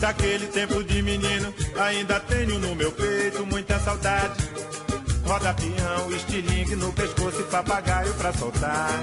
Daquele 0.00 0.46
tempo 0.46 0.84
de 0.84 1.02
menino, 1.02 1.52
ainda 1.76 2.20
tenho 2.20 2.60
no 2.60 2.76
meu 2.76 2.92
peito 2.92 3.44
muita 3.46 3.78
saudade. 3.80 4.38
Roda 5.24 5.52
peão, 5.54 6.12
estilingue 6.12 6.76
no 6.76 6.92
pescoço 6.92 7.40
e 7.40 7.44
papagaio 7.44 8.14
pra 8.14 8.32
soltar. 8.32 9.02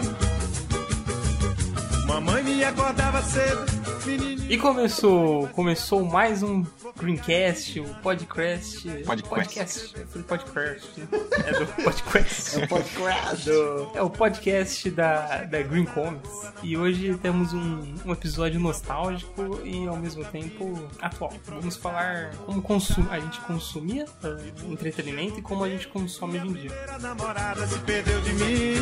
Mamãe 2.07 2.41
me 2.43 2.63
acordava 2.63 3.21
cedo, 3.21 3.65
menininho. 4.05 4.49
E 4.49 4.57
começou, 4.57 5.49
começou 5.49 6.05
mais 6.05 6.41
um 6.41 6.63
Greencast, 7.07 7.79
o 7.81 7.83
podcast. 7.95 8.89
Podcast. 9.05 9.27
Podcast. 9.29 9.93
Eu 9.97 10.07
falei 10.07 10.23
podcast. 10.25 11.13
É 11.45 11.59
do 11.59 11.65
podcast. 11.83 12.55
É 12.61 12.63
o 12.63 12.67
podcast. 12.69 13.45
do- 13.49 13.91
é 13.95 14.01
o 14.01 14.09
podcast 14.09 14.89
da, 14.91 15.43
da 15.43 15.61
Green 15.63 15.83
Comics. 15.85 16.31
E 16.63 16.77
hoje 16.77 17.13
temos 17.21 17.51
um, 17.53 17.93
um 18.05 18.11
episódio 18.13 18.57
nostálgico 18.57 19.59
e 19.65 19.85
ao 19.85 19.97
mesmo 19.97 20.23
tempo 20.23 20.87
atual. 21.01 21.33
Vamos 21.45 21.75
falar 21.75 22.31
como 22.45 22.61
consum, 22.61 23.05
a 23.11 23.19
gente 23.19 23.39
consumia 23.41 24.05
eh, 24.23 24.37
entretenimento 24.69 25.39
e 25.39 25.41
como 25.41 25.65
a 25.65 25.69
gente 25.69 25.89
consome 25.89 26.37
hoje 26.39 26.47
em 26.47 26.53
dia. 26.53 26.71
A 26.89 26.99
namorada 26.99 27.67
se 27.67 27.77
perdeu 27.79 28.21
de 28.21 28.31
mim. 28.33 28.73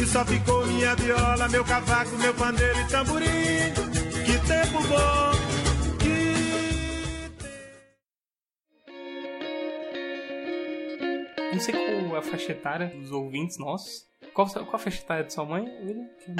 E 0.00 0.06
só 0.06 0.24
ficou 0.24 0.66
minha 0.66 0.94
viola, 0.96 1.48
meu 1.48 1.64
cavaco, 1.64 2.16
meu 2.16 2.32
pandeiro 2.34 2.80
e 2.80 2.84
tamborim. 2.88 3.26
Que 4.24 4.38
tempo 4.46 4.82
bom! 4.88 5.35
Não 11.56 11.60
sei 11.62 11.74
qual 11.74 12.16
a 12.18 12.22
faixa 12.22 12.52
etária 12.52 12.88
dos 12.88 13.10
ouvintes 13.10 13.56
nossos. 13.58 14.04
Qual, 14.34 14.46
qual 14.48 14.74
a 14.74 14.78
faixa 14.78 15.00
etária 15.02 15.24
de 15.24 15.32
sua 15.32 15.46
mãe, 15.46 15.64
William? 15.82 16.06
Que 16.22 16.30
é 16.30 16.34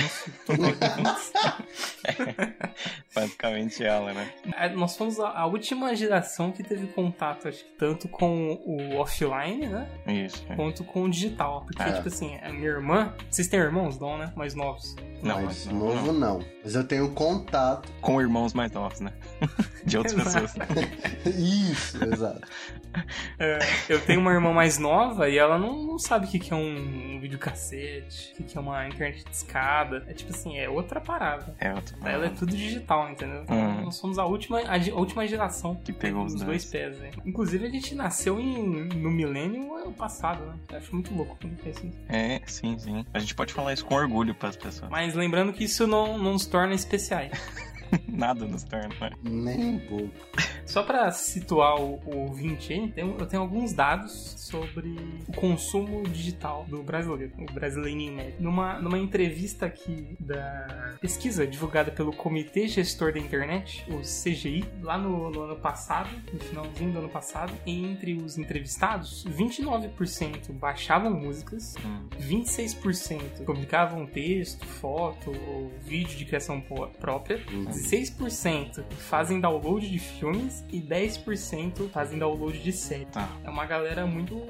nosso. 1.03 1.33
Basicamente 3.15 3.83
ela, 3.83 4.13
né? 4.13 4.31
É, 4.57 4.69
Nós 4.71 4.95
fomos 4.97 5.19
a, 5.19 5.31
a 5.31 5.47
última 5.47 5.95
geração 5.95 6.53
que 6.53 6.63
teve 6.63 6.87
contato, 6.89 7.49
acho 7.49 7.65
que 7.65 7.71
tanto 7.79 8.09
com 8.09 8.53
o 8.67 8.97
offline, 8.97 9.67
né? 9.69 9.89
Isso. 10.07 10.45
é. 10.51 10.57
Quanto 10.57 10.85
com 10.85 11.05
o 11.05 11.11
digital. 11.11 11.65
Porque, 11.65 11.83
Ah. 11.83 11.93
tipo 11.95 12.09
assim, 12.09 12.37
a 12.43 12.51
minha 12.53 12.69
irmã. 12.69 13.15
Vocês 13.31 13.49
têm 13.49 13.59
irmãos, 13.61 13.99
não, 13.99 14.19
né? 14.19 14.33
Mais 14.37 14.55
novos. 14.55 14.95
Não, 15.23 15.43
Mas 15.43 15.67
não, 15.67 15.75
novo 15.75 16.13
não. 16.13 16.45
Mas 16.63 16.75
eu 16.75 16.85
tenho 16.87 17.11
contato. 17.13 17.89
Com 18.01 18.21
irmãos 18.21 18.53
mais 18.53 18.71
novos, 18.73 19.01
né? 19.01 19.13
De 19.85 19.97
outras 19.99 20.15
Exato. 20.27 20.49
pessoas. 20.59 20.87
Isso, 21.37 22.05
exato. 22.05 22.41
É, 23.39 23.59
eu 23.89 24.01
tenho 24.01 24.21
uma 24.21 24.33
irmã 24.33 24.53
mais 24.53 24.79
nova 24.79 25.29
e 25.29 25.37
ela 25.39 25.59
não, 25.59 25.83
não 25.83 25.99
sabe 25.99 26.27
o 26.27 26.29
que, 26.29 26.39
que 26.39 26.53
é 26.53 26.57
um, 26.57 27.17
um 27.17 27.21
videocassete, 27.21 28.33
o 28.33 28.37
que, 28.37 28.43
que 28.45 28.59
é 28.59 28.61
uma 28.61 28.87
internet 28.89 29.25
de 29.25 29.31
escada. 29.31 30.05
É 30.09 30.13
tipo 30.15 30.33
assim, 30.33 30.59
é 30.59 30.69
outra 30.69 31.01
parada. 31.01 31.55
É 31.61 31.73
outra. 31.73 31.97
Pra 31.99 32.13
ela 32.13 32.27
é 32.27 32.31
tudo 32.31 32.57
digital, 32.57 33.11
entendeu? 33.11 33.43
Então, 33.43 33.57
Uhum. 33.57 33.85
Nós 33.87 33.97
somos 33.97 34.19
a 34.19 34.25
última, 34.25 34.61
a, 34.61 34.75
a 34.77 34.95
última 34.99 35.27
geração 35.27 35.77
Que 35.77 35.93
pegou 35.93 36.25
os 36.25 36.35
os 36.35 36.41
dois. 36.43 36.63
dois 36.63 36.65
pés, 36.67 36.99
né? 36.99 37.11
Inclusive, 37.25 37.67
a 37.67 37.71
gente 37.71 37.95
nasceu 37.95 38.39
em, 38.41 38.63
no 38.89 39.11
milênio 39.11 39.67
passado, 39.93 40.45
né? 40.47 40.55
Eu 40.71 40.79
acho 40.79 40.93
muito 40.95 41.15
louco 41.15 41.37
quando 41.41 41.57
pensa 41.63 41.81
nisso. 41.85 41.99
É, 42.09 42.41
sim, 42.47 42.79
sim. 42.79 43.05
A 43.15 43.19
gente 43.19 43.35
pode 43.35 43.53
falar 43.53 43.73
isso 43.73 43.85
com 43.85 43.95
orgulho 43.95 44.35
pras 44.35 44.57
pessoas. 44.57 44.91
Mas 44.91 45.06
lembrando 45.15 45.53
que 45.53 45.65
isso 45.65 45.87
não, 45.87 46.19
não 46.19 46.33
nos 46.33 46.47
torna 46.47 46.75
especiais. 46.75 47.33
Nada 48.09 48.45
nos 48.47 48.63
torna, 48.65 48.89
né? 49.01 49.11
Nem 49.23 49.75
um 49.75 49.79
pouco. 49.81 50.11
Só 50.65 50.83
pra 50.83 51.11
situar 51.13 51.81
o, 51.81 52.01
o 52.07 52.17
ouvinte 52.29 52.73
aí, 52.73 52.89
tem- 52.91 53.05
eu 53.19 53.27
tenho 53.27 53.43
alguns 53.43 53.73
dados 53.73 54.35
sobre 54.39 54.97
o 55.29 55.33
consumo 55.33 56.03
digital 56.05 56.65
do 56.69 56.83
brasileiro, 56.83 57.33
o 57.39 57.53
brasileirinho 57.53 58.13
médio. 58.15 58.35
Numa, 58.41 58.81
numa 58.81 58.99
entrevista 58.99 59.67
aqui 59.67 60.17
da 60.19 60.97
pesquisa 61.01 61.47
divulgada 61.47 61.91
pelo 61.91 62.13
Comitê 62.13 62.67
Gestor 62.69 63.13
da 63.13 63.19
Internet, 63.19 63.85
o 63.91 64.01
CGI, 64.01 64.65
lá 64.83 64.97
no, 64.99 65.31
no 65.31 65.43
ano 65.43 65.57
passado, 65.57 66.11
no 66.33 66.41
finalzinho 66.41 66.93
do 66.93 66.99
ano 66.99 67.09
passado, 67.09 67.53
entre 67.67 68.15
os 68.15 68.39
entrevistados, 68.39 69.25
29% 69.29 70.53
baixavam 70.53 71.11
músicas, 71.13 71.75
Hum. 71.85 72.09
26% 72.19 73.45
publicavam 73.45 74.07
texto, 74.07 74.65
foto 74.67 75.31
ou 75.49 75.71
vídeo 75.85 76.17
de 76.17 76.25
criação 76.25 76.63
própria, 77.01 77.39
16% 77.83 78.83
fazem 78.99 79.41
download 79.41 79.89
de 79.89 79.99
filmes 79.99 80.65
e 80.73 80.81
10% 80.81 81.89
fazem 81.91 82.19
download 82.19 82.59
de 82.59 82.73
série. 82.73 83.05
Tá. 83.07 83.29
É 83.45 83.51
uma 83.51 83.65
galera 83.67 84.07
muito 84.07 84.41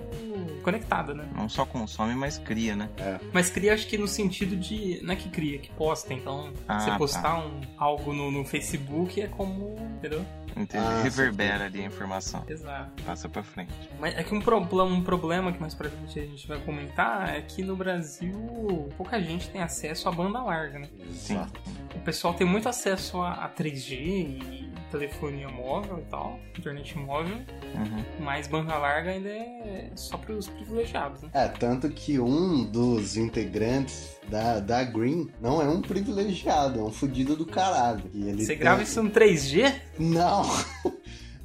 conectada, 0.63 1.15
né? 1.15 1.29
Não 1.35 1.49
só 1.49 1.65
consome, 1.65 2.15
mas 2.15 2.39
cria, 2.39 2.75
né? 2.77 2.89
Mas 3.33 3.51
cria, 3.51 3.75
acho 3.75 3.87
que 3.87 3.99
no 3.99 4.09
sentido 4.09 4.57
de. 4.57 5.01
Não 5.03 5.13
é 5.13 5.17
que 5.17 5.29
cria, 5.29 5.59
que 5.59 5.71
posta. 5.73 6.13
Então, 6.15 6.53
Ah, 6.67 6.81
você 6.81 6.91
tá. 6.91 6.99
postar 6.99 7.39
um, 7.47 7.61
algo 7.77 8.13
no, 8.13 8.31
no 8.31 8.45
Facebook 8.45 9.21
é 9.21 9.27
como. 9.29 9.77
Entendeu? 9.97 10.25
Entendi. 10.57 10.83
Ah, 10.85 11.03
Reverbera 11.03 11.67
ali 11.67 11.83
a 11.83 11.85
informação. 11.85 12.43
Exato. 12.49 13.03
Passa 13.05 13.29
pra 13.29 13.43
frente. 13.43 13.73
Mas 14.01 14.15
é 14.17 14.23
que 14.23 14.35
um, 14.35 14.41
pro- 14.41 14.59
um 14.85 15.03
problema 15.03 15.53
que 15.53 15.61
mais 15.61 15.75
pra 15.75 15.91
frente 15.91 16.19
a 16.19 16.23
gente 16.25 16.49
vai 16.49 16.59
comentar 16.61 17.35
é 17.35 17.43
que 17.43 17.63
no 17.63 17.77
Brasil 17.77 18.89
pouca 18.97 19.21
gente 19.21 19.51
tem 19.51 19.61
acesso 19.63 20.09
à 20.09 20.13
banda 20.13 20.43
larga, 20.43 20.79
né? 20.79 20.89
Sim. 21.13 21.35
Exato. 21.35 21.61
O 21.95 21.99
pessoal 22.01 22.33
tem 22.35 22.47
muito 22.47 22.69
acesso 22.69 23.16
a, 23.23 23.45
a 23.45 23.49
3G 23.51 23.93
e 23.93 24.71
telefonia 24.91 25.49
móvel 25.49 25.99
e 25.99 26.11
tal, 26.11 26.39
internet 26.59 26.97
móvel, 26.99 27.37
Uhum. 27.75 28.05
mas 28.25 28.47
banda 28.47 28.77
larga 28.79 29.11
ainda 29.11 29.29
é 29.29 29.91
só 29.97 30.17
para 30.17 30.33
os 30.33 30.49
privilegiados, 30.49 31.23
né? 31.23 31.29
É, 31.35 31.49
tanto 31.49 31.89
que 31.91 32.19
um 32.19 32.65
dos 32.65 33.17
integrantes 33.17 34.17
da, 34.29 34.61
da 34.61 34.83
Green 34.85 35.29
não 35.41 35.61
é 35.61 35.69
um 35.69 35.83
privilegiado, 35.83 36.79
é 36.79 36.83
um 36.83 36.91
fudido 36.93 37.37
do 37.37 37.45
caralho. 37.45 38.05
E 38.15 38.29
ele 38.29 38.43
Você 38.43 38.53
tem- 38.53 38.59
grava 38.59 38.83
isso 38.83 39.03
no 39.03 39.11
3G? 39.11 39.73
Não! 39.99 40.43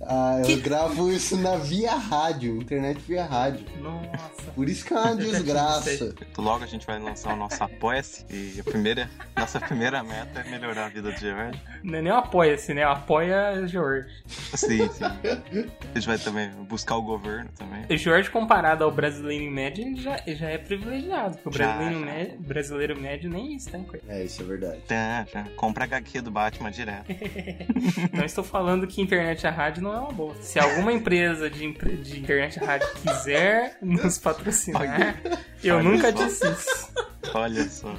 Ah, 0.07 0.37
eu 0.39 0.45
Que- 0.45 0.55
gravo 0.57 1.11
isso 1.11 1.37
na 1.37 1.55
via 1.57 1.93
rádio, 1.95 2.57
internet 2.57 2.99
via 3.07 3.23
rádio. 3.25 3.65
Nossa. 3.79 4.51
Por 4.55 4.67
isso 4.67 4.85
que 4.85 4.93
é 4.93 4.97
uma 4.97 5.15
desgraça. 5.17 6.13
Logo 6.37 6.63
a 6.63 6.67
gente 6.67 6.85
vai 6.85 6.99
lançar 6.99 7.33
o 7.33 7.37
nosso 7.37 7.63
Apoia-se. 7.63 8.25
E 8.29 8.59
a 8.59 8.63
primeira, 8.63 9.09
nossa 9.35 9.59
primeira 9.59 10.03
meta 10.03 10.39
é 10.39 10.49
melhorar 10.49 10.85
a 10.85 10.89
vida 10.89 11.11
do 11.11 11.17
George. 11.19 11.59
Não 11.83 11.99
é 11.99 12.01
nem 12.01 12.11
o 12.11 12.15
apoia-se, 12.15 12.73
né? 12.73 12.83
Apoia 12.83 13.65
George. 13.67 14.09
Sim, 14.27 14.89
sim. 14.89 15.03
A 15.03 15.93
gente 15.99 16.07
vai 16.07 16.17
também 16.17 16.49
buscar 16.67 16.95
o 16.95 17.01
governo 17.01 17.49
também. 17.57 17.85
O 17.89 17.97
George, 17.97 18.29
comparado 18.29 18.83
ao 18.83 18.91
brasileiro 18.91 19.49
médio, 19.51 19.85
ele 19.85 20.01
já, 20.01 20.19
ele 20.25 20.35
já 20.35 20.49
é 20.49 20.57
privilegiado. 20.57 21.37
Porque 21.37 21.57
o 21.57 21.61
Já, 21.61 21.73
brasileiro, 21.77 21.99
já. 21.99 22.05
médio, 22.13 22.39
brasileiro 22.39 22.99
médio 22.99 23.29
nem 23.29 23.55
isso 23.55 23.69
coisa. 23.83 24.03
É, 24.09 24.23
isso 24.23 24.41
é 24.41 24.45
verdade. 24.45 24.79
Tá, 24.87 25.25
já. 25.31 25.43
Compra 25.55 25.85
HQ 25.85 26.21
do 26.21 26.31
Batman 26.31 26.71
direto. 26.71 27.05
Não 28.13 28.25
estou 28.25 28.43
falando 28.43 28.85
que 28.87 29.01
internet 29.01 29.45
a 29.47 29.51
rádio 29.51 29.81
não 29.83 29.90
é 29.93 29.99
uma 29.99 30.11
boa. 30.11 30.35
Se 30.41 30.59
alguma 30.59 30.91
empresa 30.93 31.49
de, 31.49 31.65
impre- 31.65 31.97
de 31.97 32.19
internet 32.19 32.59
rádio 32.59 32.87
quiser 32.95 33.77
nos 33.81 34.17
patrocinar, 34.17 35.15
eu 35.63 35.81
nunca 35.83 36.11
disse 36.11 36.47
isso. 36.49 36.93
Olha 37.33 37.63
só. 37.69 37.95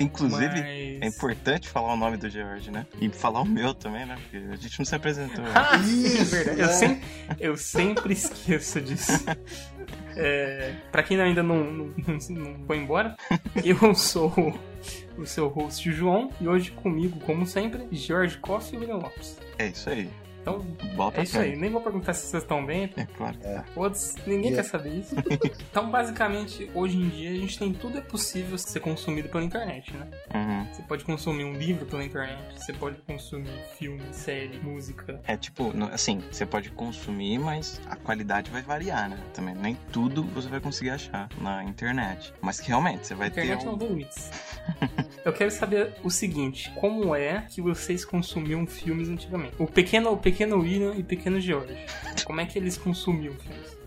Inclusive, 0.00 0.48
Mas- 0.60 1.02
é 1.02 1.06
importante 1.06 1.68
falar 1.68 1.92
o 1.92 1.96
nome 1.96 2.16
do 2.16 2.28
George, 2.28 2.70
né? 2.70 2.86
E 3.00 3.08
falar 3.10 3.42
o 3.42 3.44
meu 3.44 3.72
também, 3.74 4.06
né? 4.06 4.16
Porque 4.22 4.36
a 4.52 4.56
gente 4.56 4.78
não 4.78 4.86
se 4.86 4.94
apresentou. 4.94 5.44
Ah, 5.54 5.78
sim, 5.78 6.04
é 6.04 6.08
Isso, 6.08 6.24
verdade. 6.34 6.60
Eu, 6.60 6.66
né? 6.66 6.72
sempre, 6.72 7.04
eu 7.38 7.56
sempre 7.56 8.12
esqueço 8.14 8.80
disso. 8.80 9.12
É, 10.16 10.74
pra 10.90 11.02
quem 11.02 11.20
ainda 11.20 11.42
não, 11.42 11.62
não, 11.64 11.94
não- 11.96 12.18
não 12.30 12.66
foi 12.66 12.76
embora, 12.78 13.16
eu 13.64 13.94
sou 13.94 14.32
o, 15.16 15.24
seu 15.26 15.48
host 15.48 15.90
João 15.92 16.30
e 16.40 16.48
hoje 16.48 16.70
comigo, 16.70 17.18
como 17.20 17.46
sempre, 17.46 17.86
Jorge 17.92 18.36
Coffey 18.38 18.74
e 18.76 18.80
William 18.80 18.96
Lopes. 18.96 19.38
É 19.58 19.68
isso 19.68 19.88
aí. 19.88 20.10
Então, 20.42 20.58
Bota 20.96 21.20
é 21.20 21.24
isso 21.24 21.38
aí. 21.38 21.56
Nem 21.56 21.70
vou 21.70 21.80
perguntar 21.80 22.12
se 22.14 22.26
vocês 22.26 22.42
estão 22.42 22.66
bem, 22.66 22.92
É 22.96 23.06
claro. 23.06 23.36
Foda-se, 23.74 24.16
ninguém 24.26 24.50
Yeah. 24.50 24.62
quer 24.62 24.68
saber 24.68 24.90
isso. 24.98 25.14
Então, 25.70 25.90
basicamente, 25.90 26.70
hoje 26.74 26.98
em 26.98 27.08
dia, 27.08 27.30
a 27.30 27.34
gente 27.34 27.58
tem 27.58 27.72
tudo 27.72 27.96
é 27.96 28.00
possível 28.00 28.58
ser 28.58 28.80
consumido 28.80 29.28
pela 29.28 29.42
internet, 29.44 29.92
né? 29.94 30.08
Uhum. 30.34 30.66
Você 30.72 30.82
pode 30.82 31.04
consumir 31.04 31.44
um 31.44 31.54
livro 31.54 31.86
pela 31.86 32.04
internet, 32.04 32.38
você 32.60 32.72
pode 32.72 32.96
consumir 33.02 33.48
filme, 33.78 34.02
série, 34.10 34.58
música. 34.58 35.20
É 35.26 35.36
tipo, 35.36 35.72
assim, 35.92 36.20
você 36.30 36.44
pode 36.44 36.70
consumir, 36.70 37.38
mas 37.38 37.80
a 37.88 37.96
qualidade 37.96 38.50
vai 38.50 38.60
variar, 38.62 39.08
né? 39.08 39.18
Também 39.32 39.54
nem 39.54 39.78
tudo 39.92 40.24
você 40.24 40.48
vai 40.48 40.60
conseguir 40.60 40.90
achar 40.90 41.28
na 41.40 41.62
internet. 41.64 42.34
Mas 42.42 42.60
que 42.60 42.68
realmente 42.68 43.06
você 43.06 43.14
vai 43.14 43.28
A 43.28 43.30
internet 43.30 43.60
ter 43.60 43.64
não 43.66 43.74
um... 43.74 43.78
tem 43.78 43.88
limites. 43.88 44.30
Eu 45.24 45.32
quero 45.32 45.50
saber 45.50 45.94
o 46.02 46.10
seguinte: 46.10 46.70
como 46.74 47.14
é 47.14 47.46
que 47.48 47.62
vocês 47.62 48.04
consumiam 48.04 48.66
filmes 48.66 49.08
antigamente? 49.08 49.54
O 49.58 49.66
pequeno, 49.66 50.10
o 50.10 50.16
pequeno 50.16 50.31
William 50.58 50.94
e 50.94 51.02
pequeno 51.02 51.40
George. 51.40 51.76
Como 52.24 52.40
é 52.40 52.46
que 52.46 52.58
eles 52.58 52.76
consumiam 52.76 53.34
filmes? 53.34 53.82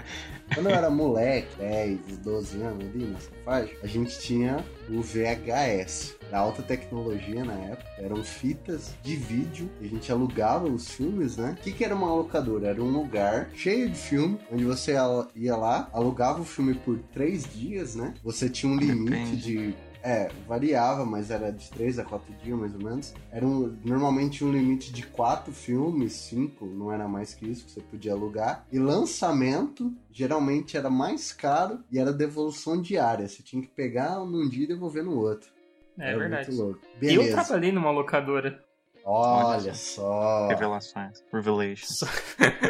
Quando 0.53 0.69
eu 0.69 0.75
era 0.75 0.89
moleque, 0.89 1.47
10, 1.57 2.17
12 2.19 2.61
anos 2.61 2.85
ali 2.85 3.05
nessa 3.05 3.31
faixa, 3.43 3.73
a 3.81 3.87
gente 3.87 4.19
tinha 4.19 4.63
o 4.89 5.01
VHS. 5.01 6.15
Da 6.29 6.39
alta 6.39 6.63
tecnologia 6.63 7.45
na 7.45 7.53
época. 7.53 7.89
Eram 7.99 8.23
fitas 8.23 8.95
de 9.03 9.15
vídeo 9.15 9.69
e 9.79 9.85
a 9.85 9.89
gente 9.89 10.11
alugava 10.11 10.67
os 10.67 10.89
filmes, 10.89 11.37
né? 11.37 11.55
O 11.59 11.63
que, 11.63 11.71
que 11.71 11.83
era 11.83 11.95
uma 11.95 12.13
locadora? 12.13 12.67
Era 12.67 12.83
um 12.83 12.89
lugar 12.89 13.49
cheio 13.53 13.89
de 13.89 13.97
filme, 13.97 14.39
onde 14.51 14.63
você 14.65 14.95
ia 15.35 15.55
lá, 15.55 15.89
alugava 15.93 16.41
o 16.41 16.45
filme 16.45 16.73
por 16.73 16.97
três 17.13 17.43
dias, 17.43 17.95
né? 17.95 18.13
Você 18.23 18.49
tinha 18.49 18.71
um 18.71 18.77
limite 18.77 19.11
Depende. 19.11 19.37
de 19.37 19.75
é, 20.05 20.29
variava, 20.47 21.03
mas 21.03 21.31
era 21.31 21.51
de 21.51 21.67
3 21.71 21.97
a 21.97 22.05
4 22.05 22.31
dias 22.35 22.57
mais 22.59 22.75
ou 22.75 22.79
menos. 22.79 23.13
Era 23.31 23.43
um, 23.43 23.75
normalmente 23.83 24.45
um 24.45 24.51
limite 24.51 24.93
de 24.93 25.01
4 25.07 25.51
filmes, 25.51 26.13
5, 26.13 26.63
não 26.67 26.91
era 26.91 27.07
mais 27.07 27.33
que 27.33 27.49
isso 27.49 27.65
que 27.65 27.71
você 27.71 27.81
podia 27.81 28.13
alugar. 28.13 28.67
E 28.71 28.77
lançamento 28.77 29.91
geralmente 30.11 30.77
era 30.77 30.91
mais 30.91 31.33
caro 31.33 31.79
e 31.91 31.97
era 31.97 32.13
devolução 32.13 32.79
diária. 32.79 33.27
Você 33.27 33.41
tinha 33.41 33.63
que 33.63 33.67
pegar 33.67 34.19
num 34.19 34.47
dia 34.47 34.65
e 34.65 34.67
devolver 34.67 35.03
no 35.03 35.17
outro. 35.17 35.49
É 35.97 36.09
era 36.09 36.19
verdade. 36.19 36.51
Muito 36.51 36.61
louco. 36.61 36.79
Eu 37.01 37.31
trabalhei 37.31 37.71
numa 37.71 37.89
locadora. 37.89 38.63
Olha 39.03 39.57
Olha 39.57 39.73
só. 39.73 40.47
Revelações. 40.47 41.23
Revelations. 41.31 41.99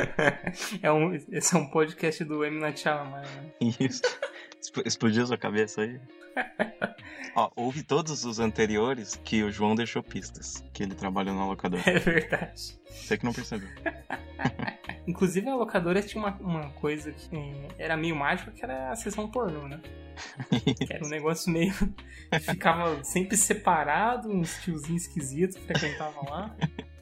é 0.82 0.92
um, 0.92 1.14
esse 1.14 1.56
é 1.56 1.58
um 1.58 1.68
podcast 1.68 2.24
do 2.24 2.44
M. 2.46 2.60
Night 2.60 2.80
Shyamalan, 2.80 3.22
né? 3.22 3.52
Isso. 3.80 4.02
Expl- 4.62 4.82
Explodiu 4.86 5.26
sua 5.26 5.38
cabeça 5.38 5.82
aí? 5.82 6.00
Ó, 7.36 7.52
houve 7.56 7.84
todos 7.84 8.24
os 8.24 8.40
anteriores 8.40 9.20
que 9.24 9.44
o 9.44 9.52
João 9.52 9.76
deixou 9.76 10.02
pistas. 10.02 10.64
Que 10.74 10.84
ele 10.84 10.96
trabalhou 10.96 11.36
na 11.36 11.46
locadora. 11.46 11.84
É 11.86 12.00
verdade. 12.00 12.80
Você 12.90 13.18
que 13.18 13.26
não 13.26 13.34
percebeu. 13.34 13.68
Inclusive 15.08 15.48
a 15.50 15.56
locadora 15.56 16.02
tinha 16.02 16.24
uma, 16.24 16.36
uma 16.38 16.70
coisa 16.72 17.12
que 17.12 17.36
eh, 17.36 17.68
era 17.78 17.96
meio 17.96 18.16
mágica, 18.16 18.52
que 18.52 18.64
era 18.64 18.92
a 18.92 18.96
sessão 18.96 19.30
pornô, 19.30 19.68
né? 19.68 19.80
Que 20.50 20.92
era 20.92 21.06
um 21.06 21.10
negócio 21.10 21.52
meio. 21.52 21.74
Ficava 22.42 23.04
sempre 23.04 23.38
separado, 23.38 24.30
uns 24.30 24.62
tiozinhos 24.64 25.04
esquisitos 25.04 25.58
frequentavam 25.58 26.24
lá. 26.30 26.56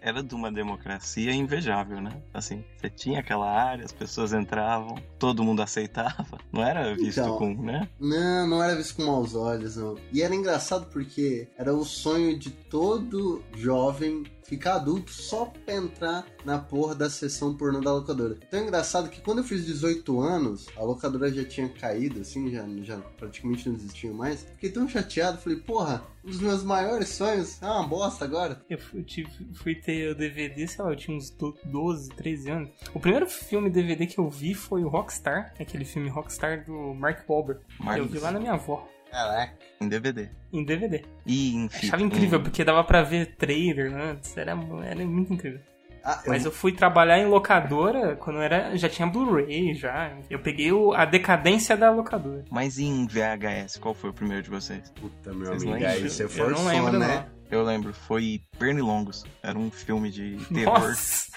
Era 0.06 0.22
de 0.22 0.36
uma 0.36 0.52
democracia 0.52 1.32
invejável, 1.34 2.02
né? 2.02 2.12
Assim, 2.34 2.62
você 2.76 2.90
tinha 2.90 3.22
aquela 3.22 3.50
área, 3.50 3.86
as 3.86 3.94
pessoas 3.94 4.34
entravam, 4.34 4.96
todo 5.18 5.44
mundo 5.46 5.62
aceitava. 5.62 6.38
Não 6.52 6.62
era 6.62 6.94
visto 6.94 7.22
Então. 7.22 7.38
com, 7.38 7.54
né? 7.54 7.88
Não, 7.98 8.46
não 8.48 8.62
era 8.62 8.76
visto 8.76 8.98
com 8.98 9.06
maus 9.06 9.34
olhos, 9.34 9.78
não. 9.78 9.96
E 10.12 10.22
era 10.22 10.36
engraçado 10.36 10.88
porque 10.92 11.48
era 11.58 11.74
o 11.74 11.86
sonho 11.86 12.38
de 12.38 12.50
todo 12.52 13.42
jovem 13.56 14.24
ficar 14.44 14.75
adulto 14.75 15.12
só 15.12 15.45
pra 15.45 15.75
entrar 15.75 16.25
na 16.45 16.57
porra 16.60 16.94
da 16.95 17.10
sessão 17.10 17.56
pornô 17.56 17.80
da 17.80 17.94
locadora. 17.94 18.38
Então 18.48 18.60
é 18.60 18.63
engraçado 18.63 19.10
que 19.10 19.22
quando 19.22 19.40
eu 19.40 19.44
fiz 19.44 19.66
18 19.66 20.19
anos, 20.19 20.68
a 20.78 20.84
locadora 20.84 21.31
já 21.34 21.44
tinha 21.45 21.69
caído, 21.69 22.22
assim, 22.22 22.51
já, 22.51 22.66
já 22.84 22.98
praticamente 22.98 23.68
não 23.69 23.75
existia 23.75 24.12
mais. 24.13 24.44
Fiquei 24.56 24.69
tão 24.72 24.88
chateado, 24.88 25.38
falei, 25.38 25.60
porra, 25.60 26.04
um 26.24 26.30
dos 26.30 26.40
meus 26.40 26.63
maiores 26.63 27.10
sonhos 27.10 27.62
é 27.62 27.66
uma 27.66 27.88
bosta 27.88 28.24
agora. 28.25 28.62
Eu 28.69 28.78
fui, 28.78 29.04
tive- 29.04 29.30
fui 29.54 29.75
ter 29.75 30.12
o 30.12 30.16
DVD, 30.16 30.68
sei 30.68 30.84
lá, 30.84 30.92
eu 30.92 30.96
tinha 30.96 31.16
uns 31.18 31.30
do- 31.30 31.57
12, 31.66 32.10
13 32.10 32.50
anos. 32.50 32.69
O 32.94 33.00
primeiro 33.00 33.28
filme 33.28 33.69
DVD 33.69 34.06
que 34.06 34.19
eu 34.19 34.30
vi 34.30 34.54
foi 34.54 34.84
o 34.84 34.88
Rockstar, 34.89 35.54
aquele 35.60 35.86
filme 35.86 36.10
Rockstar 36.10 36.66
do 36.66 36.94
Mark 36.94 37.28
Wahlberg. 37.30 37.62
Eu 37.98 38.06
vi 38.07 38.19
lá 38.19 38.31
na 38.31 38.39
minha 38.39 38.54
avó, 38.54 38.88
Caraca. 39.13 39.54
em 39.80 39.88
DVD. 39.88 40.30
em 40.51 40.63
DVD. 40.65 41.04
E 41.25 41.56
em 41.56 41.69
fita. 41.69 41.86
Achava 41.88 42.01
incrível, 42.04 42.39
em- 42.39 42.44
porque 42.44 42.63
dava 42.63 42.83
pra 42.83 43.01
ver 43.04 43.36
trailer 43.36 43.94
antes, 43.95 44.36
era, 44.36 44.51
era 44.86 45.06
muito 45.06 45.33
incrível. 45.33 45.60
Ah, 46.06 46.21
Mas 46.27 46.44
eu 46.44 46.51
fui 46.51 46.74
trabalhar 46.74 47.18
em 47.18 47.27
locadora 47.27 48.18
quando 48.18 48.42
era 48.42 48.75
já 48.75 48.89
tinha 48.89 49.07
Blu-ray 49.07 49.74
já. 49.74 50.18
Eu 50.30 50.38
peguei 50.39 50.69
o- 50.71 50.92
a 50.94 51.06
decadência 51.06 51.77
da 51.77 51.89
locadora. 51.92 52.44
Mas 52.51 52.77
em 52.77 53.07
VHS, 53.07 53.77
qual 53.80 53.94
foi 53.94 54.10
o 54.10 54.13
primeiro 54.13 54.44
de 54.44 54.50
vocês? 54.50 54.89
Puta, 55.00 55.31
meu 55.33 55.48
Vocês 55.48 55.63
amigo, 55.63 55.86
aí 55.86 56.10
você 56.10 56.24
eu 56.25 56.30
forçou, 56.30 56.65
não 56.65 56.65
lembro 56.69 57.00
né? 57.00 57.25
Eu 57.50 57.63
lembro, 57.63 57.94
foi 57.94 58.42
Pernilongos. 58.60 59.24
Era 59.42 59.57
um 59.57 59.69
filme 59.71 60.10
de 60.12 60.38
terror 60.54 60.80
Nossa! 60.80 61.31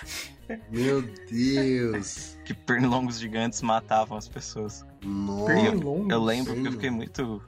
Meu 0.70 1.02
Deus. 1.31 2.37
que 2.44 2.55
pernilongos 2.55 3.19
gigantes 3.20 3.61
matavam 3.62 4.17
as 4.17 4.28
pessoas. 4.28 4.84
Nossa. 5.05 5.46
Pernilongos? 5.46 6.11
Eu 6.11 6.23
lembro 6.25 6.55
porque 6.55 6.69
eu 6.69 6.73
fiquei 6.73 6.90
muito. 6.90 7.43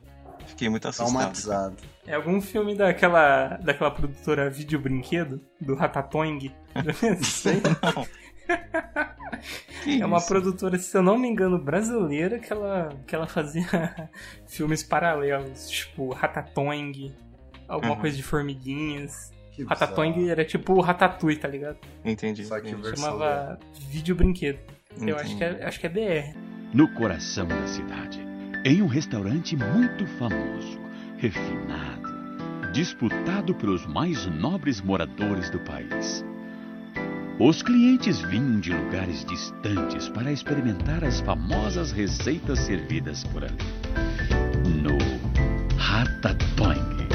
Fiquei 0.49 0.69
muito 0.69 0.89
assustado. 0.89 1.13
Traumatizado. 1.13 1.77
É 2.07 2.15
algum 2.15 2.41
filme 2.41 2.75
daquela 2.75 3.59
daquela 3.63 3.91
produtora 3.91 4.51
Vídeo 4.51 4.79
Brinquedo 4.81 5.41
do 5.61 5.75
Ratatouille? 5.75 6.53
Sei 7.23 7.61
não. 7.65 8.07
Que 9.85 10.01
É 10.03 10.07
uma 10.07 10.19
isso? 10.19 10.27
produtora, 10.29 10.79
se 10.79 10.97
eu 10.97 11.03
não 11.03 11.19
me 11.19 11.29
engano, 11.29 11.59
brasileira 11.59 12.39
que 12.39 12.53
ela, 12.53 12.89
que 13.07 13.15
ela 13.15 13.27
fazia 13.27 14.11
filmes 14.49 14.83
paralelos, 14.83 15.69
tipo 15.69 16.13
Ratatouille, 16.13 17.15
alguma 17.69 17.93
Uhum. 17.95 18.01
coisa 18.01 18.17
de 18.17 18.23
formiguinhas. 18.23 19.31
Que 19.53 19.65
Ratatouille 19.65 20.31
era 20.31 20.45
tipo 20.45 20.73
o 20.75 20.81
Ratatouille, 20.81 21.39
tá 21.39 21.49
ligado? 21.49 21.79
Entendi. 22.05 22.45
Só 22.45 22.61
que 22.61 22.71
entendi. 22.71 22.97
Chamava 22.99 23.59
Vídeo 23.91 24.15
Brinquedo. 24.17 24.59
Eu 25.01 25.17
acho 25.17 25.37
que, 25.37 25.45
Entendi. 25.45 25.61
é, 25.61 25.67
acho 25.67 25.81
que 25.81 25.87
é 25.87 25.91
BR. 25.91 26.37
no 26.75 26.89
coração 26.95 27.47
da 27.47 27.67
cidade, 27.67 28.21
em 28.65 28.83
um 28.83 28.87
restaurante 28.87 29.57
muito 29.57 30.07
famoso, 30.19 30.81
refinado, 31.17 32.73
disputado 32.73 33.55
pelos 33.55 33.87
mais 33.87 34.27
nobres 34.27 34.81
moradores 34.81 35.49
do 35.51 35.59
país. 35.61 36.25
Os 37.39 37.63
clientes 37.63 38.21
vinham 38.21 38.59
de 38.59 38.73
lugares 38.73 39.25
distantes 39.25 40.09
para 40.09 40.33
experimentar 40.33 41.05
as 41.05 41.21
famosas 41.21 41.93
receitas 41.93 42.59
servidas 42.59 43.23
por 43.25 43.45
ali. 43.45 43.55
No 44.83 44.99
Ratatouille. 45.77 47.07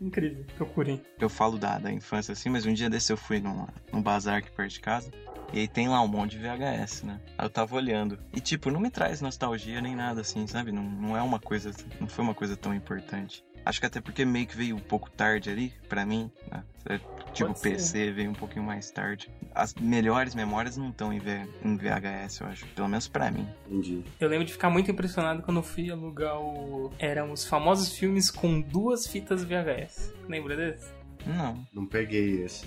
Incrível, 0.00 0.44
procurem. 0.56 1.00
Eu 1.20 1.28
falo 1.28 1.58
da, 1.58 1.78
da 1.78 1.92
infância 1.92 2.32
assim, 2.32 2.48
mas 2.48 2.66
um 2.66 2.72
dia 2.72 2.90
desse 2.90 3.12
eu 3.12 3.16
fui 3.16 3.38
num, 3.38 3.68
num 3.92 4.02
bazar 4.02 4.38
aqui 4.38 4.50
perto 4.50 4.72
de 4.72 4.80
casa. 4.80 5.12
E 5.52 5.60
aí 5.60 5.68
tem 5.68 5.88
lá 5.88 6.00
um 6.02 6.08
monte 6.08 6.32
de 6.32 6.38
VHS, 6.38 7.02
né? 7.04 7.20
Aí 7.38 7.46
eu 7.46 7.50
tava 7.50 7.74
olhando. 7.76 8.18
E 8.34 8.40
tipo, 8.40 8.70
não 8.70 8.80
me 8.80 8.90
traz 8.90 9.20
nostalgia 9.20 9.80
nem 9.80 9.96
nada 9.96 10.20
assim, 10.20 10.46
sabe? 10.46 10.70
Não, 10.72 10.82
não 10.82 11.16
é 11.16 11.22
uma 11.22 11.38
coisa. 11.38 11.72
Não 12.00 12.06
foi 12.06 12.24
uma 12.24 12.34
coisa 12.34 12.56
tão 12.56 12.74
importante. 12.74 13.42
Acho 13.64 13.80
que 13.80 13.86
até 13.86 14.00
porque 14.00 14.24
meio 14.24 14.46
que 14.46 14.56
veio 14.56 14.76
um 14.76 14.80
pouco 14.80 15.10
tarde 15.10 15.50
ali, 15.50 15.72
pra 15.88 16.06
mim, 16.06 16.30
né? 16.50 16.62
É, 16.88 17.00
Tipo, 17.34 17.48
Pode 17.50 17.58
ser. 17.60 17.70
PC 17.72 18.10
veio 18.12 18.30
um 18.30 18.34
pouquinho 18.34 18.64
mais 18.64 18.90
tarde. 18.90 19.30
As 19.54 19.74
melhores 19.74 20.34
memórias 20.34 20.76
não 20.78 20.88
estão 20.88 21.12
em, 21.12 21.18
V- 21.18 21.46
em 21.62 21.76
VHS, 21.76 22.40
eu 22.40 22.46
acho. 22.46 22.66
Pelo 22.68 22.88
menos 22.88 23.06
pra 23.06 23.30
mim. 23.30 23.46
Entendi. 23.66 24.02
Eu 24.18 24.28
lembro 24.28 24.46
de 24.46 24.52
ficar 24.52 24.70
muito 24.70 24.90
impressionado 24.90 25.42
quando 25.42 25.58
eu 25.58 25.62
fui 25.62 25.90
alugar 25.90 26.40
o. 26.40 26.90
Eram 26.98 27.30
os 27.32 27.44
famosos 27.46 27.92
filmes 27.92 28.30
com 28.30 28.60
duas 28.62 29.06
fitas 29.06 29.44
VHS. 29.44 30.14
Lembra 30.26 30.56
desse? 30.56 30.88
Não. 31.26 31.66
Não 31.72 31.86
peguei 31.86 32.42
esse, 32.44 32.66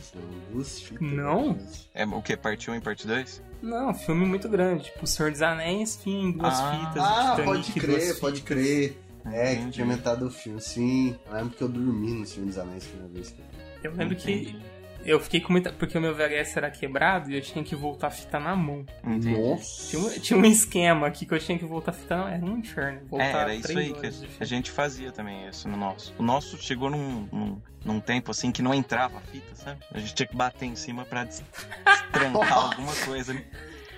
fitas. 0.82 1.02
Não? 1.02 1.58
É 1.94 2.06
o 2.06 2.22
que? 2.22 2.36
Parte 2.38 2.70
1 2.70 2.76
e 2.76 2.82
parte 2.82 3.08
2? 3.08 3.42
Não, 3.62 3.94
filme 3.94 4.26
muito 4.26 4.48
grande. 4.50 4.86
Tipo, 4.86 5.04
O 5.04 5.08
Senhor 5.08 5.32
dos 5.32 5.42
Anéis 5.42 5.96
tinha 6.02 6.24
em 6.24 6.32
duas 6.32 6.60
Ah. 6.60 6.72
fitas. 6.90 7.04
Ah, 7.04 7.30
Titanic, 7.36 7.44
pode 7.46 7.72
crer, 7.74 8.02
fitas. 8.02 8.20
pode 8.20 8.42
crer. 8.42 8.98
É, 9.26 9.52
que 9.54 9.62
Entendi. 9.62 9.72
tinha 9.74 9.86
metade 9.86 10.20
do 10.22 10.32
filme, 10.32 10.60
sim. 10.60 11.16
Eu 11.28 11.34
lembro 11.36 11.56
que 11.56 11.62
eu 11.64 11.70
dormi 11.70 12.12
no 12.12 12.26
Senhor 12.26 12.48
dos 12.48 12.58
Anéis 12.58 12.86
a 12.86 12.88
primeira 12.90 13.14
vez 13.14 13.30
que 13.30 13.40
eu. 13.84 13.92
Eu 13.92 13.96
lembro 13.98 14.16
que 14.16 14.32
Entendi. 14.32 14.60
Eu 15.06 15.20
fiquei 15.20 15.40
com 15.42 15.52
muita. 15.52 15.72
Porque 15.72 15.98
o 15.98 16.02
meu 16.02 16.14
VHS 16.16 16.58
era 16.58 16.70
quebrado 16.72 17.32
e 17.32 17.36
eu 17.36 17.42
tinha 17.42 17.64
que 17.64 17.76
voltar 17.76 18.08
a 18.08 18.12
fita 18.12 18.40
na 18.40 18.56
mão. 18.56 18.86
Nossa. 19.04 19.90
Tinha 19.90 20.02
um, 20.02 20.10
tinha 20.20 20.40
um 20.40 20.46
esquema 20.46 21.08
aqui 21.08 21.26
que 21.26 21.34
eu 21.34 21.40
tinha 21.40 21.58
que 21.58 21.66
voltar 21.66 21.92
a 21.92 21.94
fita 21.94 22.16
na 22.18 22.24
mão. 22.24 22.34
Era 22.34 22.46
um 22.46 22.58
inferno. 22.58 23.02
Voltar 23.10 23.26
É, 23.26 23.32
era 23.32 23.56
isso 23.56 23.78
aí 23.78 23.94
que 23.94 24.10
a 24.40 24.46
gente 24.46 24.72
fazia 24.72 25.12
também, 25.12 25.48
isso 25.48 25.68
no 25.68 25.78
nosso. 25.78 26.14
O 26.18 26.24
nosso 26.24 26.58
chegou 26.58 26.90
num, 26.90 27.28
num, 27.32 27.62
num 27.84 28.00
tempo 28.00 28.32
assim 28.32 28.52
que 28.52 28.62
não 28.62 28.74
entrava 28.74 29.18
a 29.18 29.22
fita, 29.22 29.56
sabe? 29.56 29.80
A 29.94 30.00
gente 30.00 30.14
tinha 30.14 30.28
que 30.28 30.36
bater 30.36 30.66
em 30.66 30.76
cima 30.76 31.06
pra 31.06 31.24
des- 31.24 31.44
destrancar 31.86 32.54
alguma 32.72 32.96
coisa. 33.06 33.34
né? 33.34 33.44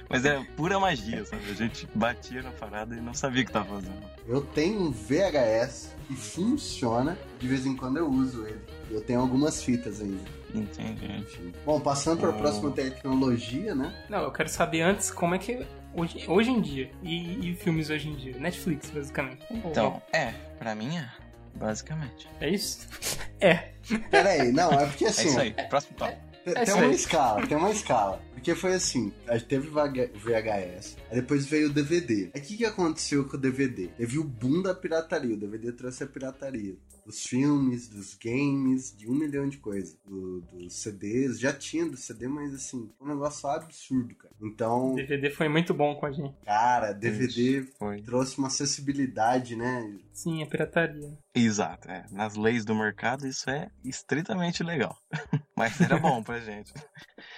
Mas 0.10 0.26
é 0.26 0.40
pura 0.56 0.80
magia, 0.80 1.26
sabe? 1.26 1.42
A 1.50 1.54
gente 1.56 1.88
batia 1.96 2.44
na 2.44 2.52
parada 2.52 2.96
e 2.96 3.02
não 3.02 3.14
sabia 3.16 3.42
o 3.42 3.46
que 3.46 3.52
tava 3.52 3.76
fazendo. 3.76 4.04
Eu 4.28 4.42
tenho 4.42 4.80
um 4.82 4.92
VHS 4.92 5.96
que 6.08 6.14
funciona, 6.16 7.18
de 7.40 7.48
vez 7.48 7.66
em 7.66 7.76
quando 7.76 7.98
eu 7.98 8.08
uso 8.08 8.46
ele. 8.46 8.60
Eu 8.92 9.02
tenho 9.02 9.20
algumas 9.22 9.64
fitas 9.64 10.02
ainda. 10.02 10.22
Entendi. 10.54 11.26
Bom, 11.66 11.80
passando 11.80 12.20
para 12.20 12.30
a 12.30 12.34
próxima 12.34 12.72
tecnologia, 12.72 13.74
né? 13.74 13.94
Não, 14.10 14.22
eu 14.24 14.32
quero 14.32 14.50
saber 14.50 14.82
antes 14.82 15.10
como 15.12 15.34
é 15.36 15.40
que. 15.40 15.66
Hoje, 15.96 16.26
hoje 16.28 16.50
em 16.52 16.62
dia. 16.62 16.92
E, 17.02 17.52
e 17.52 17.56
filmes 17.56 17.90
hoje 17.90 18.10
em 18.10 18.16
dia. 18.16 18.38
Netflix, 18.38 18.90
basicamente. 18.90 19.44
Então, 19.52 20.02
é, 20.12 20.32
pra 20.58 20.74
mim 20.76 20.98
é, 20.98 21.10
basicamente. 21.56 22.28
É 22.40 22.50
isso? 22.50 22.88
É. 23.44 23.74
Pera 24.10 24.30
aí, 24.30 24.54
não, 24.54 24.72
é 24.72 24.86
porque 24.86 25.04
É 25.04 25.10
assim, 25.10 25.28
isso 25.28 25.38
aí, 25.38 25.54
próximo 25.68 25.98
papo. 25.98 26.16
tem, 26.46 26.54
É 26.56 26.64
tem 26.64 26.74
uma 26.76 26.84
aí. 26.86 26.96
escala, 26.96 27.46
tem 27.46 27.58
uma 27.58 27.72
escala. 27.72 28.22
Porque 28.34 28.56
foi 28.56 28.74
assim, 28.74 29.12
a 29.28 29.38
gente 29.38 29.48
teve 29.50 29.68
VH 29.68 30.12
VHS, 30.16 30.98
aí 31.12 31.16
depois 31.18 31.46
veio 31.46 31.68
o 31.68 31.74
DVD. 31.74 32.32
Aí 32.34 32.40
o 32.40 32.44
que, 32.44 32.56
que 32.56 32.66
aconteceu 32.66 33.28
com 33.28 33.36
o 33.36 33.40
DVD? 33.40 33.88
Teve 33.98 34.18
o 34.18 34.24
boom 34.24 34.62
da 34.62 34.74
pirataria, 34.74 35.34
o 35.36 35.38
DVD 35.38 35.74
trouxe 35.74 36.06
a 36.06 36.08
pirataria. 36.08 36.76
Dos 37.06 37.24
filmes, 37.24 37.88
dos 37.90 38.14
games, 38.16 38.96
de 38.96 39.10
um 39.10 39.14
milhão 39.14 39.48
de 39.50 39.58
coisas. 39.58 39.98
Do- 40.06 40.42
dos 40.42 40.74
CDs, 40.82 41.40
já 41.40 41.52
tinha 41.54 41.86
do 41.86 41.98
CD, 41.98 42.28
mas 42.28 42.54
assim, 42.54 42.90
um 43.02 43.08
negócio 43.08 43.48
absurdo, 43.50 44.16
cara. 44.16 44.34
Então, 44.42 44.96
DVD 44.96 45.30
foi 45.30 45.50
muito 45.50 45.74
bom 45.74 45.96
com 45.96 46.06
a 46.06 46.12
gente. 46.12 46.34
cara, 46.46 46.94
DVD 46.94 47.64
Foi. 47.78 48.02
trouxe 48.02 48.38
uma 48.38 48.48
acessibilidade, 48.48 49.56
né? 49.56 49.98
Sim, 50.14 50.44
a 50.44 50.46
pirataria. 50.48 51.18
Exato, 51.36 51.90
é. 51.90 52.06
Nas 52.12 52.36
leis 52.36 52.64
do 52.64 52.76
mercado 52.76 53.28
isso 53.28 53.50
é 53.50 53.70
estritamente 53.84 54.64
legal. 54.64 54.96
Mas 55.56 55.80
era 55.82 55.98
bom 56.00 56.22
pra 56.24 56.40
gente. 56.40 56.74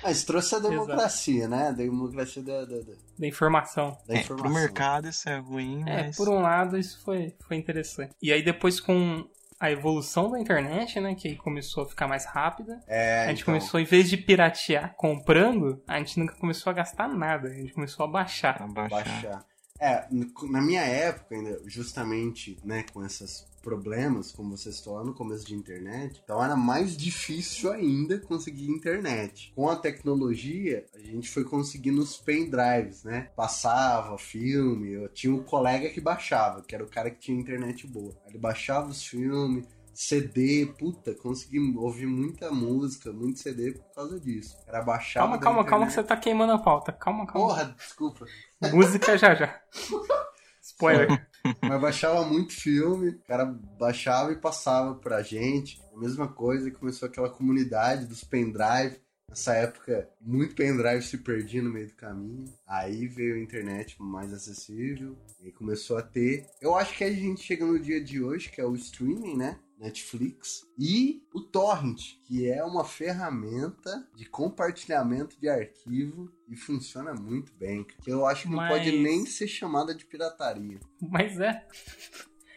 Mas 0.02 0.24
trouxe 0.24 0.56
a 0.56 0.60
democracia, 0.60 1.48
né? 1.48 1.68
A 1.70 1.72
democracia 1.72 2.42
da, 2.44 2.66
da, 2.66 2.78
da, 2.80 2.94
Da 3.20 3.28
informação. 3.28 3.98
da 4.08 4.16
É, 4.16 4.20
informação. 4.22 4.36
pro 4.38 4.50
mercado 4.62 5.08
isso 5.10 5.28
é 5.30 5.38
ruim, 5.38 5.84
É, 5.88 6.04
mas. 6.04 6.16
por 6.18 6.30
um 6.30 6.40
lado 6.42 6.78
isso 6.78 7.02
foi, 7.04 7.36
foi 7.48 7.58
interessante. 7.58 8.14
E 8.22 8.32
aí 8.32 8.44
depois 8.44 8.80
com 8.80 9.28
a 9.60 9.72
evolução 9.72 10.30
da 10.30 10.40
internet, 10.40 11.00
né, 11.00 11.16
que 11.16 11.28
aí 11.30 11.36
começou 11.36 11.84
a 11.84 11.88
ficar 11.88 12.08
mais 12.08 12.26
rápida, 12.26 12.82
É, 12.88 13.24
a 13.26 13.28
gente 13.30 13.42
então, 13.42 13.54
começou, 13.54 13.80
em 13.80 13.86
vez 13.86 14.10
de 14.10 14.18
piratear 14.18 14.94
comprando, 14.96 15.82
a 15.88 15.98
gente 16.00 16.20
nunca 16.20 16.36
começou 16.36 16.70
a 16.72 16.74
gastar 16.74 17.08
nada, 17.08 17.48
a 17.50 17.54
gente 17.54 17.74
começou 17.74 18.06
a 18.06 18.08
baixar. 18.08 18.58
Pra 18.58 18.68
baixar. 18.68 18.96
baixar. 18.96 19.46
É, 19.80 20.06
na 20.50 20.62
minha 20.62 20.82
época, 20.82 21.36
ainda, 21.36 21.62
justamente, 21.66 22.58
né, 22.64 22.86
com 22.94 23.06
esses 23.06 23.46
problemas, 23.66 24.32
como 24.32 24.56
você 24.56 24.72
citou 24.72 24.94
lá 24.94 25.04
no 25.04 25.16
começo 25.16 25.44
de 25.44 25.56
internet, 25.56 26.22
então 26.24 26.42
era 26.42 26.56
mais 26.56 26.96
difícil 26.96 27.72
ainda 27.72 28.20
conseguir 28.20 28.70
internet. 28.70 29.52
Com 29.56 29.68
a 29.68 29.76
tecnologia, 29.76 30.86
a 30.94 31.00
gente 31.00 31.32
foi 31.32 31.44
conseguindo 31.44 32.00
os 32.00 32.16
pendrives, 32.16 33.04
né? 33.04 33.32
Passava 33.36 34.20
filme, 34.20 34.94
eu 34.94 35.10
tinha 35.10 35.34
um 35.34 35.42
colega 35.42 35.90
que 35.90 36.00
baixava, 36.00 36.62
que 36.62 36.76
era 36.76 36.84
o 36.84 36.90
cara 36.90 37.10
que 37.10 37.20
tinha 37.20 37.40
internet 37.40 37.88
boa. 37.88 38.16
Ele 38.28 38.38
baixava 38.38 38.90
os 38.90 39.04
filmes, 39.04 39.66
CD, 39.96 40.68
puta, 40.78 41.16
consegui 41.16 41.60
ouvir 41.76 42.06
muita 42.06 42.52
música, 42.52 43.12
muito 43.12 43.40
CD 43.40 43.72
por 43.72 43.96
causa 43.96 44.20
disso. 44.20 44.56
Era 44.68 44.84
baixar. 44.84 45.22
Calma, 45.22 45.40
calma, 45.40 45.66
calma 45.66 45.88
que 45.88 45.94
você 45.94 46.04
tá 46.04 46.16
queimando 46.16 46.52
a 46.52 46.60
pauta. 46.60 46.92
Calma, 46.92 47.26
calma. 47.26 47.48
Porra, 47.48 47.76
desculpa. 47.76 48.26
Música 48.72 49.18
já 49.18 49.34
já. 49.34 49.60
Spoiler. 50.76 51.28
Mas 51.62 51.82
baixava 51.82 52.26
muito 52.26 52.54
filme, 52.54 53.10
o 53.10 53.20
cara 53.20 53.46
baixava 53.46 54.32
e 54.32 54.36
passava 54.36 54.96
pra 54.96 55.22
gente. 55.22 55.82
A 55.94 55.98
mesma 55.98 56.28
coisa, 56.28 56.70
começou 56.72 57.08
aquela 57.08 57.30
comunidade 57.30 58.06
dos 58.06 58.24
pendrive. 58.24 59.00
Nessa 59.30 59.54
época, 59.56 60.10
muito 60.22 60.56
pendrive 60.56 61.02
se 61.02 61.18
perdia 61.18 61.62
no 61.62 61.72
meio 61.72 61.88
do 61.88 61.96
caminho. 61.96 62.46
Aí 62.68 63.08
veio 63.08 63.36
a 63.36 63.40
internet 63.40 63.96
mais 64.00 64.34
acessível. 64.34 65.18
E 65.42 65.52
começou 65.52 65.98
a 65.98 66.02
ter. 66.02 66.46
Eu 66.62 66.76
acho 66.76 66.98
que 66.98 67.04
a 67.04 67.12
gente 67.12 67.42
chega 67.42 67.66
no 67.66 67.80
dia 67.80 68.04
de 68.04 68.22
hoje, 68.22 68.50
que 68.50 68.60
é 68.60 68.66
o 68.66 68.76
streaming, 68.76 69.38
né? 69.38 69.60
Netflix 69.78 70.66
e 70.78 71.22
o 71.34 71.42
Torrent, 71.42 72.16
que 72.24 72.50
é 72.50 72.64
uma 72.64 72.84
ferramenta 72.86 74.08
de 74.16 74.26
compartilhamento 74.26 75.40
de 75.40 75.50
arquivo 75.50 76.32
e 76.48 76.56
funciona 76.56 77.14
muito 77.14 77.54
bem. 77.56 77.84
Que 78.02 78.12
eu 78.12 78.26
acho 78.26 78.44
que 78.44 78.50
não 78.50 78.58
Mas- 78.58 78.72
pode 78.72 78.92
nem 78.98 79.26
ser 79.26 79.48
chamada 79.48 79.94
de 79.94 80.06
pirataria. 80.06 80.80
Mas 81.02 81.40
é. 81.40 81.66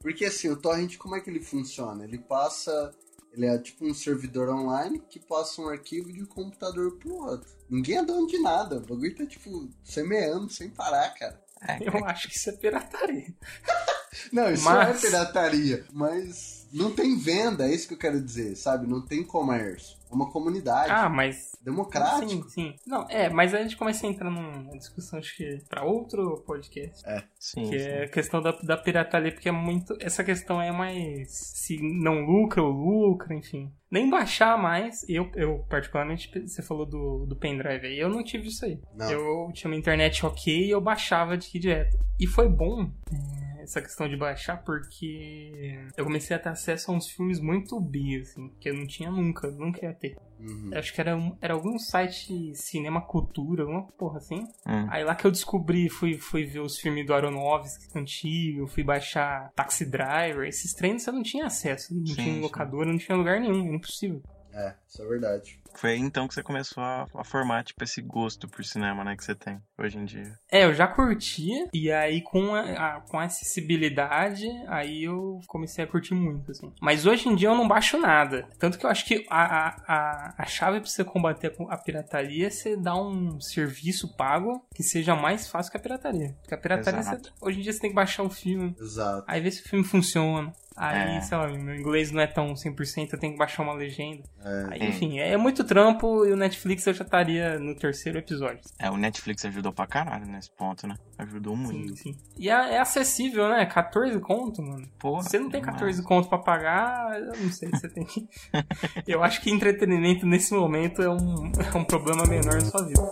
Porque 0.00 0.24
assim, 0.24 0.48
o 0.48 0.56
torrent 0.56 0.96
como 0.96 1.16
é 1.16 1.20
que 1.20 1.28
ele 1.28 1.40
funciona? 1.42 2.04
Ele 2.04 2.18
passa. 2.18 2.94
Ele 3.32 3.46
é 3.46 3.58
tipo 3.58 3.84
um 3.84 3.92
servidor 3.92 4.48
online 4.48 5.00
que 5.10 5.20
passa 5.20 5.60
um 5.60 5.68
arquivo 5.68 6.12
de 6.12 6.22
um 6.22 6.26
computador 6.26 6.96
pro 6.98 7.14
outro. 7.16 7.48
Ninguém 7.68 7.98
é 7.98 8.04
dono 8.04 8.26
de 8.26 8.38
nada. 8.38 8.76
O 8.78 8.80
bagulho 8.80 9.14
tá 9.14 9.26
tipo 9.26 9.68
semeando 9.84 10.48
sem 10.50 10.70
parar, 10.70 11.10
cara. 11.14 11.44
É, 11.60 11.78
Eu 11.88 12.04
acho 12.04 12.28
que 12.28 12.36
isso 12.36 12.48
é 12.48 12.52
pirataria. 12.52 13.34
Não, 14.32 14.50
isso 14.52 14.64
Mas- 14.64 14.96
é 15.04 15.06
pirataria. 15.08 15.84
Mas 15.92 16.57
não 16.72 16.92
tem 16.92 17.16
venda, 17.16 17.66
é 17.66 17.74
isso 17.74 17.88
que 17.88 17.94
eu 17.94 17.98
quero 17.98 18.20
dizer, 18.20 18.56
sabe? 18.56 18.86
Não 18.86 19.00
tem 19.04 19.24
comércio. 19.24 19.98
É 20.10 20.14
uma 20.14 20.30
comunidade. 20.30 20.90
Ah, 20.90 21.08
mas. 21.08 21.52
democrático. 21.62 22.48
Sim, 22.48 22.72
sim. 22.72 22.76
Não, 22.86 23.06
é, 23.10 23.28
mas 23.28 23.52
a 23.54 23.62
gente 23.62 23.76
começa 23.76 24.06
a 24.06 24.10
entrar 24.10 24.30
numa 24.30 24.76
discussão, 24.78 25.18
acho 25.18 25.36
que, 25.36 25.58
pra 25.68 25.84
outro 25.84 26.42
podcast. 26.46 27.02
sim, 27.38 27.68
Que 27.68 27.78
sim. 27.78 27.84
é 27.84 28.04
a 28.04 28.08
questão 28.08 28.40
da, 28.40 28.52
da 28.52 28.76
pirataria, 28.76 29.32
porque 29.32 29.48
é 29.48 29.52
muito. 29.52 29.96
Essa 30.00 30.24
questão 30.24 30.60
é 30.62 30.72
mais. 30.72 31.28
Se 31.30 31.78
não 31.82 32.24
lucra 32.24 32.62
ou 32.62 32.70
lucra, 32.72 33.34
enfim. 33.34 33.70
Nem 33.90 34.08
baixar 34.08 34.56
mais. 34.60 35.04
Eu, 35.08 35.30
eu 35.34 35.64
particularmente, 35.68 36.30
você 36.46 36.62
falou 36.62 36.86
do, 36.86 37.26
do 37.26 37.36
pendrive 37.36 37.86
aí, 37.86 37.98
eu 37.98 38.08
não 38.08 38.22
tive 38.22 38.48
isso 38.48 38.64
aí. 38.64 38.80
Não. 38.94 39.10
Eu 39.10 39.50
tinha 39.52 39.70
uma 39.70 39.78
internet 39.78 40.24
ok 40.24 40.66
e 40.66 40.70
eu 40.70 40.80
baixava 40.80 41.36
de 41.36 41.50
direto. 41.58 41.98
E 42.18 42.26
foi 42.26 42.48
bom 42.48 42.90
é, 43.12 43.47
essa 43.68 43.82
questão 43.82 44.08
de 44.08 44.16
baixar, 44.16 44.62
porque 44.64 45.78
eu 45.96 46.04
comecei 46.04 46.34
a 46.34 46.38
ter 46.38 46.48
acesso 46.48 46.90
a 46.90 46.94
uns 46.94 47.08
filmes 47.08 47.38
muito 47.38 47.78
B, 47.80 48.18
assim, 48.22 48.48
que 48.58 48.70
eu 48.70 48.74
não 48.74 48.86
tinha 48.86 49.10
nunca, 49.10 49.50
nunca 49.50 49.84
ia 49.84 49.92
ter. 49.92 50.16
Uhum. 50.40 50.70
Acho 50.72 50.94
que 50.94 51.00
era, 51.00 51.16
um- 51.16 51.36
era 51.40 51.52
algum 51.54 51.78
site 51.78 52.54
Cinema 52.54 53.00
Cultura, 53.02 53.62
alguma 53.64 53.82
porra 53.92 54.18
assim. 54.18 54.40
Hum. 54.66 54.86
Aí 54.88 55.04
lá 55.04 55.14
que 55.14 55.26
eu 55.26 55.30
descobri, 55.30 55.88
fui, 55.88 56.16
fui 56.16 56.44
ver 56.44 56.60
os 56.60 56.78
filmes 56.78 57.06
do 57.06 57.12
Aronofsky 57.12 57.98
antigo, 57.98 58.66
fui 58.68 58.82
baixar 58.84 59.52
Taxi 59.54 59.84
Driver, 59.84 60.46
esses 60.48 60.72
treinos 60.72 61.06
eu 61.06 61.12
não 61.12 61.22
tinha 61.22 61.46
acesso, 61.46 61.94
não 61.94 62.06
Sim, 62.06 62.14
tinha 62.14 62.34
sim. 62.36 62.40
locadora, 62.40 62.90
não 62.90 62.98
tinha 62.98 63.16
lugar 63.18 63.40
nenhum, 63.40 63.66
era 63.66 63.76
impossível. 63.76 64.22
É, 64.52 64.74
isso 64.88 65.02
é 65.02 65.06
verdade. 65.06 65.60
Foi 65.74 65.90
aí, 65.90 65.98
então 66.00 66.26
que 66.26 66.34
você 66.34 66.42
começou 66.42 66.82
a, 66.82 67.06
a 67.14 67.22
formar, 67.24 67.62
tipo, 67.62 67.84
esse 67.84 68.00
gosto 68.02 68.48
por 68.48 68.64
cinema, 68.64 69.04
né, 69.04 69.16
que 69.16 69.22
você 69.24 69.34
tem 69.34 69.60
hoje 69.78 69.98
em 69.98 70.04
dia. 70.04 70.32
É, 70.50 70.64
eu 70.64 70.74
já 70.74 70.88
curtia, 70.88 71.68
e 71.72 71.92
aí 71.92 72.22
com 72.22 72.54
a, 72.54 72.60
a- 72.96 73.00
com 73.02 73.18
a 73.18 73.24
acessibilidade, 73.24 74.46
aí 74.66 75.04
eu 75.04 75.40
comecei 75.46 75.84
a 75.84 75.86
curtir 75.86 76.14
muito, 76.14 76.50
assim. 76.50 76.72
Mas 76.80 77.06
hoje 77.06 77.28
em 77.28 77.34
dia 77.36 77.48
eu 77.48 77.54
não 77.54 77.68
baixo 77.68 77.98
nada. 77.98 78.46
Tanto 78.58 78.78
que 78.78 78.86
eu 78.86 78.90
acho 78.90 79.04
que 79.04 79.26
a, 79.28 79.44
a, 79.44 79.68
a, 79.86 80.34
a 80.38 80.46
chave 80.46 80.80
pra 80.80 80.88
você 80.88 81.04
combater 81.04 81.54
a 81.68 81.76
pirataria 81.76 82.46
é 82.46 82.50
você 82.50 82.76
dar 82.76 82.96
um 82.96 83.40
serviço 83.40 84.16
pago 84.16 84.66
que 84.74 84.82
seja 84.82 85.14
mais 85.14 85.48
fácil 85.48 85.70
que 85.70 85.76
a 85.76 85.80
pirataria. 85.80 86.34
Porque 86.40 86.54
a 86.54 86.58
pirataria, 86.58 87.02
você- 87.02 87.20
hoje 87.40 87.58
em 87.60 87.62
dia 87.62 87.72
você 87.72 87.80
tem 87.80 87.90
que 87.90 87.96
baixar 87.96 88.22
o 88.22 88.30
filme, 88.30 88.74
Exato. 88.80 89.24
aí 89.28 89.40
ver 89.40 89.50
se 89.50 89.60
o 89.64 89.68
filme 89.68 89.84
funciona. 89.84 90.52
Aí, 90.78 91.16
É. 91.16 91.20
sei 91.20 91.36
lá, 91.36 91.48
meu 91.48 91.74
inglês 91.74 92.12
não 92.12 92.20
é 92.20 92.26
tão 92.26 92.54
100%, 92.54 93.12
eu 93.12 93.18
tenho 93.18 93.32
que 93.32 93.38
baixar 93.38 93.62
uma 93.64 93.72
legenda. 93.74 94.22
É. 94.44 94.66
Aí, 94.70 94.88
enfim, 94.88 95.18
é 95.18 95.36
muito 95.36 95.64
trampo 95.64 96.24
e 96.24 96.32
o 96.32 96.36
Netflix 96.36 96.86
eu 96.86 96.94
já 96.94 97.04
estaria 97.04 97.58
no 97.58 97.74
terceiro 97.74 98.18
episódio. 98.18 98.60
É, 98.78 98.90
o 98.90 98.96
Netflix 98.96 99.44
ajudou 99.44 99.72
pra 99.72 99.86
caralho 99.86 100.26
nesse 100.26 100.50
ponto, 100.56 100.86
né? 100.86 100.94
Ajudou 101.18 101.56
Sim, 101.56 101.62
muito. 101.62 101.96
sim. 101.96 102.16
E 102.38 102.48
é, 102.48 102.74
é 102.74 102.78
acessível, 102.78 103.48
né? 103.48 103.66
14 103.66 104.18
conto, 104.20 104.62
mano. 104.62 104.86
Porra, 104.98 105.22
Se 105.24 105.30
você 105.30 105.38
não 105.40 105.50
tem 105.50 105.60
demais. 105.60 105.76
14 105.78 106.02
conto 106.04 106.28
pra 106.28 106.38
pagar, 106.38 107.18
eu 107.20 107.26
não 107.42 107.50
sei, 107.50 107.68
você 107.70 107.88
tem 107.88 108.04
que... 108.04 108.28
eu 109.06 109.22
acho 109.24 109.40
que 109.40 109.50
entretenimento 109.50 110.24
nesse 110.26 110.54
momento 110.54 111.02
é 111.02 111.08
um, 111.10 111.50
é 111.74 111.76
um 111.76 111.84
problema 111.84 112.24
menor 112.26 112.54
na 112.54 112.60
sua 112.60 112.86
vida. 112.86 113.10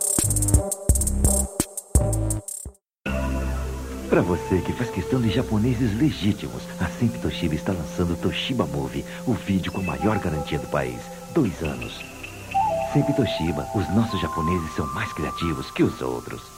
Para 4.17 4.25
você 4.25 4.63
que 4.63 4.73
faz 4.73 4.89
questão 4.89 5.21
de 5.21 5.29
japoneses 5.29 5.95
legítimos, 5.99 6.63
a 6.81 6.87
Sempre 6.87 7.19
Toshiba 7.19 7.55
está 7.55 7.75
lançando 7.75 8.17
Toshiba 8.17 8.65
Movie, 8.65 9.05
o 9.27 9.35
vídeo 9.35 9.71
com 9.71 9.81
a 9.81 9.85
maior 9.85 10.19
garantia 10.19 10.59
do 10.59 10.67
país. 10.69 11.03
Dois 11.35 11.63
anos. 11.63 12.03
Sempre 12.95 13.13
Toshiba, 13.13 13.69
os 13.75 13.87
nossos 13.95 14.19
japoneses 14.19 14.75
são 14.75 14.87
mais 14.95 15.13
criativos 15.13 15.71
que 15.71 15.83
os 15.83 16.01
outros. 16.01 16.56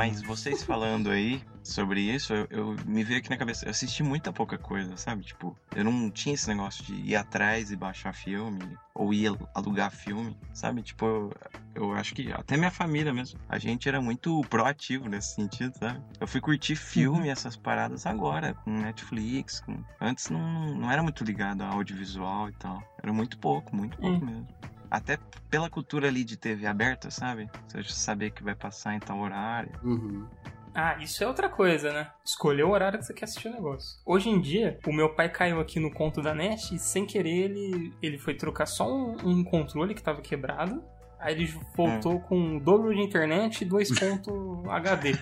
Mas 0.00 0.22
vocês 0.22 0.62
falando 0.62 1.10
aí 1.10 1.42
sobre 1.62 2.00
isso, 2.00 2.32
eu, 2.32 2.46
eu- 2.48 2.76
me 2.86 3.04
veio 3.04 3.18
aqui 3.18 3.28
na 3.28 3.36
cabeça. 3.36 3.66
Eu 3.66 3.70
assisti 3.70 4.02
muita 4.02 4.32
pouca 4.32 4.56
coisa, 4.56 4.96
sabe? 4.96 5.22
Tipo, 5.22 5.54
eu 5.74 5.84
não 5.84 6.10
tinha 6.10 6.34
esse 6.34 6.48
negócio 6.48 6.82
de 6.86 6.94
ir 6.94 7.14
atrás 7.16 7.70
e 7.70 7.76
baixar 7.76 8.14
filme, 8.14 8.78
ou 8.94 9.12
ir 9.12 9.30
alugar 9.54 9.90
filme, 9.90 10.34
sabe? 10.54 10.80
Tipo, 10.82 11.04
eu, 11.04 11.32
eu 11.74 11.92
acho 11.92 12.14
que 12.14 12.32
até 12.32 12.56
minha 12.56 12.70
família 12.70 13.12
mesmo, 13.12 13.38
a 13.46 13.58
gente 13.58 13.86
era 13.90 14.00
muito 14.00 14.40
proativo 14.48 15.06
nesse 15.06 15.34
sentido, 15.34 15.76
sabe? 15.78 16.02
Eu 16.18 16.26
fui 16.26 16.40
curtir 16.40 16.76
filme, 16.76 17.28
essas 17.28 17.54
paradas 17.54 18.06
agora, 18.06 18.54
com 18.54 18.70
Netflix. 18.70 19.60
Com... 19.60 19.84
Antes 20.00 20.30
não, 20.30 20.76
não 20.76 20.90
era 20.90 21.02
muito 21.02 21.22
ligado 21.22 21.60
a 21.60 21.66
audiovisual 21.68 22.48
e 22.48 22.52
tal. 22.52 22.82
Era 23.02 23.12
muito 23.12 23.36
pouco, 23.38 23.76
muito 23.76 23.98
pouco 23.98 24.24
mesmo. 24.24 24.48
Até 24.90 25.18
pela 25.48 25.70
cultura 25.70 26.08
ali 26.08 26.24
de 26.24 26.36
TV 26.36 26.66
aberta, 26.66 27.10
sabe? 27.10 27.48
Você 27.68 27.82
saber 27.84 28.30
que 28.30 28.42
vai 28.42 28.54
passar 28.54 28.94
em 28.94 29.00
tal 29.00 29.18
horário. 29.20 29.70
Uhum. 29.82 30.26
Ah, 30.74 30.96
isso 31.00 31.22
é 31.22 31.26
outra 31.26 31.48
coisa, 31.48 31.92
né? 31.92 32.10
Escolher 32.24 32.62
o 32.62 32.70
horário 32.70 32.98
que 32.98 33.04
você 33.04 33.14
quer 33.14 33.24
assistir 33.24 33.48
o 33.48 33.52
negócio. 33.52 33.98
Hoje 34.06 34.28
em 34.28 34.40
dia, 34.40 34.78
o 34.86 34.92
meu 34.92 35.14
pai 35.14 35.28
caiu 35.28 35.60
aqui 35.60 35.80
no 35.80 35.92
conto 35.92 36.22
da 36.22 36.34
NET 36.34 36.74
e 36.74 36.78
sem 36.78 37.04
querer 37.06 37.30
ele, 37.30 37.92
ele 38.00 38.18
foi 38.18 38.34
trocar 38.34 38.66
só 38.66 38.92
um, 38.92 39.16
um 39.24 39.44
controle 39.44 39.94
que 39.94 40.02
tava 40.02 40.20
quebrado. 40.20 40.82
Aí 41.18 41.34
ele 41.34 41.52
voltou 41.76 42.20
com 42.20 42.56
o 42.56 42.60
dobro 42.60 42.94
de 42.94 43.00
internet 43.00 43.60
e 43.60 43.64
dois 43.64 43.90
pontos 43.90 44.32
HD. 44.70 45.12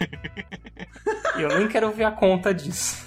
E 1.36 1.42
eu 1.42 1.58
nem 1.58 1.66
quero 1.66 1.90
ver 1.90 2.04
a 2.04 2.12
conta 2.12 2.54
disso. 2.54 3.04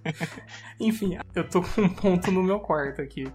Enfim, 0.78 1.18
eu 1.34 1.48
tô 1.48 1.62
com 1.62 1.82
um 1.82 1.88
ponto 1.88 2.30
no 2.30 2.42
meu 2.42 2.60
quarto 2.60 3.02
aqui. 3.02 3.26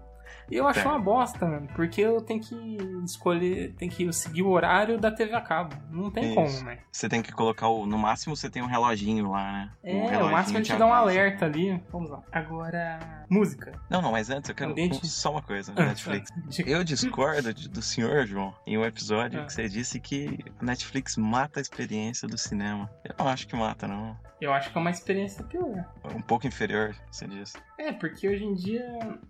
E 0.52 0.56
eu 0.56 0.68
acho 0.68 0.80
Perde. 0.82 0.90
uma 0.96 1.00
bosta, 1.00 1.46
mano, 1.46 1.68
porque 1.76 2.02
eu 2.02 2.22
tenho 2.22 2.40
que 2.42 2.78
escolher, 3.06 3.74
tenho 3.78 3.92
que 3.92 4.12
seguir 4.14 4.42
o 4.44 4.50
horário 4.50 4.98
da 5.00 5.12
TV 5.12 5.34
a 5.36 5.42
cabo. 5.42 5.76
Não 5.92 6.10
tem 6.12 6.26
Isso. 6.26 6.36
como, 6.36 6.64
né? 6.70 6.80
Você 6.92 7.08
tem 7.10 7.22
que 7.22 7.32
colocar 7.32 7.68
o. 7.68 7.86
No 7.86 7.98
máximo 7.98 8.36
você 8.36 8.50
tem 8.50 8.62
um 8.62 8.68
reloginho 8.68 9.30
lá, 9.32 9.52
né? 9.52 9.72
Um 9.84 9.90
É, 9.90 9.94
o 9.94 10.08
reloginho 10.10 10.32
máximo 10.32 10.58
ele 10.58 10.66
te 10.66 10.76
dá 10.76 10.86
um 10.86 10.94
alerta 10.94 11.46
ali. 11.46 11.82
Vamos 11.92 12.10
lá. 12.10 12.22
Agora, 12.32 13.26
música. 13.30 13.72
Não, 13.90 14.02
não, 14.02 14.12
mas 14.12 14.30
antes 14.30 14.50
eu 14.50 14.56
quero 14.56 14.72
Ambiente. 14.72 15.06
só 15.08 15.32
uma 15.32 15.42
coisa, 15.42 15.74
Ah, 15.76 15.86
Netflix. 15.86 16.30
Diga. 16.48 16.70
Eu 16.72 16.84
discordo 16.84 17.54
do 17.54 17.82
senhor, 17.82 18.26
João, 18.26 18.54
em 18.66 18.78
um 18.78 18.86
episódio 18.86 19.42
Ah. 19.42 19.46
que 19.46 19.54
você 19.54 19.68
disse 19.70 20.00
que 20.00 20.40
a 20.60 20.66
Netflix 20.66 21.18
mata 21.18 21.60
a 21.60 21.62
experiência 21.62 22.28
do 22.28 22.38
cinema. 22.38 22.90
Eu 23.04 23.14
não 23.20 23.28
acho 23.28 23.48
que 23.48 23.56
mata, 23.56 23.88
não. 23.88 24.18
Eu 24.42 24.54
acho 24.54 24.72
que 24.72 24.78
é 24.78 24.82
uma 24.82 24.90
experiência 24.90 25.44
pior. 25.44 25.86
Um 26.16 26.22
pouco 26.22 26.48
inferior, 26.48 26.96
você 27.12 27.28
disse. 27.28 27.58
É, 27.78 27.92
porque 27.92 28.28
hoje 28.28 28.44
em 28.44 28.54
dia, 28.54 28.84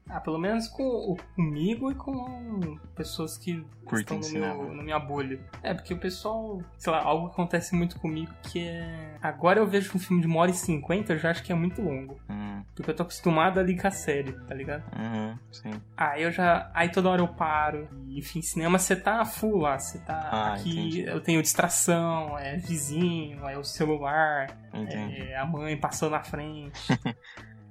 ah, 0.07 0.19
pelo 0.19 0.37
menos 0.37 0.67
com, 0.67 1.17
comigo 1.35 1.91
e 1.91 1.95
com 1.95 2.77
pessoas 2.95 3.37
que 3.37 3.65
Curtem 3.85 4.19
estão 4.19 4.39
no 4.39 4.63
meu, 4.63 4.75
na 4.75 4.83
minha 4.83 4.99
bolha. 4.99 5.39
É, 5.63 5.73
porque 5.73 5.93
o 5.93 5.97
pessoal, 5.97 6.61
sei 6.77 6.91
lá, 6.91 7.01
algo 7.01 7.27
que 7.27 7.33
acontece 7.33 7.75
muito 7.75 7.99
comigo 7.99 8.31
que 8.43 8.59
é. 8.67 9.15
Agora 9.21 9.59
eu 9.59 9.67
vejo 9.67 9.91
um 9.95 9.99
filme 9.99 10.21
de 10.21 10.27
uma 10.27 10.39
hora 10.41 10.51
e 10.51 10.53
cinquenta, 10.53 11.13
eu 11.13 11.17
já 11.17 11.31
acho 11.31 11.43
que 11.43 11.51
é 11.51 11.55
muito 11.55 11.81
longo. 11.81 12.19
Hum, 12.29 12.48
Porque 12.79 12.91
eu 12.91 12.95
tô 12.95 13.03
acostumado 13.03 13.59
ali 13.59 13.77
com 13.77 13.87
a 13.87 13.91
série, 13.91 14.31
tá 14.47 14.55
ligado? 14.55 14.83
uhum, 14.97 15.37
sim. 15.51 15.69
Aí 15.97 16.23
eu 16.23 16.31
já. 16.31 16.71
Aí 16.73 16.87
toda 16.87 17.09
hora 17.09 17.21
eu 17.21 17.27
paro. 17.27 17.89
E, 18.07 18.17
enfim, 18.17 18.41
cinema 18.41 18.79
você 18.79 18.95
tá 18.95 19.25
full 19.25 19.57
lá. 19.57 19.77
Você 19.77 19.99
tá 19.99 20.29
Ah, 20.31 20.53
aqui. 20.53 20.69
entendi. 20.71 21.01
Eu 21.01 21.19
tenho 21.19 21.41
distração, 21.41 22.39
é 22.39 22.55
vizinho, 22.55 23.45
é 23.49 23.57
o 23.57 23.65
celular, 23.65 24.47
Entendi. 24.73 25.23
é 25.23 25.37
a 25.37 25.45
mãe 25.45 25.75
passando 25.77 26.11
na 26.11 26.23
frente. 26.23 26.71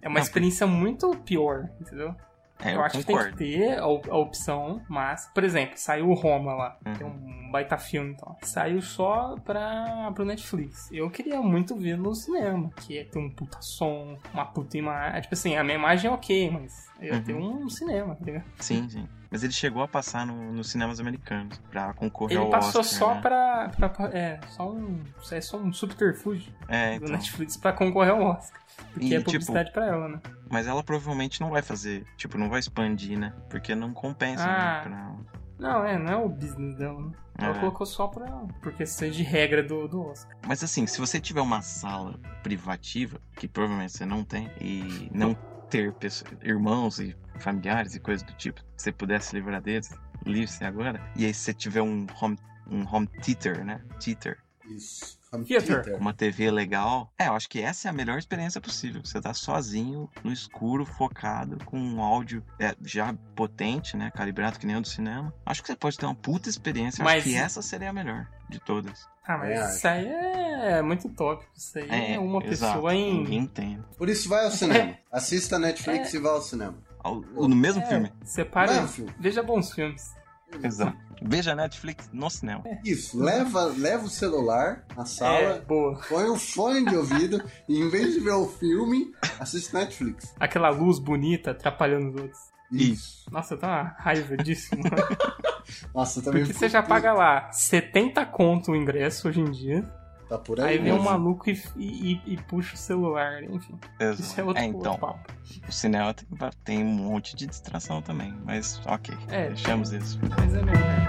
É 0.01 0.09
uma 0.09 0.21
experiência 0.21 0.65
muito 0.65 1.11
pior, 1.25 1.69
entendeu? 1.81 2.15
É, 2.61 2.71
eu, 2.71 2.75
eu, 2.77 2.83
acho 2.85 2.99
que 2.99 3.05
tem 3.05 3.17
concordo. 3.17 3.37
que 3.37 3.45
ter 3.45 3.79
a, 3.79 3.83
a 3.83 4.17
opção, 4.19 4.83
mas, 4.89 5.31
por 5.35 5.45
exemplo, 5.45 5.75
saiu 5.77 6.09
o 6.09 6.15
Roma 6.15 6.55
lá, 6.55 6.77
Uhum. 6.87 6.95
que 6.95 7.03
é 7.03 7.07
um 7.07 7.51
baita 7.53 7.79
filme 7.79 8.13
então. 8.13 8.37
Saiu 8.43 8.83
só 8.83 9.37
pra, 9.45 10.11
pro 10.15 10.25
Netflix. 10.25 10.91
Eu 10.93 11.09
queria 11.11 11.41
muito 11.41 11.77
ver 11.77 11.97
no 11.97 12.15
cinema, 12.15 12.71
que 12.77 12.99
é 12.99 13.05
ter 13.05 13.19
um 13.19 13.31
puta 13.31 13.59
som, 13.63 14.19
uma 14.35 14.45
puta 14.45 14.77
imagem. 14.77 15.21
Tipo 15.23 15.35
assim, 15.35 15.57
a 15.57 15.63
minha 15.65 15.77
imagem 15.79 16.11
é 16.11 16.15
ok, 16.15 16.51
mas 16.51 16.89
eu 17.01 17.07
ia 17.07 17.15
Uhum. 17.15 17.23
ter 17.25 17.35
um 17.35 17.69
cinema, 17.69 18.15
tá 18.15 18.25
ligado? 18.25 18.45
Sim, 18.59 18.89
sim. 18.89 19.09
Mas 19.31 19.43
ele 19.45 19.53
chegou 19.53 19.83
a 19.83 19.89
passar 19.89 20.27
no- 20.27 20.53
nos 20.55 20.71
cinemas 20.71 20.99
americanos 21.01 21.59
pra 21.71 21.93
concorrer 21.93 22.39
Ele 22.39 22.45
ao 22.47 22.51
passou 22.51 22.81
Oscar, 22.81 22.99
só 22.99 23.15
né? 23.15 23.21
pra, 23.21 23.69
pra- 23.91 24.09
É, 24.11 24.41
só 24.49 24.71
um. 24.71 25.03
É 25.31 25.41
só 25.43 25.59
um 25.59 25.71
subterfúgio 25.71 26.51
É, 26.67 26.99
do 26.99 27.05
então. 27.05 27.15
Netflix 27.17 27.55
pra 27.57 27.73
concorrer 27.75 28.13
ao 28.13 28.23
Oscar. 28.23 28.59
Porque 28.93 29.07
E, 29.07 29.15
é 29.15 29.19
tipo, 29.19 29.31
publicidade 29.31 29.73
pra 29.73 29.87
ela, 29.87 30.09
né? 30.09 30.21
Mas 30.51 30.67
ela 30.67 30.83
provavelmente 30.83 31.41
não 31.41 31.51
vai 31.51 31.63
fazer, 31.63 32.05
tipo, 32.17 32.39
não 32.39 32.49
vai 32.49 32.61
expandir, 32.61 33.19
né? 33.19 33.33
Porque 33.51 33.75
não 33.75 33.93
compensa, 33.93 34.45
Ah. 34.45 34.89
né? 34.89 35.17
Não, 35.59 35.85
é, 35.85 35.99
não 35.99 36.13
é 36.13 36.17
o 36.17 36.29
business 36.29 36.77
dela, 36.77 37.01
né? 37.01 37.13
Ela 37.37 37.57
É. 37.57 37.61
colocou 37.61 37.85
só 37.87 38.07
pra. 38.07 38.27
Por 38.63 38.73
questões 38.73 39.15
de 39.17 39.23
regra 39.25 39.63
do, 39.63 39.89
do 39.89 40.03
Oscar. 40.03 40.37
Mas 40.47 40.63
assim, 40.63 40.87
se 40.87 40.99
você 41.01 41.21
tiver 41.21 41.41
uma 41.41 41.63
sala 41.63 42.19
privativa, 42.43 43.21
que 43.37 43.47
provavelmente 43.49 43.93
você 43.93 44.07
não 44.07 44.25
tem, 44.25 44.51
e 44.61 45.09
não 45.13 45.35
ter 45.69 45.93
pessoas, 45.95 46.33
irmãos 46.43 46.99
e 47.01 47.17
familiares 47.41 47.95
e 47.95 48.01
coisas 48.01 48.25
do 48.27 48.33
tipo, 48.35 48.61
se 48.77 48.85
você 48.85 48.93
pudesse 48.93 49.35
livrar 49.35 49.61
deles, 49.61 49.91
livre-se 50.25 50.65
agora. 50.65 51.01
E 51.17 51.27
aí 51.27 51.35
se 51.35 51.41
você 51.41 51.55
tiver 51.55 51.83
um 51.83 52.07
home, 52.21 52.39
um 52.71 52.85
home 52.91 53.07
theater, 53.23 53.65
né? 53.65 53.81
Theater, 54.03 54.39
Isso. 54.65 55.18
Home 55.33 55.45
Theater. 55.45 55.97
uma 56.01 56.13
TV 56.15 56.51
legal. 56.51 57.13
É, 57.19 57.29
eu 57.29 57.35
acho 57.35 57.49
que 57.49 57.61
essa 57.61 57.89
é 57.89 57.91
a 57.91 57.93
melhor 57.93 58.19
experiência 58.19 58.61
possível. 58.61 59.01
Você 59.05 59.21
tá 59.21 59.35
sozinho, 59.35 60.09
no 60.25 60.33
escuro, 60.33 60.85
focado, 60.87 61.59
com 61.65 61.79
um 61.79 62.01
áudio 62.03 62.43
é, 62.59 62.75
já 62.83 63.15
potente, 63.37 63.97
né? 63.97 64.11
Calibrado 64.15 64.59
que 64.59 64.67
nem 64.67 64.77
o 64.77 64.81
do 64.81 64.89
cinema. 64.89 65.33
Acho 65.45 65.61
que 65.63 65.69
você 65.69 65.77
pode 65.77 65.99
ter 65.99 66.07
uma 66.07 66.15
puta 66.15 66.49
experiência. 66.49 67.05
Mas- 67.05 67.19
Acho 67.23 67.29
que 67.31 67.37
essa 67.37 67.61
seria 67.63 67.91
a 67.91 67.93
melhor 67.93 68.27
de 68.49 68.59
todas. 68.61 69.07
Ah, 69.27 69.37
mas 69.37 69.51
É, 69.51 69.69
isso 69.77 69.89
aí 69.89 70.07
é 70.09 70.81
muito 70.83 71.09
tópico. 71.11 71.51
Isso 71.55 71.79
aí 71.79 72.15
é, 72.15 72.19
uma 72.19 72.43
exato. 72.45 72.73
pessoa 72.75 72.95
em. 72.95 73.19
Ninguém 73.19 73.47
tem. 73.47 73.85
Por 73.99 74.09
isso 74.09 74.27
vai 74.29 74.45
ao 74.47 74.51
cinema. 74.51 74.97
Assista 75.13 75.57
a 75.57 75.59
Netflix 75.59 76.15
e 76.15 76.19
vá 76.19 76.31
ao 76.31 76.41
cinema. 76.41 76.79
Ao- 77.01 77.21
No 77.21 77.55
mesmo 77.55 77.83
É, 77.83 77.87
filme. 77.87 78.13
Separe. 78.25 78.73
Veja 79.21 79.43
bons 79.43 79.71
filmes. 79.73 80.17
Exato. 80.63 80.97
Veja 81.21 81.55
Netflix 81.55 82.09
no 82.13 82.31
cinema. 82.31 82.63
Isso, 82.85 83.19
leva, 83.23 83.65
leva 83.65 84.05
o 84.05 84.09
celular 84.09 84.85
na 84.97 85.03
É, 85.03 85.07
sala, 85.07 85.65
boa. 85.67 86.01
põe 86.09 86.29
o 86.29 86.37
fone 86.37 86.85
de 86.85 86.97
ouvido 86.97 87.43
e 87.69 87.81
em 87.81 87.89
vez 87.91 88.15
de 88.15 88.21
ver 88.21 88.33
o 88.33 88.47
filme, 88.49 89.13
assiste 89.41 89.75
Netflix. 89.75 90.33
Aquela 90.39 90.69
luz 90.71 90.99
bonita 90.99 91.51
atrapalhando 91.51 92.11
os 92.15 92.23
outros. 92.23 92.41
Isso. 92.71 93.29
Nossa, 93.33 93.57
tá 93.57 93.67
uma 93.67 93.83
raiva 93.99 94.37
disso, 94.37 94.69
mano. 94.77 94.95
Nossa, 95.95 96.21
eu 96.21 96.25
também 96.25 96.43
Porque 96.45 96.57
você 96.59 96.69
já 96.69 96.83
paga 96.83 97.13
lá 97.13 97.51
70 97.51 98.25
conto 98.27 98.73
o 98.73 98.77
ingresso 98.77 99.29
hoje 99.29 99.41
em 99.41 99.51
dia. 99.51 99.91
Tá 100.29 100.37
por 100.39 100.61
Aí 100.61 100.73
aí. 100.73 100.79
vem 100.79 100.93
um 100.93 100.97
mesmo. 100.97 101.11
maluco 101.11 101.49
e, 101.49 101.59
e- 101.77 102.21
e 102.27 102.37
puxa 102.37 102.75
o 102.75 102.77
celular, 102.79 103.43
enfim. 103.45 103.79
Exato. 103.99 104.21
Isso 104.21 104.41
é 104.41 104.45
outro, 104.45 104.63
É, 104.63 104.67
então, 104.67 104.93
outro 104.93 105.07
papo. 105.07 105.33
o 105.67 105.73
cinema 105.73 106.13
tem, 106.13 106.27
tem 106.65 106.85
um 106.85 106.87
monte 106.97 107.35
de 107.35 107.47
distração 107.47 108.03
também. 108.03 108.35
Mas 108.45 108.79
ok, 108.87 109.17
É, 109.29 109.49
deixamos 109.49 109.91
isso. 109.93 110.19
Mas 110.39 110.55
é 110.55 110.63
melhor. 110.63 111.09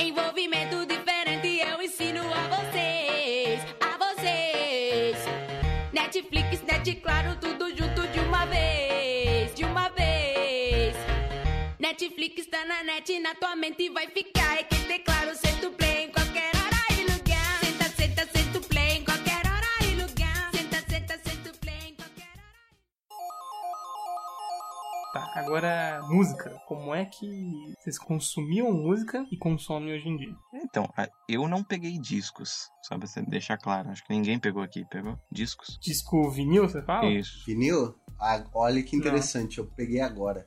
Envolvimento 0.00 0.86
diferente 0.86 1.58
eu 1.60 1.82
ensino 1.82 2.20
a 2.32 2.56
vocês, 2.56 3.60
a 3.80 3.98
vocês. 3.98 5.16
Netflix, 5.92 6.62
net 6.62 6.94
claro, 6.96 7.36
tudo 7.40 7.68
junto 7.76 8.06
de 8.08 8.20
uma 8.20 8.44
vez, 8.46 9.54
de 9.54 9.64
uma 9.64 9.88
vez. 9.90 10.94
Netflix 11.80 12.46
tá 12.46 12.64
na 12.64 12.82
net, 12.84 13.18
na 13.20 13.34
tua 13.34 13.56
mente 13.56 13.88
vai 13.90 14.06
ficar. 14.08 14.58
É 14.58 14.62
que 14.62 14.76
declaro, 14.86 15.34
senta 15.34 15.68
o 15.68 15.72
play 15.72 15.85
agora 25.36 26.00
música. 26.08 26.50
Como 26.66 26.94
é 26.94 27.04
que 27.04 27.74
vocês 27.78 27.98
consumiam 27.98 28.72
música 28.72 29.24
e 29.30 29.36
consomem 29.36 29.94
hoje 29.94 30.08
em 30.08 30.16
dia? 30.16 30.34
Então, 30.54 30.88
eu 31.28 31.46
não 31.46 31.62
peguei 31.62 31.98
discos, 31.98 32.68
só 32.82 32.98
pra 32.98 33.06
você 33.06 33.22
deixar 33.22 33.58
claro. 33.58 33.90
Acho 33.90 34.04
que 34.04 34.12
ninguém 34.12 34.38
pegou 34.38 34.62
aqui, 34.62 34.84
pegou? 34.86 35.18
Discos? 35.30 35.78
Disco 35.80 36.30
vinil, 36.30 36.68
você 36.68 36.82
fala? 36.82 37.06
Isso. 37.10 37.44
Vinil? 37.46 37.94
Ah, 38.18 38.42
olha 38.54 38.82
que 38.82 38.96
interessante, 38.96 39.58
eu 39.58 39.66
peguei 39.66 40.00
agora. 40.00 40.46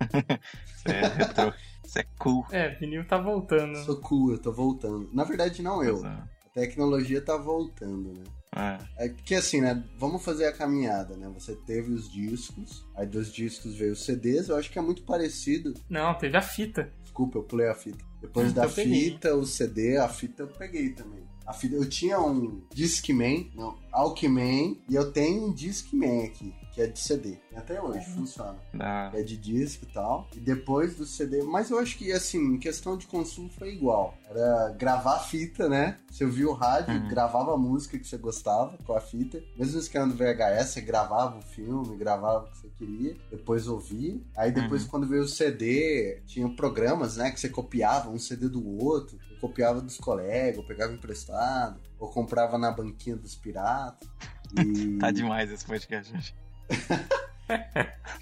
Isso 0.76 0.88
é 0.88 1.08
retrô. 1.08 1.52
Isso 1.84 1.98
é 1.98 2.04
cool. 2.18 2.44
É, 2.50 2.70
vinil 2.70 3.06
tá 3.06 3.18
voltando. 3.18 3.76
Sou 3.84 4.00
cool, 4.00 4.32
eu 4.32 4.38
tô 4.38 4.52
voltando. 4.52 5.08
Na 5.12 5.24
verdade, 5.24 5.62
não 5.62 5.82
eu. 5.82 5.96
Exato. 5.96 6.28
A 6.46 6.48
tecnologia 6.50 7.20
tá 7.20 7.36
voltando, 7.36 8.12
né? 8.12 8.24
É. 8.56 9.06
É 9.06 9.08
que 9.08 9.34
assim, 9.34 9.60
né? 9.60 9.82
Vamos 9.98 10.24
fazer 10.24 10.46
a 10.46 10.52
caminhada, 10.52 11.16
né? 11.16 11.28
Você 11.34 11.54
teve 11.56 11.92
os 11.92 12.10
discos, 12.10 12.84
aí 12.94 13.06
dos 13.06 13.32
discos 13.32 13.74
veio 13.76 13.92
os 13.92 14.04
CDs, 14.04 14.48
eu 14.48 14.56
acho 14.56 14.70
que 14.70 14.78
é 14.78 14.82
muito 14.82 15.02
parecido. 15.02 15.74
Não, 15.88 16.14
teve 16.14 16.36
a 16.36 16.42
fita. 16.42 16.92
Desculpa, 17.02 17.38
eu 17.38 17.42
pulei 17.42 17.68
a 17.68 17.74
fita. 17.74 18.04
Depois 18.20 18.50
Hum, 18.50 18.54
da 18.54 18.68
peguei. 18.68 19.10
fita, 19.10 19.34
o 19.34 19.44
CD, 19.44 19.96
a 19.98 20.08
fita 20.08 20.42
eu 20.44 20.48
peguei 20.48 20.90
também. 20.90 21.22
A 21.46 21.52
fita, 21.52 21.74
eu 21.76 21.86
tinha 21.88 22.18
um 22.20 22.62
Discman, 22.74 23.50
não, 23.54 23.76
Alckman, 23.92 24.80
e 24.88 24.94
eu 24.94 25.12
tenho 25.12 25.46
um 25.48 25.52
Discman 25.52 26.24
aqui, 26.24 26.54
que 26.74 26.82
é 26.82 26.86
de 26.88 26.98
CD. 26.98 27.38
E 27.52 27.56
até 27.56 27.80
hoje 27.80 27.98
Uhum. 28.10 28.16
funciona. 28.16 28.56
Da... 28.72 29.10
É 29.14 29.22
de 29.22 29.36
disco 29.36 29.84
e 29.88 29.92
tal. 29.92 30.28
E 30.34 30.40
depois 30.40 30.96
do 30.96 31.06
CD. 31.06 31.42
Mas 31.42 31.70
eu 31.70 31.78
acho 31.78 31.96
que, 31.96 32.10
assim, 32.12 32.38
em 32.38 32.58
questão 32.58 32.96
de 32.98 33.06
consumo 33.06 33.48
foi 33.48 33.72
igual. 33.72 34.14
Era 34.28 34.70
gravar 34.76 35.16
a 35.16 35.20
fita, 35.20 35.68
né? 35.68 35.98
Você 36.10 36.24
ouvia 36.24 36.48
o 36.48 36.52
rádio, 36.52 36.94
Uhum. 36.94 37.08
gravava 37.08 37.54
a 37.54 37.56
música 37.56 37.96
que 37.98 38.06
você 38.06 38.16
gostava 38.18 38.76
com 38.84 38.92
a 38.92 39.00
fita. 39.00 39.40
Mesmo 39.56 39.78
escando 39.78 40.14
VHS, 40.16 40.70
você 40.70 40.80
gravava 40.80 41.38
o 41.38 41.42
filme, 41.42 41.96
gravava 41.96 42.44
o 42.46 42.50
que 42.50 42.58
você 42.58 42.68
queria. 42.70 43.16
Depois 43.30 43.68
ouvia. 43.68 44.20
Aí 44.36 44.50
depois, 44.50 44.82
Uhum. 44.82 44.88
quando 44.88 45.06
veio 45.06 45.22
o 45.22 45.28
CD, 45.28 46.20
tinha 46.26 46.48
programas, 46.56 47.16
né? 47.16 47.30
Que 47.30 47.38
você 47.38 47.48
copiava 47.48 48.10
um 48.10 48.18
CD 48.18 48.48
do 48.48 48.66
outro. 48.82 49.16
Copiava 49.40 49.80
dos 49.80 49.98
colegas, 49.98 50.64
pegava 50.64 50.92
emprestado. 50.92 51.78
Ou 51.98 52.08
comprava 52.10 52.58
na 52.58 52.72
banquinha 52.72 53.14
dos 53.16 53.36
piratas. 53.36 54.08
E... 54.56 54.98
Tá 54.98 55.10
demais 55.10 55.50
esse 55.50 55.64
podcast, 55.64 56.12
gente. 56.12 56.32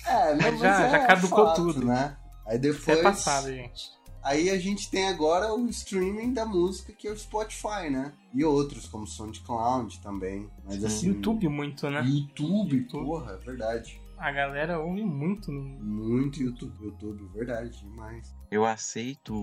É, 0.07 0.35
não, 0.35 0.43
mas 0.51 0.61
Já- 0.61 0.87
é 0.87 0.91
já 0.91 1.07
caducou 1.07 1.47
fato, 1.47 1.57
tudo. 1.73 1.87
né? 1.87 2.17
Aí 2.47 2.59
Isso 2.59 2.79
depois. 2.81 2.99
é 2.99 3.03
passado, 3.03 3.49
gente. 3.49 3.91
Aí 4.23 4.51
a 4.51 4.59
gente 4.59 4.89
tem 4.91 5.09
agora 5.09 5.53
o 5.53 5.69
streaming 5.69 6.33
da 6.33 6.45
música, 6.47 6.93
que 6.93 7.09
é 7.09 7.11
o 7.11 7.17
Spotify, 7.19 7.91
né? 7.91 8.13
E 8.33 8.45
outros, 8.45 8.87
como 8.87 9.07
SoundCloud 9.07 9.99
também. 10.01 10.49
Mas 10.65 10.77
Sim. 10.79 10.87
assim. 10.87 11.07
YouTube 11.09 11.49
muito, 11.49 11.91
né? 11.91 12.03
YouTube, 12.05 12.77
YouTube. 12.77 13.05
porra, 13.05 13.33
é 13.33 13.37
verdade. 13.45 14.01
A 14.17 14.31
galera 14.31 14.79
ouve 14.79 15.05
muito 15.05 15.51
no. 15.51 15.61
Muito 15.63 16.41
YouTube, 16.41 16.73
YouTube, 16.85 17.29
verdade, 17.35 17.77
demais. 17.81 18.33
Eu 18.53 18.67
aceito 18.67 19.35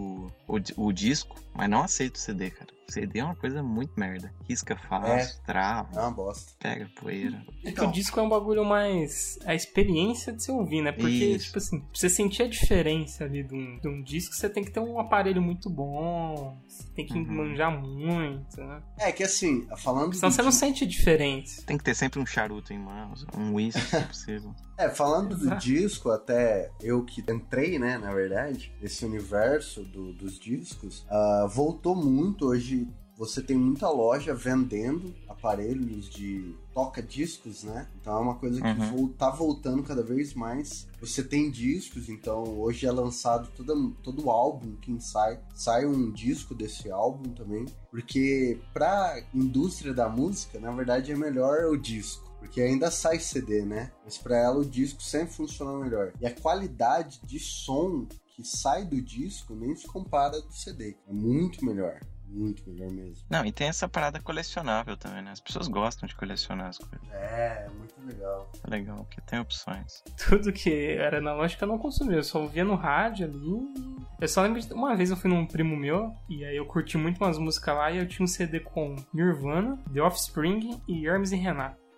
o, 0.48 0.60
o 0.78 0.92
disco, 0.94 1.36
mas 1.56 1.68
não 1.70 1.82
aceito 1.82 2.16
o 2.16 2.20
CD, 2.20 2.52
cara. 2.52 2.70
CD 2.88 3.20
é 3.20 3.24
uma 3.24 3.36
coisa 3.36 3.62
muito 3.62 3.92
merda. 4.00 4.34
Risca 4.48 4.76
fácil, 4.76 5.40
trava, 5.46 5.90
É 5.96 6.00
uma 6.02 6.10
bosta. 6.12 6.54
pega 6.60 6.90
poeira. 7.00 7.44
É 7.64 7.66
que 7.66 7.70
Então. 7.70 7.90
o 7.90 7.92
disco 7.92 8.20
é 8.20 8.24
um 8.24 8.30
bagulho 8.30 8.66
mais. 8.66 9.38
a 9.46 9.54
experiência 9.54 10.34
de 10.34 10.44
você 10.44 10.52
ouvir, 10.52 10.82
né? 10.82 10.92
Porque, 10.92 11.08
Isso. 11.08 11.46
tipo 11.46 11.58
assim, 11.60 11.80
pra 11.82 11.90
você 11.94 12.10
sentir 12.10 12.44
a 12.44 12.48
diferença 12.48 13.26
ali 13.26 13.44
de 13.44 13.54
um, 13.54 13.80
de 13.80 13.88
um 13.88 14.02
disco, 14.02 14.34
você 14.34 14.50
tem 14.50 14.64
que 14.64 14.72
ter 14.72 14.80
um 14.80 15.00
aparelho 15.00 15.40
muito 15.40 15.70
bom, 15.70 16.58
você 16.68 16.84
tem 16.96 17.06
que 17.06 17.14
Uhum. 17.14 17.26
manjar 17.32 17.72
muito, 17.80 18.58
né? 18.60 18.82
É 18.98 19.12
que 19.12 19.22
assim, 19.24 19.68
falando 19.78 20.16
Senão 20.16 20.30
do 20.30 20.34
você 20.36 20.42
não 20.42 20.50
disco- 20.50 20.66
sente 20.66 20.86
diferença. 20.88 21.62
Tem 21.68 21.78
que 21.78 21.84
ter 21.84 21.94
sempre 21.96 22.20
um 22.20 22.26
charuto 22.26 22.74
em 22.74 22.80
mãos, 22.80 23.24
um 23.38 23.54
uísque, 23.54 23.82
se 23.82 24.02
possível. 24.08 24.56
É, 24.80 24.90
falando 24.90 25.36
do 25.36 25.44
Exato. 25.46 25.62
disco, 25.62 26.10
até 26.10 26.72
eu 26.82 27.04
que 27.04 27.22
entrei, 27.30 27.78
né, 27.78 27.98
na 28.00 28.12
verdade, 28.14 28.74
nesse 28.82 28.99
universo 29.06 29.84
do- 29.84 30.14
dos 30.14 30.40
discos, 30.40 31.06
ah, 31.10 31.48
voltou 31.52 31.96
muito. 31.96 32.46
Hoje 32.48 32.88
você 33.18 33.42
tem 33.42 33.58
muita 33.58 33.90
loja 33.90 34.34
vendendo 34.34 35.14
aparelhos 35.28 36.10
de 36.10 36.56
toca-discos, 36.74 37.64
né? 37.64 37.88
Então 38.00 38.18
é 38.18 38.20
uma 38.22 38.36
coisa 38.36 38.62
que 38.62 38.68
Uhum. 38.68 39.10
tá 39.10 39.30
voltando 39.30 39.84
cada 39.84 40.02
vez 40.02 40.34
mais. 40.34 40.88
Você 41.02 41.22
tem 41.24 41.52
discos, 41.52 42.08
então 42.08 42.44
hoje 42.58 42.86
é 42.86 42.92
lançado 42.92 43.50
todo, 43.58 43.92
todo 44.04 44.30
álbum 44.30 44.76
que 44.78 44.98
sai. 45.02 45.40
Sai 45.54 45.86
um 45.86 46.12
disco 46.12 46.56
desse 46.56 46.90
álbum 46.90 47.30
também. 47.34 47.66
Porque 47.92 48.58
pra 48.74 49.22
indústria 49.34 49.94
da 49.94 50.08
música, 50.08 50.60
na 50.60 50.72
verdade, 50.72 51.12
é 51.12 51.16
melhor 51.16 51.66
o 51.66 51.78
disco. 51.78 52.30
Porque 52.40 52.62
ainda 52.62 52.90
sai 52.90 53.20
CD, 53.20 53.64
né? 53.64 53.92
Mas 54.06 54.18
pra 54.18 54.38
ela 54.38 54.60
o 54.60 54.66
disco 54.66 55.04
sempre 55.04 55.34
funciona 55.34 55.78
melhor. 55.78 56.14
E 56.22 56.26
a 56.26 56.34
qualidade 56.34 57.20
de 57.26 57.38
som 57.38 58.08
que 58.40 58.48
sai 58.48 58.86
do 58.86 59.02
disco 59.02 59.54
nem 59.54 59.76
se 59.76 59.86
compara 59.86 60.42
do 60.42 60.54
CD. 60.54 60.96
É 61.08 61.12
muito 61.12 61.64
melhor. 61.66 62.00
Muito 62.26 62.70
melhor 62.70 62.90
mesmo. 62.92 63.26
Não, 63.30 63.44
e 63.44 63.52
tem 63.52 63.68
essa 63.68 63.90
parada 63.90 64.22
colecionável 64.22 64.96
também, 64.96 65.24
né? 65.24 65.32
As 65.32 65.42
pessoas 65.42 65.68
gostam 65.68 66.08
de 66.08 66.16
colecionar 66.16 66.68
as 66.68 66.78
coisas. 66.78 67.10
É, 67.10 67.68
muito 67.76 67.96
legal. 68.06 68.52
É 68.64 68.70
legal, 68.70 68.98
porque 68.98 69.20
tem 69.22 69.40
opções. 69.40 70.04
Tudo 70.30 70.54
que 70.54 70.92
era 70.92 71.18
analógico 71.18 71.64
eu 71.64 71.68
não 71.68 71.78
consumia, 71.80 72.18
eu 72.18 72.24
só 72.24 72.42
ouvia 72.42 72.64
no 72.64 72.76
rádio 72.76 73.26
ali. 73.26 73.98
Eu 74.22 74.28
só 74.28 74.44
lembro 74.44 74.62
de 74.62 74.72
uma 74.72 74.96
vez 74.96 75.10
eu 75.10 75.18
fui 75.18 75.30
num 75.30 75.46
primo 75.46 75.76
meu, 75.76 76.14
e 76.30 76.46
aí 76.46 76.56
eu 76.56 76.66
curti 76.66 76.98
muito 76.98 77.18
umas 77.18 77.38
músicas 77.38 77.76
lá, 77.76 77.92
e 77.92 77.98
eu 77.98 78.08
tinha 78.08 78.24
um 78.24 78.28
CD 78.28 78.60
com 78.60 78.96
Nirvana, 79.12 79.78
The 79.92 80.02
Offspring 80.02 80.80
e 80.88 81.08
Hermes 81.08 81.32
e 81.32 81.36
Renato. 81.36 81.89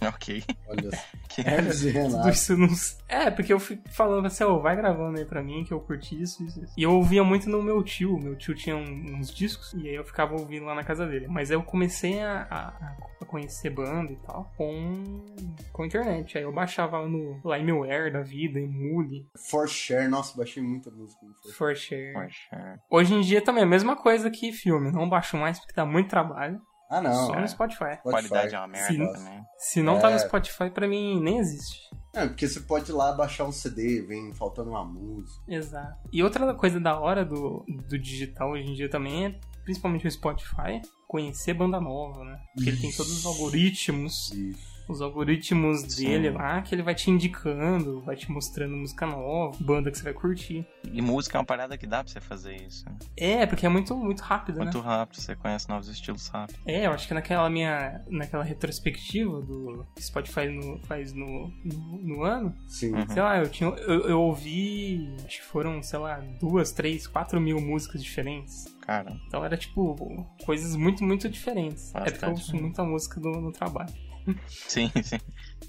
Ok. 0.08 0.42
Olha. 0.68 0.90
Que- 1.28 1.42
Hermes 1.42 1.82
e 1.82 1.92
Tudo 1.92 1.98
Renato. 2.08 2.28
isso 2.30 2.56
não... 2.56 2.68
É, 3.08 3.30
porque 3.30 3.52
eu 3.52 3.60
fui 3.60 3.78
falando 3.90 4.26
assim, 4.26 4.42
ó, 4.44 4.58
vai 4.58 4.74
gravando 4.74 5.18
aí 5.18 5.24
pra 5.24 5.42
mim 5.42 5.62
que 5.64 5.72
eu 5.72 5.80
curti 5.80 6.20
isso, 6.20 6.42
isso, 6.44 6.62
isso. 6.64 6.72
E 6.76 6.82
eu 6.82 6.92
ouvia 6.92 7.22
muito 7.22 7.48
no 7.48 7.62
meu 7.62 7.82
tio. 7.82 8.18
Meu 8.18 8.34
tio 8.36 8.54
tinha 8.54 8.76
um- 8.76 9.16
uns 9.18 9.32
discos 9.32 9.72
e 9.74 9.88
aí 9.88 9.94
eu 9.94 10.04
ficava 10.04 10.34
ouvindo 10.34 10.64
lá 10.64 10.74
na 10.74 10.82
casa 10.84 11.06
dele. 11.06 11.26
Mas 11.28 11.50
aí 11.50 11.56
eu 11.56 11.62
comecei 11.62 12.20
a, 12.20 12.46
a- 12.50 12.96
a 13.20 13.24
conhecer 13.26 13.70
banda 13.70 14.12
e 14.12 14.16
tal 14.16 14.50
com, 14.56 15.24
com 15.72 15.82
a 15.82 15.86
internet. 15.86 16.36
Aí 16.38 16.44
eu 16.44 16.52
baixava 16.52 16.98
lá 16.98 17.06
no 17.08 17.40
Limeware 17.44 18.10
da 18.12 18.22
vida, 18.22 18.58
Emule, 18.58 19.26
For 19.50 19.68
Share. 19.68 20.08
Nossa, 20.08 20.36
baixei 20.36 20.62
muita 20.62 20.90
música 20.90 21.20
no 21.24 21.34
For 21.52 21.74
For. 21.76 22.28
Hoje 22.90 23.14
em 23.14 23.20
dia 23.20 23.42
também 23.42 23.62
é 23.62 23.66
a 23.66 23.68
mesma 23.68 23.94
coisa 23.96 24.30
que 24.30 24.52
filme. 24.52 24.90
Não 24.90 25.08
baixo 25.08 25.36
mais 25.36 25.58
porque 25.58 25.74
dá 25.74 25.84
muito 25.84 26.08
trabalho. 26.08 26.60
Ah, 26.90 27.00
não. 27.00 27.26
só 27.26 27.34
é. 27.34 27.40
no 27.40 27.48
Spotify. 27.48 27.84
A 27.84 27.96
qualidade 27.98 28.54
é 28.54 28.58
uma 28.58 28.66
merda 28.68 28.88
Sim. 28.92 29.12
também. 29.12 29.42
Se 29.58 29.82
não 29.82 29.98
tá 29.98 30.08
no 30.08 30.16
É. 30.16 30.18
Spotify, 30.18 30.70
pra 30.70 30.88
mim 30.88 31.20
nem 31.20 31.38
existe. 31.38 31.88
É, 32.14 32.26
porque 32.26 32.48
você 32.48 32.60
pode 32.60 32.90
ir 32.90 32.94
lá 32.94 33.12
baixar 33.12 33.44
um 33.44 33.52
CD, 33.52 34.02
vem 34.02 34.32
faltando 34.34 34.70
uma 34.70 34.84
música. 34.84 35.42
Exato. 35.46 35.98
E 36.12 36.22
outra 36.22 36.54
coisa 36.54 36.80
da 36.80 36.98
hora 36.98 37.24
do, 37.24 37.64
do 37.86 37.98
digital 37.98 38.50
hoje 38.52 38.70
em 38.70 38.74
dia 38.74 38.88
também 38.88 39.26
é, 39.26 39.40
principalmente 39.64 40.06
o 40.06 40.10
Spotify, 40.10 40.80
conhecer 41.06 41.52
banda 41.54 41.78
nova, 41.78 42.24
né? 42.24 42.40
Porque 42.54 42.70
ele 42.70 42.80
tem 42.80 42.90
todos 42.92 43.12
os 43.12 43.26
algoritmos, 43.26 44.32
Isso. 44.32 44.77
Os 44.88 45.00
algoritmos 45.02 45.80
Sim. 45.82 46.06
dele 46.06 46.30
lá, 46.30 46.62
que 46.62 46.74
ele 46.74 46.82
vai 46.82 46.94
te 46.94 47.10
indicando, 47.10 48.00
vai 48.00 48.16
te 48.16 48.30
mostrando 48.30 48.76
música 48.76 49.06
nova, 49.06 49.56
banda 49.60 49.90
que 49.90 49.98
você 49.98 50.04
vai 50.04 50.12
curtir. 50.14 50.66
E 50.90 51.02
música 51.02 51.36
é 51.36 51.40
uma 51.40 51.44
parada 51.46 51.76
que 51.76 51.86
dá 51.86 52.02
pra 52.02 52.12
você 52.12 52.20
fazer 52.20 52.56
isso. 52.56 52.84
né? 52.88 52.96
É, 53.16 53.46
porque 53.46 53.66
é 53.66 53.68
muito, 53.68 53.94
muito 53.96 54.20
rápido, 54.20 54.58
Muito 54.58 54.78
né? 54.78 54.84
rápido, 54.84 55.20
você 55.20 55.36
conhece 55.36 55.68
novos 55.68 55.88
estilos 55.88 56.26
rápido. 56.28 56.58
É, 56.66 56.86
eu 56.86 56.92
acho 56.92 57.06
que 57.06 57.14
naquela 57.14 57.48
minha. 57.50 58.02
naquela 58.08 58.42
retrospectiva 58.44 59.40
do 59.40 59.86
que 59.94 60.02
Spotify 60.02 60.46
no- 60.48 60.78
faz 60.86 61.12
no, 61.12 61.52
no, 61.64 61.98
no 62.02 62.22
ano, 62.22 62.54
Sim. 62.66 62.94
Uhum. 62.94 63.08
sei 63.08 63.22
lá, 63.22 63.38
eu 63.38 63.48
tinha. 63.48 63.68
Eu, 63.70 64.08
eu 64.08 64.20
ouvi. 64.20 65.14
Acho 65.24 65.38
que 65.40 65.44
foram, 65.46 65.82
sei 65.82 65.98
lá, 65.98 66.20
duas, 66.40 66.72
três, 66.72 67.06
quatro 67.06 67.40
mil 67.40 67.60
músicas 67.60 68.02
diferentes. 68.02 68.64
Cara, 68.80 69.14
Então 69.26 69.44
era 69.44 69.56
tipo 69.56 70.26
coisas 70.46 70.74
muito, 70.74 71.04
muito 71.04 71.28
diferentes. 71.28 71.94
é 71.94 71.98
porque 72.00 72.08
eu 72.08 72.12
Bastante, 72.30 72.40
ouço 72.40 72.56
muita 72.56 72.82
música 72.82 73.20
do, 73.20 73.30
no 73.32 73.52
trabalho. 73.52 73.92
Sim, 74.46 74.90
sim. 75.02 75.18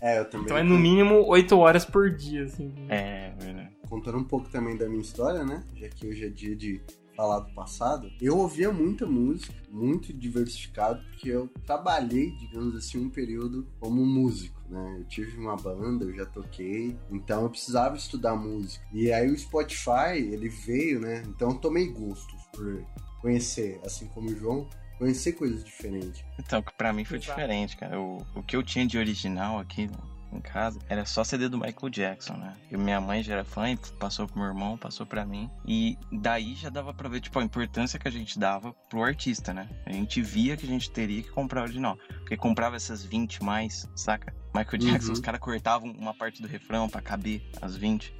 É, 0.01 0.19
eu 0.19 0.25
também. 0.29 0.45
Então 0.45 0.57
é 0.57 0.63
no 0.63 0.77
mínimo 0.77 1.25
oito 1.27 1.57
horas 1.57 1.85
por 1.85 2.09
dia, 2.15 2.43
assim. 2.43 2.73
É, 2.87 3.33
verdade. 3.37 3.69
Contando 3.89 4.17
um 4.17 4.23
pouco 4.23 4.49
também 4.49 4.77
da 4.77 4.87
minha 4.87 5.01
história, 5.01 5.43
né? 5.43 5.63
Já 5.75 5.89
que 5.89 6.07
hoje 6.07 6.25
é 6.25 6.29
dia 6.29 6.55
de 6.55 6.81
falar 7.19 7.39
do 7.39 7.53
passado. 7.53 8.09
Eu 8.21 8.37
ouvia 8.37 8.71
muita 8.71 9.05
música, 9.05 9.53
muito 9.69 10.13
diversificado, 10.13 11.03
porque 11.09 11.27
eu 11.27 11.49
trabalhei, 11.65 12.31
digamos 12.37 12.73
assim, 12.77 12.97
um 12.97 13.09
período 13.09 13.67
como 13.77 14.05
músico, 14.05 14.57
né? 14.69 14.95
Eu 14.99 15.03
tive 15.05 15.37
uma 15.37 15.57
banda, 15.57 16.05
eu 16.05 16.15
já 16.15 16.25
toquei, 16.25 16.97
então 17.11 17.43
eu 17.43 17.49
precisava 17.49 17.97
estudar 17.97 18.37
música. 18.37 18.85
E 18.93 19.11
aí 19.11 19.29
o 19.29 19.37
Spotify, 19.37 20.15
ele 20.15 20.47
veio, 20.47 21.01
né? 21.01 21.23
Então 21.27 21.49
eu 21.49 21.55
tomei 21.55 21.87
gostos 21.91 22.41
por 22.53 22.85
conhecer, 23.19 23.81
assim 23.85 24.07
como 24.07 24.29
o 24.29 24.35
João, 24.37 24.69
conhecer 24.99 25.31
coisas 25.33 25.63
diferentes. 25.63 26.23
Então, 26.37 26.61
que 26.61 26.71
pra 26.73 26.93
mim 26.93 27.03
foi 27.03 27.17
Exato. 27.17 27.31
diferente, 27.39 27.75
cara. 27.77 27.99
O, 27.99 28.23
o 28.35 28.43
que 28.43 28.55
eu 28.55 28.61
tinha 28.61 28.85
de 28.85 28.97
original 28.99 29.57
aqui 29.59 29.87
né, 29.87 29.97
em 30.31 30.39
casa 30.41 30.77
era 30.87 31.05
só 31.05 31.23
CD 31.23 31.49
do 31.49 31.57
Michael 31.57 31.89
Jackson, 31.89 32.33
né? 32.33 32.55
E 32.71 32.77
minha 32.77 33.01
mãe 33.01 33.23
já 33.23 33.33
era 33.33 33.43
fã, 33.43 33.69
e 33.71 33.77
passou 33.99 34.27
pro 34.27 34.37
meu 34.37 34.47
irmão, 34.47 34.77
passou 34.77 35.05
pra 35.05 35.25
mim. 35.25 35.49
E 35.65 35.97
daí 36.11 36.53
já 36.53 36.69
dava 36.69 36.93
pra 36.93 37.09
ver, 37.09 37.21
tipo, 37.21 37.39
a 37.39 37.43
importância 37.43 37.97
que 37.97 38.07
a 38.07 38.11
gente 38.11 38.37
dava 38.37 38.73
pro 38.89 39.03
artista, 39.03 39.53
né? 39.53 39.67
A 39.85 39.91
gente 39.91 40.21
via 40.21 40.55
que 40.55 40.65
a 40.65 40.69
gente 40.69 40.91
teria 40.91 41.23
que 41.23 41.29
comprar 41.31 41.61
o 41.61 41.63
original. 41.63 41.97
Porque 42.19 42.37
comprava 42.37 42.75
essas 42.75 43.03
20 43.03 43.43
mais, 43.43 43.87
saca? 43.95 44.35
Michael 44.53 44.77
Jackson, 44.79 45.07
Uhum. 45.07 45.13
os 45.13 45.19
caras 45.19 45.39
cortavam 45.39 45.89
uma 45.91 46.13
parte 46.13 46.41
do 46.41 46.47
refrão 46.47 46.87
pra 46.89 47.01
caber 47.01 47.41
as 47.61 47.75
20 47.75 48.13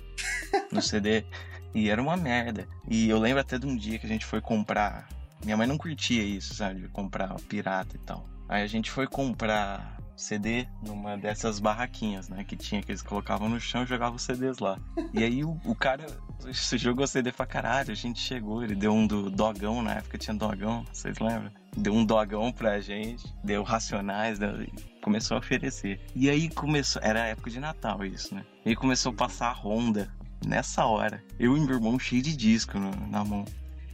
no 0.72 0.82
CD. 0.82 1.26
E 1.72 1.88
era 1.88 2.02
uma 2.02 2.18
merda. 2.18 2.68
E 2.90 3.08
eu 3.08 3.20
lembro 3.20 3.42
até 3.42 3.60
de 3.60 3.68
um 3.68 3.78
dia 3.78 4.00
que 4.00 4.06
a 4.08 4.10
gente 4.10 4.26
foi 4.26 4.42
comprar. 4.42 5.08
Minha 5.44 5.58
mãe 5.58 5.68
não 5.68 5.78
curtia 5.78 6.24
isso, 6.24 6.54
sabe? 6.56 6.82
De 6.82 6.88
comprar 6.90 7.34
pirata 7.48 7.96
e 7.96 8.00
tal. 8.00 8.28
Aí 8.48 8.64
a 8.64 8.68
gente 8.68 8.90
foi 8.92 9.08
comprar 9.08 9.98
CD 10.16 10.68
numa 10.84 11.16
dessas 11.18 11.60
barraquinhas, 11.60 12.28
né? 12.28 12.44
Que 12.44 12.56
tinha, 12.58 12.82
que 12.82 12.92
eles 12.92 13.02
colocavam 13.02 13.48
no 13.48 13.60
chão 13.60 13.84
e 13.84 13.86
jogavam 13.86 14.18
CDs 14.18 14.60
lá. 14.60 14.78
E 15.14 15.24
aí 15.24 15.44
o, 15.46 15.58
o 15.64 15.74
cara 15.76 16.06
se 16.52 16.76
jogou 16.80 17.08
CD 17.08 17.32
pra 17.32 17.46
caralho. 17.46 17.92
A 17.92 17.96
gente 17.96 18.20
chegou, 18.20 18.64
ele 18.64 18.76
deu 18.76 18.92
um 18.94 19.08
do 19.08 19.30
dogão, 19.30 19.82
na 19.82 19.94
época 19.96 20.18
tinha 20.18 20.36
dogão, 20.36 20.84
vocês 20.92 21.18
lembram? 21.20 21.52
Deu 21.78 21.94
um 21.94 22.04
dogão 22.04 22.52
pra 22.52 22.82
gente, 22.82 23.34
deu 23.44 23.64
racionais, 23.64 24.40
e 24.42 25.00
começou 25.02 25.36
a 25.38 25.40
oferecer. 25.40 26.02
E 26.14 26.30
aí 26.30 26.50
começou, 26.50 27.02
era 27.02 27.28
época 27.28 27.50
de 27.50 27.60
Natal 27.60 28.04
isso, 28.04 28.36
né? 28.36 28.44
E 28.66 28.70
aí 28.70 28.76
começou 28.76 29.12
a 29.14 29.16
passar 29.16 29.50
a 29.52 29.54
Honda 29.54 30.12
nessa 30.46 30.86
hora. 30.86 31.24
Eu 31.40 31.56
e 31.56 31.60
meu 31.62 31.76
irmão 31.76 31.98
cheio 31.98 32.22
de 32.24 32.36
disco 32.36 32.78
no- 32.80 33.08
na 33.08 33.24
mão. 33.24 33.46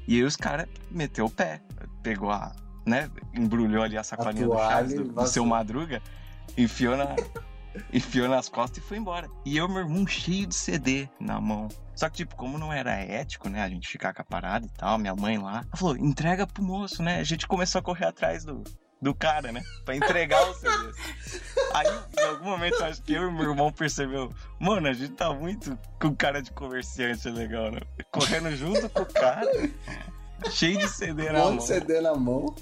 E 0.07 0.15
aí 0.15 0.23
os 0.23 0.35
caras 0.35 0.67
meteu 0.91 1.25
o 1.25 1.29
pé, 1.29 1.61
pegou 2.03 2.31
a, 2.31 2.55
né, 2.85 3.09
embrulhou 3.33 3.83
ali 3.83 3.97
a 3.97 4.03
sacolinha 4.03 4.45
do 4.45 4.51
toalha 4.51 4.75
Chaves, 4.75 4.93
e 4.93 4.95
do, 4.97 5.13
do 5.13 5.27
seu 5.27 5.45
Madruga, 5.45 6.01
enfiou 6.57 6.95
na 6.95 7.15
enfiou 7.91 8.29
nas 8.29 8.47
costas 8.47 8.83
e 8.83 8.87
foi 8.87 8.97
embora. 8.97 9.27
E 9.43 9.57
eu 9.57 9.67
meu 9.67 9.79
irmão 9.79 10.07
cheio 10.07 10.47
de 10.47 10.55
CD 10.55 11.09
na 11.19 11.41
mão. 11.41 11.67
Só 11.95 12.09
que, 12.09 12.17
tipo, 12.17 12.35
como 12.35 12.57
não 12.57 12.71
era 12.71 12.91
ético, 12.91 13.49
né, 13.49 13.63
a 13.63 13.69
gente 13.69 13.87
ficar 13.87 14.13
com 14.13 14.21
a 14.21 14.25
parada 14.25 14.65
e 14.65 14.69
tal, 14.69 14.97
minha 14.97 15.15
mãe 15.15 15.37
lá, 15.37 15.63
ela 15.65 15.77
falou, 15.77 15.97
entrega 15.97 16.45
pro 16.45 16.63
moço, 16.63 17.01
né? 17.01 17.19
A 17.19 17.23
gente 17.23 17.47
começou 17.47 17.79
a 17.79 17.81
correr 17.81 18.05
atrás 18.05 18.43
do, 18.43 18.63
do 19.05 19.13
cara, 19.13 19.51
né? 19.51 19.61
Pra 19.85 19.95
entregar 19.95 20.49
os 20.49 20.57
CDs. 20.57 20.95
Aí, 21.75 21.87
em 22.17 22.23
algum 22.23 22.45
momento, 22.45 22.83
acho 22.83 23.03
que 23.03 23.13
eu 23.13 23.29
e 23.29 23.31
meu 23.31 23.51
irmão 23.51 23.71
percebeu, 23.71 24.33
mano, 24.59 24.87
a 24.87 24.93
gente 24.93 25.13
tá 25.13 25.31
muito 25.31 25.77
com 26.01 26.15
cara 26.15 26.41
de 26.41 26.51
comerciante 26.51 27.29
legal, 27.29 27.71
né? 27.71 27.81
Correndo 28.11 28.53
junto 28.55 28.89
com 28.89 29.03
o 29.03 29.05
cara, 29.05 29.51
cheio 30.49 30.79
de 30.79 30.87
CD 30.89 31.29
na 31.31 31.45
Um 31.45 31.51
mão. 31.51 31.61
CD 31.61 32.01
na 32.01 32.15
mão. 32.15 32.55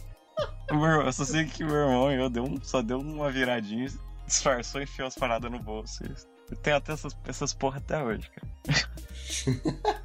Irmão, 0.70 1.04
eu 1.04 1.14
só 1.14 1.24
sei 1.24 1.46
que 1.46 1.64
meu 1.64 1.76
irmão 1.76 2.12
e 2.12 2.16
eu 2.16 2.30
deu 2.30 2.44
um, 2.44 2.62
só 2.62 2.82
deu 2.82 3.00
uma 3.00 3.32
viradinha, 3.32 3.88
disfarçou 4.28 4.82
e 4.82 4.84
enfiou 4.84 5.08
as 5.08 5.16
paradas 5.16 5.50
no 5.50 5.60
bolso. 5.60 6.04
Eu 6.52 6.58
tenho 6.58 6.76
até 6.76 6.92
essas, 6.92 7.16
essas 7.26 7.54
porra 7.54 7.78
até 7.78 8.04
hoje, 8.04 8.30
cara. 8.30 9.94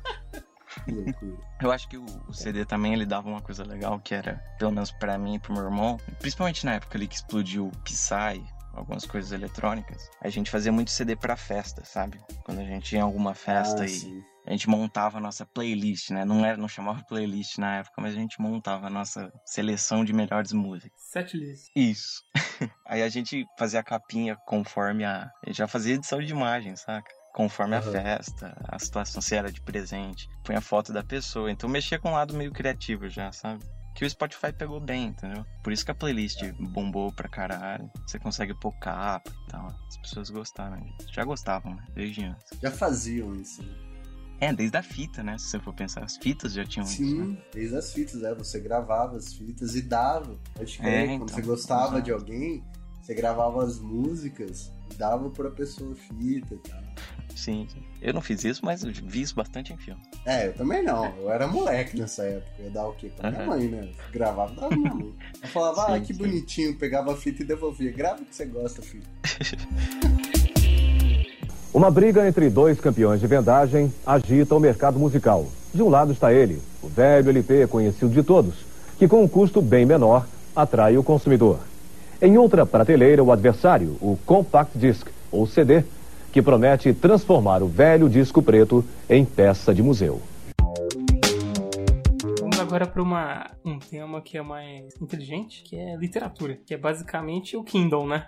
Que 0.89 0.93
loucura. 1.21 1.37
Eu 1.61 1.73
acho 1.73 1.89
que 1.89 1.97
o, 1.97 2.05
o 2.29 2.33
CD 2.33 2.65
também 2.65 2.93
ele 2.93 3.07
dava 3.07 3.29
uma 3.29 3.43
coisa 3.43 3.65
legal 3.65 3.99
que 4.01 4.15
era, 4.15 4.43
pelo 4.59 4.73
menos 4.73 4.91
pra 4.91 5.19
mim 5.19 5.35
e 5.35 5.39
pro 5.39 5.53
meu 5.53 5.65
irmão, 5.65 5.99
principalmente 6.19 6.65
na 6.65 6.75
época 6.75 6.97
ali 6.97 7.07
que 7.07 7.17
explodiu 7.17 7.67
o 7.67 7.79
Psy, 7.83 8.45
algumas 8.73 9.05
coisas 9.05 9.33
eletrônicas, 9.33 10.09
a 10.21 10.29
gente 10.29 10.51
fazia 10.51 10.73
muito 10.73 10.91
CD 10.91 11.17
pra 11.17 11.37
festa, 11.37 11.85
sabe? 11.85 12.21
Quando 12.45 12.61
a 12.61 12.65
gente 12.65 12.93
ia 12.93 13.01
em 13.01 13.03
alguma 13.03 13.35
festa 13.35 13.83
Ah, 13.83 13.87
e 13.87 13.89
sim. 13.89 14.23
A 14.47 14.53
gente 14.53 14.67
montava 14.67 15.19
a 15.19 15.21
nossa 15.21 15.45
playlist, 15.45 16.09
né? 16.09 16.25
Não, 16.25 16.43
era, 16.43 16.57
não 16.57 16.69
chamava 16.69 17.05
playlist 17.05 17.59
na 17.59 17.81
época, 17.81 18.01
mas 18.01 18.15
a 18.15 18.17
gente 18.17 18.41
montava 18.41 18.87
a 18.87 18.91
nossa 18.91 19.31
seleção 19.45 20.03
de 20.03 20.15
melhores 20.15 20.53
músicas. 20.53 20.99
Setlist. 21.03 21.67
Isso. 21.77 22.23
Aí 22.87 23.03
a 23.03 23.09
gente 23.11 23.45
fazia 23.59 23.81
a 23.81 23.85
capinha 23.85 24.37
conforme 24.47 25.05
a. 25.05 25.31
A 25.45 25.49
gente 25.49 25.59
já 25.59 25.69
fazia 25.69 25.97
edição 25.97 26.21
de 26.21 26.33
imagem, 26.33 26.75
saca? 26.77 27.11
Conforme 27.39 27.77
a 27.77 27.79
Aham. 27.79 27.93
festa, 27.93 28.57
a 28.69 28.81
situação, 28.81 29.23
se 29.23 29.37
era 29.37 29.53
de 29.53 29.61
presente. 29.61 30.29
Põe 30.43 30.57
a 30.57 30.61
foto 30.61 30.93
da 30.93 31.05
pessoa. 31.05 31.49
Então 31.53 31.71
mexia 31.71 31.97
com 31.97 32.09
um 32.09 32.15
lado 32.15 32.35
meio 32.35 32.51
criativo 32.51 33.09
já, 33.09 33.31
sabe? 33.31 33.65
Que 33.95 34.05
o 34.05 34.11
Spotify 34.11 34.53
pegou 34.53 34.81
bem, 34.81 35.07
entendeu? 35.07 35.47
Por 35.63 35.73
isso 35.73 35.85
que 35.85 35.91
a 35.93 35.95
playlist 35.95 36.41
bombou 36.59 37.13
pra 37.13 37.29
caralho. 37.29 37.89
Você 38.05 38.19
consegue 38.19 38.55
pôr 38.55 38.73
capa 38.81 39.31
e 39.31 39.51
tal. 39.53 39.69
As 39.87 39.97
pessoas 39.99 40.31
gostaram. 40.31 40.79
né? 40.79 40.91
Já 41.13 41.23
gostavam, 41.25 41.77
né? 41.77 41.85
Desde 41.95 42.25
antes. 42.25 42.59
Já 42.61 42.73
faziam 42.73 43.33
isso. 43.37 43.63
né? 43.63 43.69
É, 44.41 44.53
desde 44.53 44.77
a 44.77 44.83
fita, 44.83 45.23
né? 45.23 45.39
Se 45.39 45.45
você 45.51 45.61
for 45.61 45.73
pensar, 45.75 46.03
as 46.03 46.17
fitas 46.17 46.53
já 46.53 46.65
tinham 46.65 46.85
isso, 46.87 47.03
né? 47.03 47.25
Sim, 47.25 47.39
desde 47.55 47.77
as 47.77 47.93
fitas, 47.93 48.23
é. 48.25 48.35
Você 48.35 48.59
gravava 48.59 49.17
as 49.17 49.33
fitas 49.33 49.77
e 49.77 49.83
dava. 49.83 50.37
Pode 50.55 50.77
crer, 50.77 50.89
É, 50.93 51.07
quando 51.07 51.15
então, 51.23 51.29
você 51.29 51.43
gostava 51.43 52.03
de 52.03 52.11
alguém, 52.11 52.65
você 53.09 53.15
gravava 53.15 53.65
as 53.65 53.81
músicas 53.81 54.71
e 54.93 54.95
dava 54.97 55.31
pra 55.31 55.51
pessoa 55.51 55.95
fita 55.95 56.55
e 56.55 56.59
tal. 56.59 56.79
Sim. 57.35 57.67
Eu 58.03 58.13
não 58.13 58.21
fiz 58.21 58.45
isso, 58.45 58.63
mas 58.63 58.85
eu 58.85 58.93
vi 58.93 59.23
isso 59.23 59.35
bastante 59.35 59.73
em 59.73 59.79
filme. 59.79 59.99
É, 60.27 60.49
eu 60.49 60.53
também 60.53 60.83
não. 60.83 61.07
Eu 61.17 61.33
era 61.33 61.47
moleque 61.47 61.99
nessa 61.99 62.25
época. 62.25 62.51
Eu 62.59 62.67
ia 62.67 62.71
dar 62.71 62.87
o 62.87 62.93
quê? 62.93 63.11
Pra 63.17 63.31
minha 63.31 63.45
Aham. 63.45 63.57
mãe, 63.57 63.67
né? 63.67 63.89
Gravava 64.13 64.53
pra 64.53 64.77
minha 64.77 64.93
mãe. 64.93 65.15
Eu 65.43 65.49
falava, 65.49 65.87
ah, 65.87 65.95
Sim, 65.99 66.05
que 66.05 66.13
sim. 66.13 66.19
bonitinho. 66.19 66.77
Pegava 66.77 67.13
a 67.13 67.17
fita 67.17 67.43
e 67.43 67.47
devolvia. 67.47 67.91
Grava 67.93 68.21
o 68.21 68.27
que 68.27 68.37
você 68.37 68.45
gosta, 68.45 68.83
filho. 68.83 69.05
Uma 71.73 71.91
briga 71.91 72.29
entre 72.29 72.51
dois 72.51 72.79
campeões 72.79 73.21
de 73.21 73.27
vendagem 73.27 73.91
agita 74.05 74.55
o 74.55 74.61
mercado 74.61 74.99
musical. 74.99 75.47
De 75.73 75.83
um 75.83 75.89
lado 75.89 76.13
está 76.13 76.31
ele, 76.31 76.61
o 76.83 76.89
velho 76.89 77.31
LP 77.31 77.67
conhecido 77.69 78.11
de 78.11 78.23
todos, 78.23 78.55
que 78.99 79.09
com 79.09 79.23
um 79.25 79.29
custo 79.29 79.63
bem 79.63 79.87
menor 79.87 80.27
atrai 80.55 80.99
o 80.99 81.03
consumidor. 81.03 81.59
Em 82.21 82.37
outra 82.37 82.67
prateleira, 82.67 83.23
o 83.23 83.31
adversário, 83.31 83.97
o 84.01 84.19
Compact 84.27 84.77
Disc, 84.77 85.07
ou 85.31 85.47
CD, 85.47 85.85
que 86.33 86.43
promete 86.43 86.93
transformar 86.93 87.63
o 87.63 87.69
velho 87.69 88.09
disco 88.09 88.43
preto 88.43 88.85
em 89.09 89.25
peça 89.25 89.73
de 89.75 89.83
museu. 89.83 90.21
Vamos 92.41 92.59
agora 92.59 92.87
para 92.87 93.03
uma 93.03 93.51
um 93.65 93.79
tema 93.79 94.21
que 94.21 94.37
é 94.37 94.43
mais 94.43 94.95
inteligente, 95.01 95.63
que 95.63 95.77
é 95.77 95.97
literatura, 95.97 96.59
que 96.67 96.75
é 96.75 96.77
basicamente 96.79 97.57
o 97.57 97.63
Kindle, 97.63 98.07
né? 98.07 98.27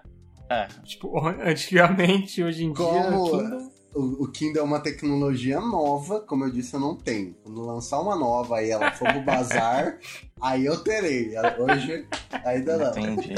É, 0.49 0.67
Tipo, 0.85 1.13
antigamente, 1.43 2.43
hoje 2.43 2.65
em 2.65 2.73
dia, 2.73 2.85
Como- 2.85 3.25
o 3.25 3.31
Kindle 3.31 3.71
O, 3.93 4.25
o 4.25 4.31
Kindle 4.31 4.63
é 4.63 4.65
uma 4.65 4.79
tecnologia 4.79 5.61
nova, 5.61 6.21
como 6.21 6.45
eu 6.45 6.51
disse, 6.53 6.75
eu 6.75 6.81
não 6.81 6.95
tenho. 6.95 7.35
Quando 7.43 7.61
lançar 7.61 8.01
uma 8.01 8.15
nova 8.15 8.63
e 8.63 8.71
ela 8.71 8.93
for 8.93 9.09
pro 9.13 9.21
bazar, 9.21 9.99
aí 10.41 10.65
eu 10.65 10.81
terei. 10.81 11.33
Hoje, 11.59 12.07
ainda 12.45 12.77
não. 12.79 12.91
entendi. 12.91 13.35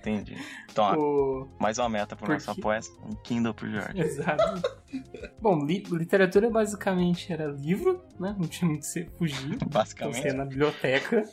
Entendi. 0.00 0.36
Então, 0.70 0.84
ó, 0.84 0.96
o... 0.96 1.48
mais 1.58 1.78
uma 1.78 1.88
meta 1.88 2.16
pro 2.16 2.26
Por 2.26 2.32
nosso 2.32 2.52
quê? 2.54 2.60
apoia 2.60 2.80
um 3.04 3.14
Kindle 3.22 3.54
pro 3.54 3.70
Jorge. 3.70 4.00
Exato. 4.00 4.62
Bom, 5.40 5.64
li- 5.64 5.84
literatura 5.90 6.50
basicamente 6.50 7.32
era 7.32 7.46
livro, 7.46 8.02
né? 8.18 8.34
Não 8.38 8.48
tinha 8.48 8.68
muito 8.68 8.80
que 8.82 8.86
você 8.86 9.04
fugir. 9.18 9.54
Então 9.54 9.68
Basicamente, 9.70 10.22
você 10.22 10.28
ia 10.28 10.34
na 10.34 10.44
biblioteca. 10.44 11.24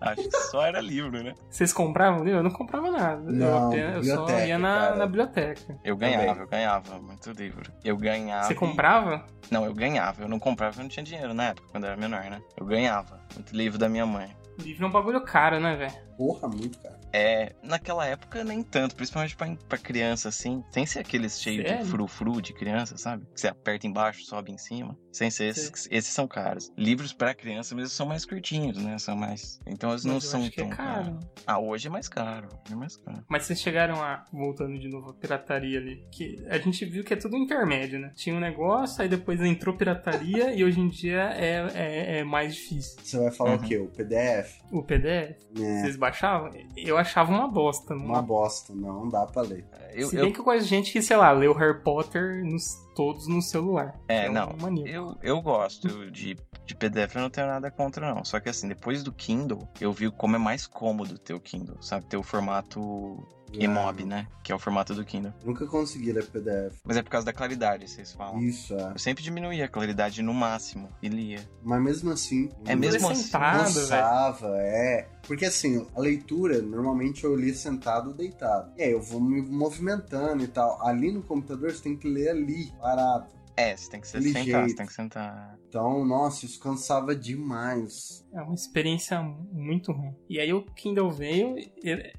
acho 0.00 0.28
que 0.28 0.36
só 0.50 0.64
era 0.66 0.80
livro, 0.80 1.22
né? 1.22 1.34
Vocês 1.50 1.72
compravam 1.72 2.24
livro? 2.24 2.40
Eu 2.40 2.42
não 2.42 2.50
comprava 2.50 2.90
nada. 2.90 3.22
eu, 3.30 3.32
Não, 3.32 3.68
apenas, 3.68 4.06
eu 4.06 4.16
só 4.16 4.40
ia 4.40 4.58
na, 4.58 4.94
na 4.96 5.06
biblioteca. 5.06 5.78
Eu 5.84 5.96
ganhava, 5.96 6.26
Também. 6.26 6.40
eu 6.42 6.48
ganhava 6.48 6.98
muito 7.00 7.30
livro. 7.32 7.72
Eu 7.84 7.96
ganhava. 7.96 8.44
Você 8.46 8.52
e- 8.52 8.56
comprava? 8.56 9.24
Não, 9.50 9.64
eu 9.64 9.74
ganhava. 9.74 10.22
Eu 10.22 10.28
não 10.28 10.38
comprava 10.38 10.70
porque 10.72 10.80
eu 10.80 10.84
não 10.84 10.90
tinha 10.90 11.02
dinheiro 11.04 11.34
na 11.34 11.46
época, 11.48 11.68
quando 11.70 11.84
eu 11.84 11.90
era 11.90 12.00
menor, 12.00 12.22
né? 12.24 12.40
Eu 12.56 12.64
ganhava. 12.66 13.20
Muito 13.34 13.54
livro 13.56 13.78
da 13.78 13.88
minha 13.88 14.06
mãe. 14.06 14.34
Livro 14.58 14.84
é 14.84 14.88
um 14.88 14.92
bagulho 14.92 15.20
caro, 15.22 15.58
né, 15.58 15.74
velho? 15.74 15.92
Porra, 16.18 16.46
muito, 16.46 16.78
cara. 16.80 16.99
É, 17.12 17.52
naquela 17.62 18.06
época 18.06 18.44
nem 18.44 18.62
tanto, 18.62 18.94
principalmente 18.94 19.36
pra, 19.36 19.48
pra 19.68 19.78
criança, 19.78 20.28
assim. 20.28 20.62
Sem 20.70 20.86
ser 20.86 21.00
aqueles 21.00 21.40
cheios 21.40 21.64
de 21.64 21.84
frufru 21.84 22.40
de 22.40 22.52
criança, 22.52 22.96
sabe? 22.96 23.24
Que 23.34 23.40
você 23.40 23.48
aperta 23.48 23.86
embaixo, 23.86 24.24
sobe 24.24 24.52
em 24.52 24.58
cima. 24.58 24.96
Sem 25.12 25.30
ser 25.30 25.46
esses, 25.46 25.88
esses 25.90 26.12
são 26.12 26.28
caros. 26.28 26.70
Livros 26.76 27.12
pra 27.12 27.34
criança 27.34 27.74
mesmo 27.74 27.88
são 27.90 28.06
mais 28.06 28.24
curtinhos, 28.24 28.76
né? 28.78 28.96
São 28.98 29.16
mais. 29.16 29.60
Então 29.66 29.90
eles 29.90 30.04
não 30.04 30.14
Mas 30.14 30.24
eu 30.24 30.30
são 30.30 30.40
acho 30.42 30.50
que 30.50 30.60
é 30.60 30.64
tão 30.64 30.70
caro. 30.76 31.18
Ah, 31.46 31.58
hoje 31.58 31.88
é 31.88 31.90
mais 31.90 32.08
caro. 32.08 32.48
Hoje 32.64 32.72
é 32.72 32.76
mais 32.76 32.96
caro. 32.96 33.24
Mas 33.28 33.42
vocês 33.44 33.60
chegaram 33.60 34.00
a, 34.02 34.24
voltando 34.32 34.78
de 34.78 34.88
novo, 34.88 35.10
a 35.10 35.14
pirataria 35.14 35.78
ali, 35.78 36.04
que 36.12 36.36
a 36.48 36.58
gente 36.58 36.84
viu 36.84 37.02
que 37.02 37.12
é 37.14 37.16
tudo 37.16 37.36
intermédio, 37.36 37.98
né? 37.98 38.12
Tinha 38.14 38.34
um 38.36 38.40
negócio, 38.40 39.02
aí 39.02 39.08
depois 39.08 39.40
entrou 39.40 39.76
pirataria 39.76 40.52
e 40.54 40.64
hoje 40.64 40.80
em 40.80 40.88
dia 40.88 41.22
é, 41.34 41.66
é, 41.74 42.18
é 42.18 42.24
mais 42.24 42.54
difícil. 42.54 42.98
Você 43.02 43.18
vai 43.18 43.30
falar 43.32 43.50
Uhum. 43.50 43.56
o 43.56 43.62
quê? 43.68 43.78
O 43.78 43.88
PDF? 43.88 44.60
O 44.70 44.82
PDF, 44.82 45.36
É, 45.58 45.80
vocês 45.80 45.96
baixavam? 45.96 46.50
Eu 46.76 46.96
achava 47.00 47.32
uma 47.32 47.48
bosta. 47.48 47.94
Não 47.94 48.06
uma 48.06 48.22
bosta. 48.22 48.74
Não, 48.74 49.08
dá 49.08 49.26
pra 49.26 49.42
ler. 49.42 49.66
Eu, 49.92 50.08
Se 50.08 50.16
eu, 50.16 50.22
bem 50.22 50.32
que 50.32 50.40
eu 50.40 50.44
conheço 50.44 50.66
gente 50.66 50.92
que, 50.92 51.02
sei 51.02 51.16
lá, 51.16 51.30
leu 51.32 51.52
Harry 51.52 51.82
Potter 51.82 52.44
nos, 52.44 52.76
todos 52.94 53.26
no 53.26 53.42
celular. 53.42 53.98
É, 54.08 54.28
um 54.28 54.32
não. 54.32 54.56
maníaco. 54.60 54.88
Eu, 54.88 55.18
eu 55.22 55.42
gosto 55.42 56.10
de, 56.10 56.36
de 56.64 56.74
PDF, 56.74 57.16
eu 57.16 57.22
não 57.22 57.30
tenho 57.30 57.46
nada 57.46 57.70
contra, 57.70 58.14
não. 58.14 58.24
Só 58.24 58.38
que 58.38 58.48
assim, 58.48 58.68
depois 58.68 59.02
do 59.02 59.12
Kindle, 59.12 59.68
eu 59.80 59.92
vi 59.92 60.10
como 60.10 60.36
é 60.36 60.38
mais 60.38 60.66
cômodo 60.66 61.18
ter 61.18 61.34
o 61.34 61.40
Kindle, 61.40 61.80
sabe? 61.80 62.06
Ter 62.06 62.16
o 62.16 62.22
formato 62.22 63.26
EMOB, 63.52 64.04
né? 64.04 64.26
Que 64.42 64.52
é 64.52 64.54
o 64.54 64.58
formato 64.58 64.94
do 64.94 65.04
Kindle. 65.04 65.32
Nunca 65.44 65.66
consegui 65.66 66.12
ler 66.12 66.26
PDF. 66.26 66.76
Mas 66.84 66.96
é 66.96 67.02
por 67.02 67.10
causa 67.10 67.24
da 67.26 67.32
claridade, 67.32 67.88
vocês 67.88 68.12
falam. 68.12 68.40
Isso, 68.40 68.74
é. 68.74 68.92
Eu 68.94 68.98
sempre 68.98 69.22
diminuía 69.22 69.64
a 69.64 69.68
claridade 69.68 70.22
no 70.22 70.34
máximo 70.34 70.88
e 71.02 71.08
lia. 71.08 71.40
Mas 71.62 71.82
mesmo 71.82 72.10
assim. 72.10 72.48
É 72.66 72.74
mesmo 72.74 73.06
Ler 73.08 73.12
assim, 73.12 73.22
sentado. 73.22 73.64
Gostava, 73.64 74.56
é. 74.58 75.08
Porque 75.26 75.44
assim, 75.44 75.86
a 75.94 76.00
leitura, 76.00 76.60
normalmente 76.62 77.24
eu 77.24 77.36
lia 77.36 77.54
sentado 77.54 78.10
ou 78.10 78.14
deitado. 78.14 78.72
E 78.76 78.82
aí 78.82 78.92
eu 78.92 79.02
vou 79.02 79.20
me 79.20 79.42
movimentando 79.42 80.42
e 80.42 80.48
tal. 80.48 80.84
Ali 80.86 81.12
no 81.12 81.22
computador 81.22 81.70
você 81.70 81.82
tem 81.82 81.96
que 81.96 82.08
ler 82.08 82.30
ali, 82.30 82.72
parado. 82.80 83.40
É, 83.56 83.76
você 83.76 83.90
tem 83.90 84.00
que 84.00 84.08
ser 84.08 84.22
sentar, 84.22 84.68
você 84.68 84.74
tem 84.74 84.86
que 84.86 84.92
sentar. 84.94 85.58
Então, 85.70 86.04
nossa, 86.04 86.44
isso 86.44 86.58
cansava 86.58 87.14
demais. 87.14 88.26
É 88.34 88.42
uma 88.42 88.54
experiência 88.54 89.22
muito 89.22 89.92
ruim. 89.92 90.12
E 90.28 90.40
aí 90.40 90.52
o 90.52 90.62
Kindle 90.62 91.10
veio, 91.12 91.54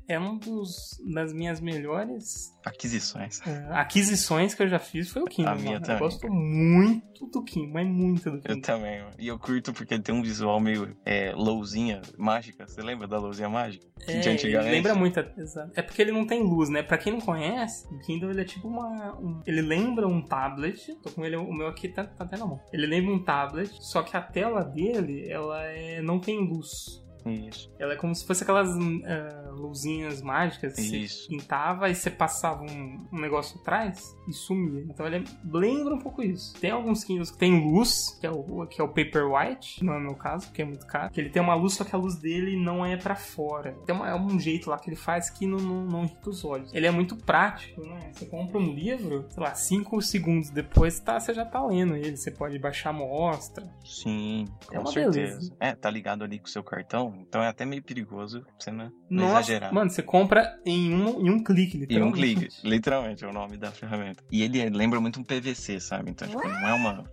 é 0.07 0.17
um 0.17 0.37
dos 0.37 0.97
das 1.13 1.33
minhas 1.33 1.59
melhores 1.59 2.49
Aquisições. 2.65 3.41
é, 3.45 3.67
aquisições 3.71 4.53
que 4.53 4.63
eu 4.63 4.67
já 4.69 4.79
fiz 4.79 5.09
foi 5.09 5.21
o 5.21 5.25
Kindle. 5.25 5.51
A 5.51 5.55
minha 5.55 5.71
mano. 5.73 5.81
também, 5.85 5.95
Eu 5.95 5.99
gosto 5.99 6.27
muito 6.31 7.27
do 7.27 7.43
Kindle, 7.43 7.73
mas 7.73 7.87
muito 7.87 8.29
do 8.31 8.37
Eu 8.37 8.41
Kindle. 8.41 8.61
também, 8.61 8.99
mano. 9.01 9.15
E 9.19 9.27
eu 9.27 9.37
curto 9.37 9.73
porque 9.73 9.93
ele 9.95 10.03
tem 10.03 10.13
um 10.15 10.21
visual 10.21 10.59
meio 10.59 10.95
é, 11.05 11.33
lousinha 11.35 12.01
mágica. 12.17 12.65
Você 12.67 12.81
lembra 12.81 13.07
da 13.07 13.17
lousinha 13.19 13.49
mágica? 13.49 13.85
É, 14.07 14.19
de 14.19 14.29
antigamente. 14.29 14.71
lembra 14.71 14.95
muito, 14.95 15.19
exato. 15.37 15.71
É 15.75 15.81
porque 15.81 16.01
ele 16.01 16.11
não 16.11 16.25
tem 16.25 16.41
luz, 16.41 16.69
né? 16.69 16.81
Pra 16.83 16.97
quem 16.97 17.13
não 17.13 17.21
conhece, 17.21 17.85
o 17.93 17.99
Kindle 17.99 18.31
ele 18.31 18.41
é 18.41 18.45
tipo 18.45 18.67
uma. 18.67 19.15
um- 19.19 19.41
ele 19.45 19.61
lembra 19.61 20.07
um 20.07 20.21
tablet. 20.21 20.95
Tô 21.03 21.09
com 21.11 21.23
ele, 21.25 21.35
o 21.35 21.51
meu 21.53 21.67
aqui 21.67 21.87
tá, 21.89 22.03
tá 22.05 22.23
até 22.23 22.37
na 22.37 22.45
mão. 22.45 22.59
Ele 22.73 22.85
lembra 22.87 23.13
um 23.13 23.23
tablet, 23.23 23.40
só 23.79 24.01
que 24.03 24.15
a 24.15 24.21
tela 24.21 24.63
dele, 24.63 25.29
ela 25.29 25.63
é, 25.63 26.01
não 26.01 26.19
tem 26.19 26.39
luz. 26.39 27.01
Isso. 27.25 27.71
Ela 27.79 27.93
é 27.93 27.95
como 27.95 28.13
se 28.15 28.25
fosse 28.25 28.43
aquelas 28.43 28.69
ah, 28.69 29.49
luzinhas 29.51 30.21
mágicas 30.21 30.75
que 30.75 30.81
Isso. 31.03 31.23
você 31.23 31.27
pintava 31.29 31.89
e 31.89 31.95
você 31.95 32.09
passava 32.09 32.63
um, 32.63 33.07
um 33.11 33.19
negócio 33.19 33.59
atrás 33.59 34.15
e 34.27 34.33
sumia. 34.33 34.83
Então 34.89 35.05
ele 35.05 35.23
lembra 35.43 35.93
um 35.95 35.99
pouco 35.99 36.21
isso. 36.23 36.53
Tem 36.59 36.71
alguns 36.71 37.03
Kindles 37.03 37.31
que 37.31 37.37
tem 37.37 37.59
luz, 37.71 38.17
que 38.19 38.25
é 38.27 38.31
o, 38.31 38.65
que 38.67 38.81
é 38.81 38.83
o 38.83 38.87
Paperwhite, 38.87 39.83
não 39.83 39.93
é 39.93 39.97
o 39.97 40.01
meu 40.01 40.15
caso, 40.15 40.47
porque 40.47 40.61
é 40.61 40.65
muito 40.65 40.85
caro. 40.87 41.11
Que 41.11 41.19
ele 41.21 41.29
tem 41.29 41.41
uma 41.41 41.53
luz, 41.55 41.73
só 41.73 41.83
que 41.83 41.95
a 41.95 41.99
luz 41.99 42.15
dele 42.15 42.55
não 42.57 42.85
é 42.85 42.97
pra 42.97 43.15
fora. 43.15 43.73
Tem 43.85 43.95
uma- 43.95 44.09
é 44.09 44.15
um 44.15 44.39
jeito 44.39 44.69
lá 44.69 44.77
que 44.79 44.89
ele 44.89 44.95
faz 44.95 45.29
que 45.29 45.45
não, 45.45 45.57
não, 45.59 45.85
não 45.85 46.03
irrita 46.03 46.29
os 46.29 46.43
olhos. 46.45 46.73
Ele 46.73 46.87
é 46.87 46.91
muito 46.91 47.15
prático, 47.15 47.81
né? 47.85 48.11
Você 48.13 48.25
compra 48.25 48.57
um 48.57 48.73
livro, 48.73 49.25
sei 49.29 49.43
lá, 49.43 49.53
5 49.55 50.01
segundos 50.01 50.49
depois 50.49 50.99
tá, 50.99 51.19
você 51.19 51.33
já 51.33 51.45
tá 51.45 51.63
lendo 51.65 51.95
ele. 51.95 52.15
Você 52.17 52.31
pode 52.31 52.57
baixar 52.59 52.89
a 52.89 52.93
amostra. 52.93 53.63
Sim, 53.85 54.45
É 54.71 54.75
com 54.75 54.81
uma 54.81 54.91
certeza. 54.91 55.11
beleza. 55.19 55.55
É, 55.59 55.75
tá 55.75 55.89
ligado 55.89 56.23
ali 56.23 56.39
com 56.39 56.45
o 56.47 56.49
seu 56.49 56.63
cartão, 56.63 57.10
então 57.19 57.41
é 57.43 57.47
até 57.47 57.65
meio 57.65 57.83
perigoso 57.83 58.45
você 58.59 58.71
não, 58.71 58.91
não 59.09 59.23
Nossa, 59.25 59.39
exagerar. 59.41 59.73
mano, 59.73 59.89
você 59.89 60.01
compra 60.01 60.59
em 60.65 60.93
um, 60.93 61.25
em 61.25 61.29
um 61.29 61.43
clique, 61.43 61.75
E 61.77 61.79
um 61.79 61.81
literalmente. 62.11 62.17
clique, 62.17 62.49
literalmente 62.67 63.23
é 63.23 63.27
o 63.27 63.33
nome 63.33 63.57
da 63.57 63.71
ferramenta. 63.71 64.23
E 64.31 64.41
ele 64.43 64.69
lembra 64.69 64.99
muito 64.99 65.19
um 65.19 65.23
PVC, 65.23 65.79
sabe? 65.79 66.11
Então, 66.11 66.27
tipo, 66.27 66.47
não 66.47 66.67
é 66.67 66.73
uma. 66.73 67.03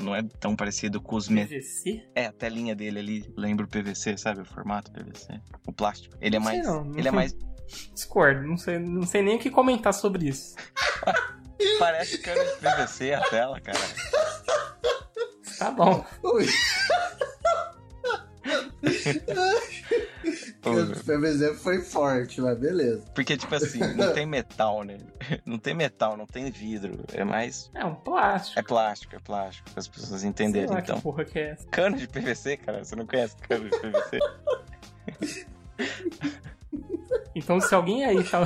Não 0.00 0.14
é 0.14 0.22
tão 0.40 0.56
parecido 0.56 1.00
com 1.00 1.16
os. 1.16 1.28
PVC? 1.28 2.08
É, 2.14 2.26
a 2.26 2.32
telinha 2.32 2.74
dele 2.74 2.98
ali 2.98 3.32
lembra 3.36 3.64
o 3.64 3.68
PVC, 3.68 4.16
sabe? 4.16 4.40
O 4.40 4.44
formato 4.44 4.90
PVC. 4.92 5.40
O 5.66 5.72
plástico. 5.72 6.16
Ele 6.20 6.36
é 6.36 6.38
mais. 6.38 6.66
não, 6.66 6.84
não 6.84 6.92
ele 6.92 7.00
é 7.00 7.02
sei. 7.02 7.12
mais. 7.12 7.36
Discordo, 7.94 8.42
não 8.46 8.56
sei, 8.56 8.78
não 8.78 9.02
sei 9.02 9.22
nem 9.22 9.36
o 9.36 9.38
que 9.38 9.50
comentar 9.50 9.92
sobre 9.92 10.28
isso. 10.28 10.54
Parece 11.78 12.18
cano 12.18 12.40
de 12.42 12.56
PVC 12.60 13.12
a 13.14 13.20
tela, 13.28 13.60
cara. 13.60 13.78
Tá 15.58 15.70
bom. 15.72 16.04
De 20.58 21.02
PVC 21.04 21.54
foi 21.54 21.80
forte, 21.80 22.40
mas 22.40 22.58
beleza. 22.58 23.02
Porque, 23.14 23.36
tipo 23.36 23.54
assim, 23.54 23.78
não 23.94 24.12
tem 24.12 24.26
metal 24.26 24.82
nele. 24.84 25.06
Não 25.46 25.58
tem 25.58 25.72
metal, 25.74 26.16
não 26.16 26.26
tem 26.26 26.50
vidro. 26.50 27.04
É 27.12 27.24
mais. 27.24 27.70
É 27.74 27.84
um 27.84 27.94
plástico. 27.94 28.58
É 28.58 28.62
plástico, 28.62 29.16
é 29.16 29.18
plástico, 29.18 29.70
para 29.70 29.80
as 29.80 29.88
pessoas 29.88 30.20
Sei 30.20 30.28
entenderem. 30.28 30.68
lá 30.68 30.80
Então, 30.80 30.96
que 30.96 31.02
porra 31.02 31.24
que 31.24 31.38
é 31.38 31.50
essa. 31.50 31.66
cano 31.68 31.96
de 31.96 32.06
PVC, 32.06 32.56
cara, 32.58 32.84
você 32.84 32.96
não 32.96 33.06
conhece 33.06 33.36
cano 33.36 33.68
de 33.68 33.78
PVC? 33.78 34.18
Então, 37.34 37.60
se 37.60 37.74
alguém 37.74 38.04
aí 38.04 38.22
tá. 38.24 38.42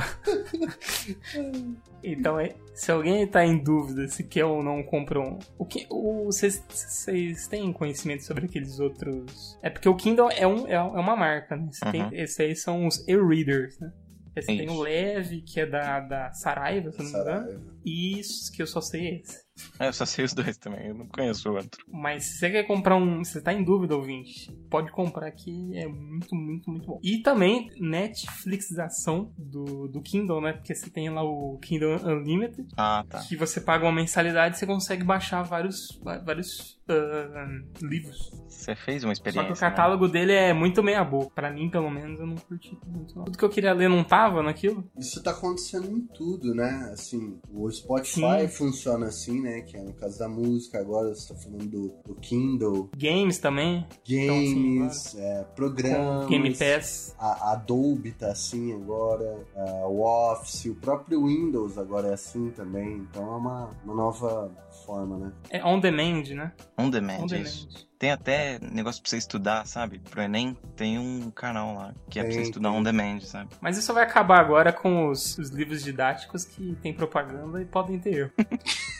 Então, 2.03 2.39
é- 2.39 2.53
se 2.73 2.91
alguém 2.91 3.17
aí 3.21 3.27
tá 3.27 3.45
em 3.45 3.57
dúvida 3.63 4.07
se 4.07 4.23
quer 4.23 4.45
ou 4.45 4.63
não 4.63 4.81
comprar 4.83 5.19
um. 5.21 5.37
O 5.57 5.65
que, 5.65 5.85
o, 5.89 6.25
vocês, 6.25 6.63
vocês 6.69 7.47
têm 7.47 7.71
conhecimento 7.71 8.23
sobre 8.23 8.45
aqueles 8.45 8.79
outros. 8.79 9.57
É 9.61 9.69
porque 9.69 9.87
o 9.87 9.95
Kindle 9.95 10.29
é, 10.31 10.45
um, 10.47 10.67
é, 10.67 10.73
é 10.73 10.79
uma 10.81 11.15
marca, 11.15 11.55
né? 11.55 11.67
Você 11.71 11.85
tem- 11.91 12.01
Uhum. 12.03 12.09
esses 12.13 12.39
aí 12.39 12.55
são 12.55 12.87
os 12.87 13.07
e-readers, 13.07 13.79
né? 13.79 13.91
Você 14.35 14.47
tem 14.47 14.67
o 14.69 14.79
Leve, 14.81 15.41
que 15.41 15.59
é 15.59 15.65
da, 15.67 15.99
da 15.99 16.33
Saraiva, 16.33 16.91
se 16.91 16.97
não 17.03 17.05
me 17.05 17.11
engano. 17.19 17.61
E 17.85 18.19
isso, 18.19 18.51
que 18.51 18.63
eu 18.63 18.67
só 18.67 18.81
sei 18.81 19.19
esse. 19.19 19.37
É, 19.79 19.87
eu 19.87 19.93
só 19.93 20.05
sei 20.05 20.25
os 20.25 20.33
dois 20.33 20.57
também, 20.57 20.87
eu 20.87 20.95
não 20.95 21.05
conheço 21.07 21.49
o 21.49 21.55
outro. 21.55 21.85
Mas 21.91 22.23
se 22.25 22.37
você 22.39 22.49
quer 22.49 22.63
comprar 22.63 22.95
um. 22.95 23.23
Se 23.23 23.33
você 23.33 23.41
tá 23.41 23.53
em 23.53 23.63
dúvida, 23.63 23.95
ouvinte, 23.95 24.51
pode 24.69 24.91
comprar 24.91 25.29
que 25.31 25.77
é 25.77 25.87
muito, 25.87 26.35
muito, 26.35 26.69
muito 26.69 26.85
bom. 26.87 26.99
E 27.03 27.19
também 27.21 27.69
Netflixização 27.79 29.31
do, 29.37 29.87
do 29.87 30.01
Kindle, 30.01 30.41
né? 30.41 30.53
Porque 30.53 30.73
você 30.73 30.89
tem 30.89 31.09
lá 31.09 31.23
o 31.23 31.57
Kindle 31.61 31.97
Unlimited, 32.05 32.67
Ah, 32.77 33.05
tá. 33.07 33.19
que 33.19 33.35
você 33.35 33.61
paga 33.61 33.85
uma 33.85 33.91
mensalidade 33.91 34.55
e 34.55 34.59
você 34.59 34.65
consegue 34.65 35.03
baixar 35.03 35.43
vários, 35.43 35.99
vários 36.25 36.79
ah, 36.89 37.45
livros. 37.81 38.31
Você 38.47 38.75
fez 38.75 39.03
uma 39.03 39.09
Só 39.09 39.19
experiência. 39.19 39.51
que 39.51 39.57
o 39.57 39.59
catálogo 39.59 40.07
dele 40.07 40.31
é 40.31 40.53
muito 40.53 40.81
meia 40.81 41.03
boca. 41.03 41.31
Pra 41.35 41.51
mim, 41.51 41.69
pelo 41.69 41.89
menos, 41.89 42.19
eu 42.19 42.25
não 42.25 42.35
curti 42.35 42.77
muito. 42.85 43.15
Não. 43.15 43.25
Tudo 43.25 43.37
que 43.37 43.43
eu 43.43 43.49
queria 43.49 43.73
ler 43.73 43.89
não 43.89 44.03
tava 44.03 44.41
naquilo. 44.41 44.89
Isso 44.97 45.21
tá 45.21 45.31
acontecendo 45.31 45.89
em 45.89 46.01
tudo, 46.07 46.53
né? 46.55 46.89
Assim, 46.93 47.39
o 47.49 47.69
Spotify 47.69 48.41
Sim. 48.41 48.47
funciona 48.47 49.07
assim, 49.07 49.41
né? 49.43 49.61
Que 49.61 49.77
é 49.77 49.81
no 49.81 49.93
caso 49.93 50.17
da 50.17 50.27
música, 50.27 50.79
agora 50.79 51.13
você 51.13 51.33
tá 51.33 51.39
falando 51.39 51.65
do, 51.67 51.87
do 52.05 52.15
Kindle, 52.15 52.89
Games 52.97 53.37
também. 53.37 53.85
games, 54.07 55.15
é, 55.15 55.43
programas. 55.55 56.27
Game 56.27 56.55
Pass. 56.55 57.15
A 57.19 57.33
a 57.33 57.51
Adobe 57.53 58.11
tá 58.11 58.31
assim 58.31 58.73
agora, 58.73 59.43
a- 59.55 59.87
o 59.87 60.01
Office, 60.03 60.65
o 60.65 60.75
próprio 60.75 61.25
Windows 61.25 61.77
agora 61.77 62.07
é 62.09 62.13
assim 62.13 62.49
também. 62.51 62.97
Então 63.09 63.23
é 63.33 63.35
uma, 63.37 63.69
uma 63.83 63.93
nova 63.95 64.51
forma, 64.85 65.17
né? 65.17 65.31
É 65.49 65.63
on 65.65 65.79
demand, 65.79 66.23
né? 66.35 66.51
On 66.77 66.89
demand, 66.89 67.19
On 67.21 67.25
isso. 67.25 67.67
demand. 67.67 67.83
Tem 67.99 68.11
até 68.11 68.59
negócio 68.59 69.01
pra 69.01 69.09
você 69.09 69.17
estudar, 69.17 69.65
sabe? 69.65 69.99
Pro 69.99 70.21
Enem, 70.21 70.57
tem 70.75 70.99
um 70.99 71.31
canal 71.31 71.73
lá 71.73 71.93
que 72.09 72.19
é 72.19 72.23
pra 72.23 72.33
você 72.33 72.41
estudar 72.41 72.69
tem. 72.69 72.77
on 72.79 72.83
demand, 72.83 73.21
sabe? 73.21 73.49
Mas 73.61 73.77
isso 73.77 73.93
vai 73.93 74.03
acabar 74.03 74.39
agora 74.41 74.73
com 74.73 75.07
os, 75.09 75.37
os 75.37 75.49
livros 75.51 75.81
didáticos 75.83 76.43
que 76.43 76.75
tem 76.81 76.93
propaganda 76.93 77.61
e 77.61 77.65
podem 77.65 77.97
ter 77.99 78.13
erro. 78.13 78.31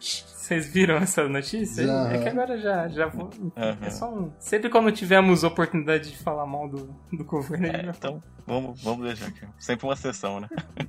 Vocês 0.00 0.66
viram 0.68 0.96
essa 0.96 1.26
notícia? 1.28 1.86
Já. 1.86 2.12
É 2.12 2.18
que 2.18 2.28
agora 2.28 2.58
já, 2.58 2.86
já 2.88 3.06
vou. 3.06 3.30
Aham. 3.56 3.78
É 3.80 3.90
só 3.90 4.12
um. 4.12 4.30
Sempre 4.38 4.68
quando 4.68 4.92
tivermos 4.92 5.42
oportunidade 5.42 6.10
de 6.10 6.18
falar 6.18 6.44
mal 6.46 6.68
do, 6.68 6.94
do 7.12 7.24
governo, 7.24 7.66
É, 7.66 7.92
então, 7.96 8.22
vamos, 8.46 8.82
vamos 8.82 9.06
deixar 9.06 9.28
aqui. 9.28 9.46
Sempre 9.58 9.86
uma 9.86 9.96
sessão, 9.96 10.40
né? 10.40 10.48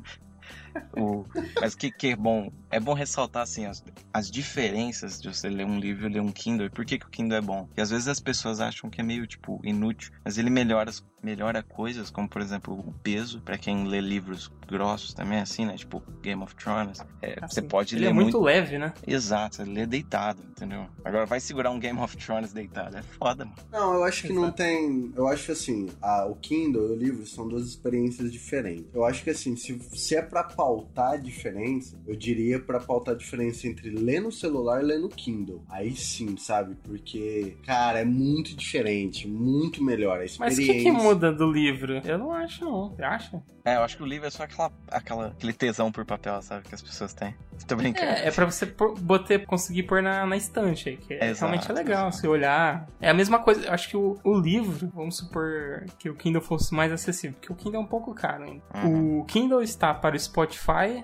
O- 0.98 1.26
mas 1.60 1.76
que, 1.76 1.92
que 1.92 2.08
é 2.08 2.16
bom? 2.16 2.52
É 2.70 2.80
bom 2.80 2.94
ressaltar 2.94 3.44
assim 3.44 3.66
as, 3.66 3.84
as 4.14 4.30
diferenças 4.32 5.20
de 5.22 5.28
você 5.34 5.50
ler 5.50 5.66
um 5.66 5.80
livro 5.80 6.08
e 6.10 6.14
ler 6.14 6.22
um 6.22 6.32
Kindle. 6.32 6.66
E 6.68 6.70
por 6.70 6.86
que, 6.86 6.98
que 6.98 7.06
o 7.06 7.10
Kindle 7.10 7.38
é 7.38 7.42
bom? 7.42 7.66
Porque 7.66 7.82
às 7.82 7.90
vezes 7.90 8.08
as 8.08 8.20
pessoas 8.20 8.60
acham 8.60 8.90
que 8.90 9.00
é 9.02 9.04
meio 9.04 9.26
tipo 9.28 9.60
inútil, 9.64 10.12
mas 10.24 10.38
ele 10.38 10.50
melhora, 10.50 10.92
melhora 11.24 11.62
coisas, 11.64 12.10
como 12.10 12.28
por 12.28 12.42
exemplo 12.42 12.74
o 12.74 12.94
peso. 13.04 13.42
Pra 13.42 13.58
quem 13.58 13.86
lê 13.88 14.00
livros 14.02 14.52
grossos 14.68 15.14
também, 15.14 15.40
assim, 15.40 15.66
né? 15.66 15.76
Tipo 15.78 16.02
Game 16.22 16.42
of 16.44 16.56
Thrones. 16.56 17.00
É, 17.22 17.36
você 17.48 17.60
Assim, 17.60 17.68
pode 17.68 17.96
Ele 17.96 18.06
ler 18.06 18.10
é 18.10 18.14
muito, 18.14 18.40
leve, 18.42 18.78
né? 18.78 18.94
Exato, 19.06 19.58
você 19.58 19.66
lê 19.66 19.86
deitado, 19.86 20.42
entendeu? 20.44 20.88
Agora 21.04 21.26
vai 21.26 21.40
segurar 21.40 21.72
um 21.72 21.80
Game 21.80 22.00
of 22.00 22.16
Thrones 22.18 22.52
deitado. 22.54 22.98
É 22.98 23.02
foda, 23.02 23.46
mano. 23.46 23.58
Não, 23.72 23.94
eu 23.96 24.04
acho 24.04 24.24
que 24.24 24.34
não 24.34 24.44
Exato. 24.44 24.58
tem. 24.58 25.12
Eu 25.16 25.28
acho 25.28 25.46
que 25.46 25.52
assim, 25.52 25.88
a- 26.02 26.26
o 26.26 26.36
Kindle 26.36 26.90
e 26.90 26.92
o 26.92 26.96
livro 26.96 27.26
são 27.26 27.48
duas 27.48 27.66
experiências 27.68 28.32
diferentes. 28.32 28.86
Eu 28.94 29.06
acho 29.06 29.24
que 29.24 29.30
assim, 29.30 29.56
se, 29.56 29.78
se 29.94 30.16
é 30.16 30.22
pra 30.22 30.44
pautar 30.66 31.12
a 31.14 31.18
diferença, 31.18 31.96
eu 32.08 32.16
diria 32.16 32.60
pra 32.60 32.80
pautar 32.80 33.14
a 33.14 33.18
diferença 33.18 33.68
entre 33.68 33.92
ler 33.92 34.20
no 34.20 34.32
celular 34.32 34.82
e 34.82 34.86
ler 34.86 35.00
no 35.00 35.10
Kindle. 35.10 35.64
Aí 35.70 35.96
sim, 35.96 36.36
sabe? 36.38 36.76
Porque, 36.84 37.56
cara, 37.66 38.00
é 38.00 38.06
muito 38.06 38.56
diferente, 38.56 39.28
muito 39.28 39.84
melhor 39.84 40.18
a 40.18 40.22
Mas 40.22 40.32
experiência. 40.32 40.74
o 40.74 40.76
que, 40.78 40.84
que 40.84 40.92
muda 40.92 41.32
do 41.32 41.52
livro? 41.52 42.02
Eu 42.04 42.18
não 42.18 42.32
acho, 42.32 42.66
não. 42.66 42.90
Você 42.90 43.04
acha? 43.04 43.44
É, 43.64 43.78
eu 43.78 43.82
acho 43.82 43.98
que 43.98 44.04
o 44.04 44.06
livro 44.06 44.28
é 44.28 44.30
só 44.30 44.44
aquela, 44.44 44.72
aquela, 44.92 45.28
aquele 45.30 45.52
tesão 45.54 45.92
por 45.92 46.06
papel, 46.06 46.40
sabe? 46.44 46.68
Que 46.68 46.76
as 46.76 46.84
pessoas 46.84 47.14
têm. 47.16 47.34
Tô 47.68 47.76
brincando. 47.76 48.06
É, 48.12 48.28
é 48.28 48.32
pra 48.32 48.46
você 48.46 48.64
pôr- 48.68 48.94
botar, 49.00 49.40
conseguir 49.40 49.84
pôr 49.84 50.04
na, 50.04 50.24
na 50.24 50.38
estante 50.38 50.90
aí, 50.90 50.98
que 50.98 51.16
é- 51.16 51.30
Exato, 51.32 51.40
realmente 51.52 51.72
é 51.72 51.74
legal, 51.74 52.08
exato. 52.10 52.18
você 52.18 52.28
olhar. 52.28 52.88
É 53.02 53.10
a 53.10 53.14
mesma 53.14 53.40
coisa, 53.40 53.66
eu 53.66 53.74
acho 53.74 53.90
que 53.90 53.98
o, 53.98 54.20
o 54.24 54.38
livro, 54.38 54.92
vamos 54.94 55.18
supor 55.18 55.84
que 55.98 56.08
o 56.12 56.14
Kindle 56.16 56.44
fosse 56.44 56.76
mais 56.76 56.92
acessível, 56.92 57.36
porque 57.40 57.52
o 57.52 57.56
Kindle 57.56 57.82
é 57.82 57.84
um 57.84 57.88
pouco 57.88 58.14
caro 58.14 58.44
ainda. 58.44 58.62
Uhum. 58.84 59.22
O 59.22 59.26
Kindle 59.26 59.64
está 59.64 59.96
para 59.96 60.16
o 60.16 60.20
Spotify, 60.20 60.55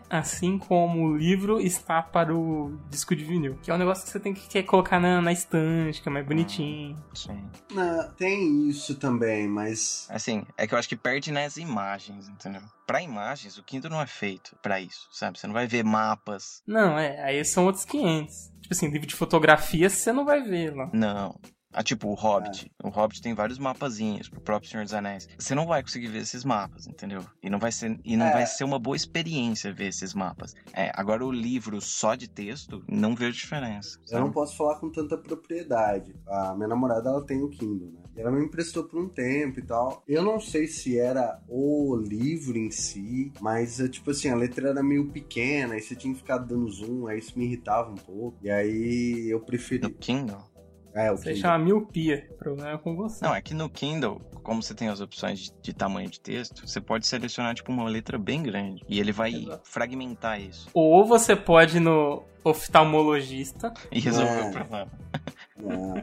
assim 0.09 0.57
como 0.57 1.07
o 1.07 1.17
livro 1.17 1.59
está 1.59 2.01
para 2.01 2.35
o 2.35 2.77
disco 2.89 3.15
de 3.15 3.23
vinil, 3.23 3.57
que 3.61 3.71
é 3.71 3.73
um 3.73 3.77
negócio 3.77 4.03
que 4.03 4.09
você 4.09 4.19
tem 4.19 4.33
que 4.33 4.47
quer 4.47 4.63
colocar 4.63 4.99
na, 4.99 5.21
na 5.21 5.31
estante, 5.31 6.01
que 6.01 6.09
é 6.09 6.11
mais 6.11 6.25
bonitinho. 6.25 6.95
Sim. 7.13 7.49
Não, 7.71 8.11
tem 8.13 8.69
isso 8.69 8.95
também, 8.95 9.47
mas. 9.47 10.07
Assim, 10.09 10.43
é 10.57 10.67
que 10.67 10.73
eu 10.73 10.77
acho 10.77 10.89
que 10.89 10.95
perde 10.95 11.31
nas 11.31 11.57
imagens, 11.57 12.27
entendeu? 12.29 12.61
Pra 12.85 13.01
imagens, 13.01 13.57
o 13.57 13.63
Kindle 13.63 13.91
não 13.91 14.01
é 14.01 14.07
feito 14.07 14.55
pra 14.61 14.81
isso, 14.81 15.07
sabe? 15.11 15.39
Você 15.39 15.47
não 15.47 15.53
vai 15.53 15.67
ver 15.67 15.83
mapas. 15.83 16.61
Não, 16.67 16.97
é, 16.97 17.23
aí 17.23 17.43
são 17.45 17.65
outros 17.65 17.85
500. 17.85 18.51
Tipo 18.61 18.73
assim, 18.73 18.89
livro 18.89 19.07
de 19.07 19.15
fotografia 19.15 19.89
você 19.89 20.11
não 20.11 20.25
vai 20.25 20.41
ver 20.41 20.75
lá. 20.75 20.89
Não. 20.93 21.39
Ah, 21.73 21.83
tipo, 21.83 22.07
o 22.09 22.13
Hobbit. 22.13 22.71
O 22.83 22.89
Hobbit 22.89 23.21
tem 23.21 23.33
vários 23.33 23.57
mapazinhos 23.57 24.27
pro 24.27 24.41
próprio 24.41 24.69
Senhor 24.69 24.83
dos 24.83 24.93
Anéis. 24.93 25.27
Você 25.37 25.55
não 25.55 25.65
vai 25.65 25.81
conseguir 25.81 26.07
ver 26.07 26.19
esses 26.19 26.43
mapas, 26.43 26.87
entendeu? 26.87 27.23
E 27.41 27.49
não 27.49 27.59
vai 27.59 27.71
ser, 27.71 27.97
e 28.03 28.17
não 28.17 28.25
É. 28.27 28.33
vai 28.33 28.45
ser 28.45 28.63
uma 28.63 28.77
boa 28.79 28.95
experiência 28.95 29.73
ver 29.73 29.87
esses 29.87 30.13
mapas. 30.13 30.53
É, 30.73 30.91
agora 30.95 31.25
o 31.25 31.31
livro 31.31 31.79
só 31.81 32.15
de 32.15 32.27
texto, 32.29 32.83
não 32.89 33.15
vejo 33.15 33.37
diferença. 33.37 33.97
Eu 34.03 34.07
sabe? 34.07 34.21
não 34.25 34.31
posso 34.31 34.55
falar 34.57 34.79
com 34.79 34.89
tanta 34.89 35.17
propriedade. 35.17 36.15
A 36.27 36.53
minha 36.55 36.67
namorada, 36.67 37.09
ela 37.09 37.25
tem 37.25 37.41
o 37.41 37.49
Kindle, 37.49 37.91
né? 37.93 38.01
E 38.15 38.19
ela 38.19 38.31
me 38.31 38.43
emprestou 38.43 38.83
por 38.83 38.99
um 39.01 39.07
tempo 39.07 39.59
e 39.59 39.63
tal. 39.63 40.03
Eu 40.07 40.21
não 40.21 40.39
sei 40.39 40.67
se 40.67 40.97
era 40.99 41.39
o 41.47 41.95
livro 41.95 42.57
em 42.57 42.69
si, 42.69 43.31
mas, 43.39 43.79
é, 43.79 43.87
tipo 43.87 44.11
assim, 44.11 44.29
a 44.29 44.35
letra 44.35 44.69
era 44.69 44.83
meio 44.83 45.07
pequena, 45.07 45.75
aí 45.75 45.81
você 45.81 45.95
tinha 45.95 46.13
que 46.13 46.19
ficar 46.19 46.37
dando 46.39 46.69
zoom, 46.69 47.07
aí 47.07 47.19
isso 47.19 47.37
me 47.39 47.45
irritava 47.45 47.89
um 47.89 47.95
pouco. 47.95 48.37
E 48.41 48.49
aí 48.51 49.29
eu 49.29 49.39
No 49.39 49.45
preferi... 49.45 49.89
Kindle? 49.93 50.50
É, 50.93 51.11
o 51.11 51.17
Você 51.17 51.33
Kindle. 51.33 51.41
chama 51.41 51.57
miopia. 51.59 52.27
O 52.31 52.33
problema 52.35 52.71
é 52.71 52.77
com 52.77 52.95
você. 52.95 53.23
Não, 53.23 53.33
é 53.33 53.41
que 53.41 53.53
no 53.53 53.69
Kindle, 53.69 54.21
como 54.43 54.61
você 54.61 54.73
tem 54.73 54.89
as 54.89 54.99
opções 55.01 55.39
de, 55.39 55.53
de 55.61 55.73
tamanho 55.73 56.09
de 56.09 56.19
texto, 56.19 56.67
você 56.67 56.81
pode 56.81 57.07
selecionar, 57.07 57.53
tipo, 57.55 57.71
uma 57.71 57.87
letra 57.87 58.17
bem 58.17 58.43
grande. 58.43 58.83
E 58.89 58.99
ele 58.99 59.11
vai 59.11 59.33
Exato. 59.33 59.61
fragmentar 59.69 60.41
isso. 60.41 60.67
Ou 60.73 61.05
você 61.05 61.35
pode 61.35 61.77
ir 61.77 61.79
no 61.79 62.23
oftalmologista. 62.43 63.73
E 63.91 63.99
resolver 63.99 64.39
É. 64.39 64.49
o 64.49 64.51
problema. 64.51 64.91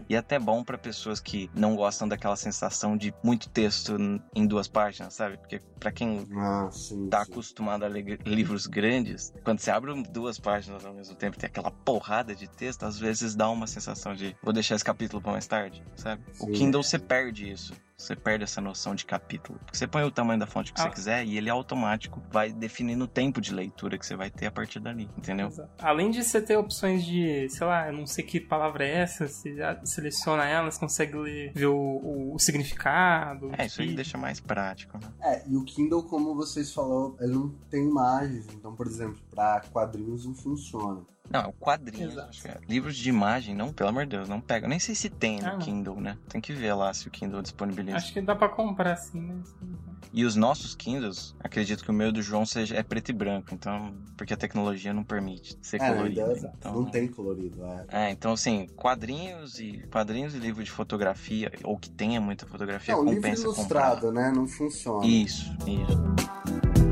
E 0.08 0.16
até 0.16 0.38
bom 0.38 0.62
pra 0.64 0.78
pessoas 0.78 1.20
que 1.20 1.50
não 1.54 1.74
gostam 1.76 2.08
daquela 2.08 2.36
sensação 2.36 2.96
de 2.96 3.12
muito 3.22 3.48
texto 3.48 3.96
em 4.34 4.46
duas 4.46 4.68
páginas, 4.68 5.14
sabe? 5.14 5.36
Porque 5.38 5.60
pra 5.78 5.90
quem 5.92 6.26
Ah, 6.36 6.68
sim, 6.70 7.08
tá 7.08 7.24
sim. 7.24 7.32
acostumado 7.32 7.84
a 7.84 7.88
ler 7.88 8.20
livros 8.24 8.66
grandes, 8.66 9.32
quando 9.44 9.58
você 9.60 9.70
abre 9.70 9.92
duas 10.10 10.38
páginas 10.38 10.84
ao 10.84 10.94
mesmo 10.94 11.14
tempo 11.14 11.36
e 11.36 11.40
tem 11.40 11.48
aquela 11.48 11.70
porrada 11.70 12.34
de 12.34 12.48
texto, 12.48 12.84
às 12.84 12.98
vezes 12.98 13.34
dá 13.34 13.48
uma 13.50 13.66
sensação 13.66 14.14
de 14.14 14.36
vou 14.42 14.52
deixar 14.52 14.74
esse 14.76 14.84
capítulo 14.84 15.20
pra 15.20 15.32
mais 15.32 15.46
tarde, 15.46 15.82
sabe? 15.96 16.22
O 16.40 16.46
Sim. 16.46 16.52
Kindle 16.52 16.82
você 16.82 16.98
perde 16.98 17.50
isso. 17.50 17.72
Você 18.00 18.14
perde 18.14 18.44
essa 18.44 18.60
noção 18.60 18.94
de 18.94 19.04
capítulo. 19.04 19.58
Porque 19.58 19.76
você 19.76 19.86
põe 19.88 20.04
o 20.04 20.10
tamanho 20.10 20.38
da 20.38 20.46
fonte 20.46 20.72
que 20.72 20.80
Ah. 20.80 20.84
você 20.84 20.90
quiser 20.90 21.26
e 21.26 21.36
ele 21.36 21.50
automático 21.50 22.22
vai 22.30 22.52
definindo 22.52 23.04
o 23.04 23.08
tempo 23.08 23.40
de 23.40 23.52
leitura 23.52 23.98
que 23.98 24.06
você 24.06 24.14
vai 24.14 24.30
ter 24.30 24.46
a 24.46 24.52
partir 24.52 24.78
dali, 24.78 25.10
entendeu? 25.18 25.48
Além 25.80 26.08
de 26.12 26.22
você 26.22 26.40
ter 26.40 26.56
opções 26.56 27.04
de, 27.04 27.48
sei 27.50 27.66
lá, 27.66 27.88
eu 27.88 27.92
não 27.92 28.06
sei 28.06 28.24
que 28.24 28.38
palavra 28.38 28.86
é 28.86 28.98
essa, 29.00 29.26
você 29.26 29.52
já 29.56 29.84
seleciona 29.84 30.44
ela, 30.46 30.70
você 30.70 30.78
consegue 30.78 31.16
ler, 31.16 31.52
ver 31.52 31.66
o, 31.66 31.74
o- 31.76 32.34
o 32.36 32.38
significado. 32.38 33.50
É, 33.58 33.66
isso 33.66 33.80
aí 33.82 33.88
que- 33.88 33.94
deixa 33.94 34.16
mais 34.16 34.38
prático, 34.38 34.96
né? 34.96 35.08
É, 35.20 35.48
e 35.48 35.56
o 35.56 35.64
Kindle, 35.64 36.04
como 36.04 36.36
vocês 36.36 36.72
falaram, 36.72 37.16
ele 37.20 37.32
não 37.32 37.48
tem 37.68 37.82
imagens. 37.84 38.46
Então, 38.54 38.76
por 38.76 38.86
exemplo, 38.86 39.20
pra 39.28 39.60
quadrinhos 39.72 40.24
não 40.24 40.34
funciona. 40.36 41.02
Não, 41.30 41.40
é 41.40 41.46
o 41.46 41.52
quadrinho. 41.52 42.10
É. 42.44 42.56
Livros 42.68 42.96
de 42.96 43.08
imagem, 43.08 43.54
não, 43.54 43.72
pelo 43.72 43.90
amor 43.90 44.04
de 44.04 44.16
Deus, 44.16 44.28
não 44.28 44.40
pega. 44.40 44.66
Nem 44.66 44.78
sei 44.78 44.94
se 44.94 45.10
tem 45.10 45.40
no 45.40 45.48
Ah. 45.48 45.58
Kindle, 45.58 46.00
né? 46.00 46.16
Tem 46.28 46.40
que 46.40 46.52
ver 46.52 46.72
lá 46.72 46.92
se 46.94 47.06
o 47.06 47.10
Kindle 47.10 47.42
disponibiliza. 47.42 47.96
Acho 47.98 48.12
que 48.12 48.20
dá 48.20 48.34
pra 48.34 48.48
comprar 48.48 48.96
sim, 48.96 49.20
mas. 49.20 49.54
E 50.10 50.24
os 50.24 50.34
nossos 50.36 50.74
Kindles, 50.74 51.34
acredito 51.38 51.84
que 51.84 51.90
o 51.90 51.92
meu 51.92 52.10
do 52.10 52.22
João 52.22 52.46
seja, 52.46 52.74
é 52.76 52.82
preto 52.82 53.10
e 53.10 53.12
branco, 53.12 53.52
então. 53.52 53.92
Porque 54.16 54.32
a 54.32 54.36
tecnologia 54.38 54.94
não 54.94 55.04
permite 55.04 55.58
ser 55.60 55.82
É, 55.82 55.92
colorido. 55.92 56.20
ainda 56.24 56.52
então, 56.58 56.72
não 56.74 56.84
tem 56.90 57.06
colorido, 57.08 57.62
é. 57.64 57.84
É, 58.06 58.10
então 58.10 58.32
assim, 58.32 58.66
quadrinhos 58.74 59.60
e 59.60 59.86
quadrinhos 59.90 60.34
e 60.34 60.38
livro 60.38 60.64
de 60.64 60.70
fotografia, 60.70 61.52
ou 61.62 61.76
que 61.78 61.90
tenha 61.90 62.20
muita 62.22 62.46
fotografia, 62.46 62.94
Não, 62.94 63.02
livro 63.04 63.16
compensa 63.16 63.42
ilustrado, 63.42 64.10
né? 64.10 64.32
Não 64.34 64.46
funciona. 64.48 65.00
comprar. 65.00 65.08
Isso, 65.10 65.54
isso. 65.66 66.87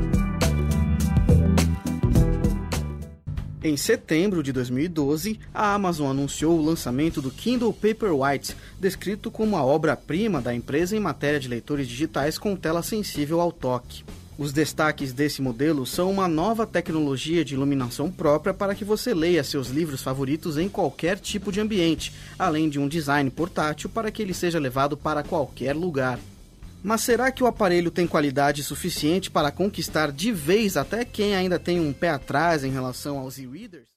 Em 3.67 3.75
setembro 3.75 4.41
de 4.41 4.53
2012, 4.53 5.41
a 5.53 5.73
Amazon 5.73 6.11
anunciou 6.11 6.57
o 6.57 6.63
lançamento 6.63 7.21
do 7.21 7.29
Kindle 7.29 7.73
Paperwhite, 7.73 8.55
descrito 8.79 9.29
como 9.29 9.57
a 9.57 9.65
obra-prima 9.65 10.41
da 10.41 10.55
empresa 10.55 10.95
em 10.95 11.01
matéria 11.01 11.37
de 11.37 11.49
leitores 11.49 11.85
digitais 11.85 12.37
com 12.37 12.55
tela 12.55 12.81
sensível 12.81 13.41
ao 13.41 13.51
toque. 13.51 14.05
Os 14.37 14.53
destaques 14.53 15.11
desse 15.11 15.41
modelo 15.41 15.85
são 15.85 16.09
uma 16.09 16.29
nova 16.29 16.65
tecnologia 16.65 17.43
de 17.43 17.55
iluminação 17.55 18.09
própria 18.09 18.53
para 18.53 18.73
que 18.73 18.85
você 18.85 19.13
leia 19.13 19.43
seus 19.43 19.67
livros 19.67 20.01
favoritos 20.01 20.57
em 20.57 20.69
qualquer 20.69 21.19
tipo 21.19 21.51
de 21.51 21.59
ambiente, 21.59 22.13
além 22.39 22.69
de 22.69 22.79
um 22.79 22.87
design 22.87 23.29
portátil 23.29 23.89
para 23.89 24.09
que 24.09 24.21
ele 24.21 24.33
seja 24.33 24.59
levado 24.59 24.95
para 24.95 25.23
qualquer 25.23 25.75
lugar. 25.75 26.17
Mas 26.87 27.01
será 27.01 27.29
que 27.33 27.43
o 27.43 27.47
aparelho 27.47 27.91
tem 27.91 28.07
qualidade 28.07 28.63
suficiente 28.63 29.29
para 29.29 29.51
conquistar 29.51 30.09
de 30.09 30.31
vez 30.31 30.77
até 30.77 31.03
quem 31.03 31.35
ainda 31.35 31.59
tem 31.59 31.81
um 31.81 31.91
pé 31.91 32.07
atrás 32.11 32.63
em 32.63 32.71
relação 32.71 33.19
aos 33.19 33.37
e-readers? 33.37 33.89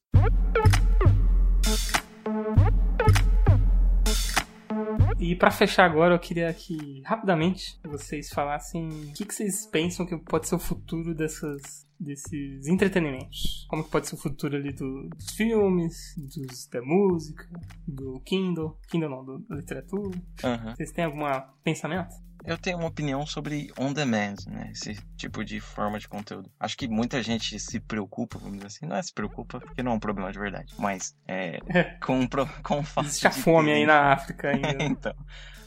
E 5.20 5.36
pra 5.36 5.52
fechar 5.52 5.84
agora, 5.84 6.14
eu 6.14 6.18
queria 6.18 6.52
que 6.52 7.00
rapidamente 7.04 7.78
vocês 7.84 8.30
falassem 8.30 8.88
o 8.88 9.12
que, 9.12 9.24
que 9.24 9.34
vocês 9.34 9.66
pensam 9.66 10.04
que 10.04 10.16
pode 10.18 10.48
ser 10.48 10.56
o 10.56 10.58
futuro 10.58 11.14
dessas 11.14 11.86
desses 12.00 12.66
entretenimentos. 12.66 13.66
Como 13.68 13.84
que 13.84 13.90
pode 13.90 14.08
ser 14.08 14.14
o 14.14 14.18
futuro 14.18 14.56
ali 14.56 14.72
do- 14.72 15.08
dos 15.10 15.30
filmes, 15.36 15.94
dos, 16.16 16.66
da 16.66 16.80
música, 16.82 17.46
do 17.86 18.18
Kindle, 18.24 18.76
Kindle 18.90 19.10
não, 19.10 19.24
do- 19.24 19.38
da 19.46 19.54
literatura. 19.56 20.18
Aham. 20.42 20.74
Vocês 20.74 20.90
têm 20.92 21.04
algum 21.04 21.20
pensamento? 21.62 22.14
Eu 22.44 22.56
tenho 22.58 22.78
uma 22.78 22.88
opinião 22.88 23.26
sobre 23.26 23.72
on 23.78 23.92
demand, 23.92 24.36
né? 24.46 24.70
Esse 24.72 24.94
tipo 25.16 25.44
de 25.44 25.60
forma 25.60 25.98
de 25.98 26.08
conteúdo. 26.08 26.50
Acho 26.58 26.76
que 26.76 26.88
muita 26.88 27.22
gente 27.22 27.58
se 27.58 27.78
preocupa, 27.80 28.38
vamos 28.38 28.56
dizer 28.56 28.66
assim. 28.66 28.86
Não 28.86 28.96
é 28.96 29.02
se 29.02 29.12
preocupa, 29.12 29.60
porque 29.60 29.82
não 29.82 29.92
é 29.92 29.94
um 29.94 30.00
problema 30.00 30.32
de 30.32 30.38
verdade. 30.38 30.74
Mas 30.78 31.14
é. 31.26 31.60
Com, 32.00 32.26
com 32.62 32.80
o 32.80 32.82
fato. 32.82 33.06
Existe 33.06 33.26
a 33.26 33.30
fome 33.30 33.70
aí 33.70 33.86
na 33.86 34.12
África 34.12 34.50
ainda. 34.50 34.76
então. 34.82 35.14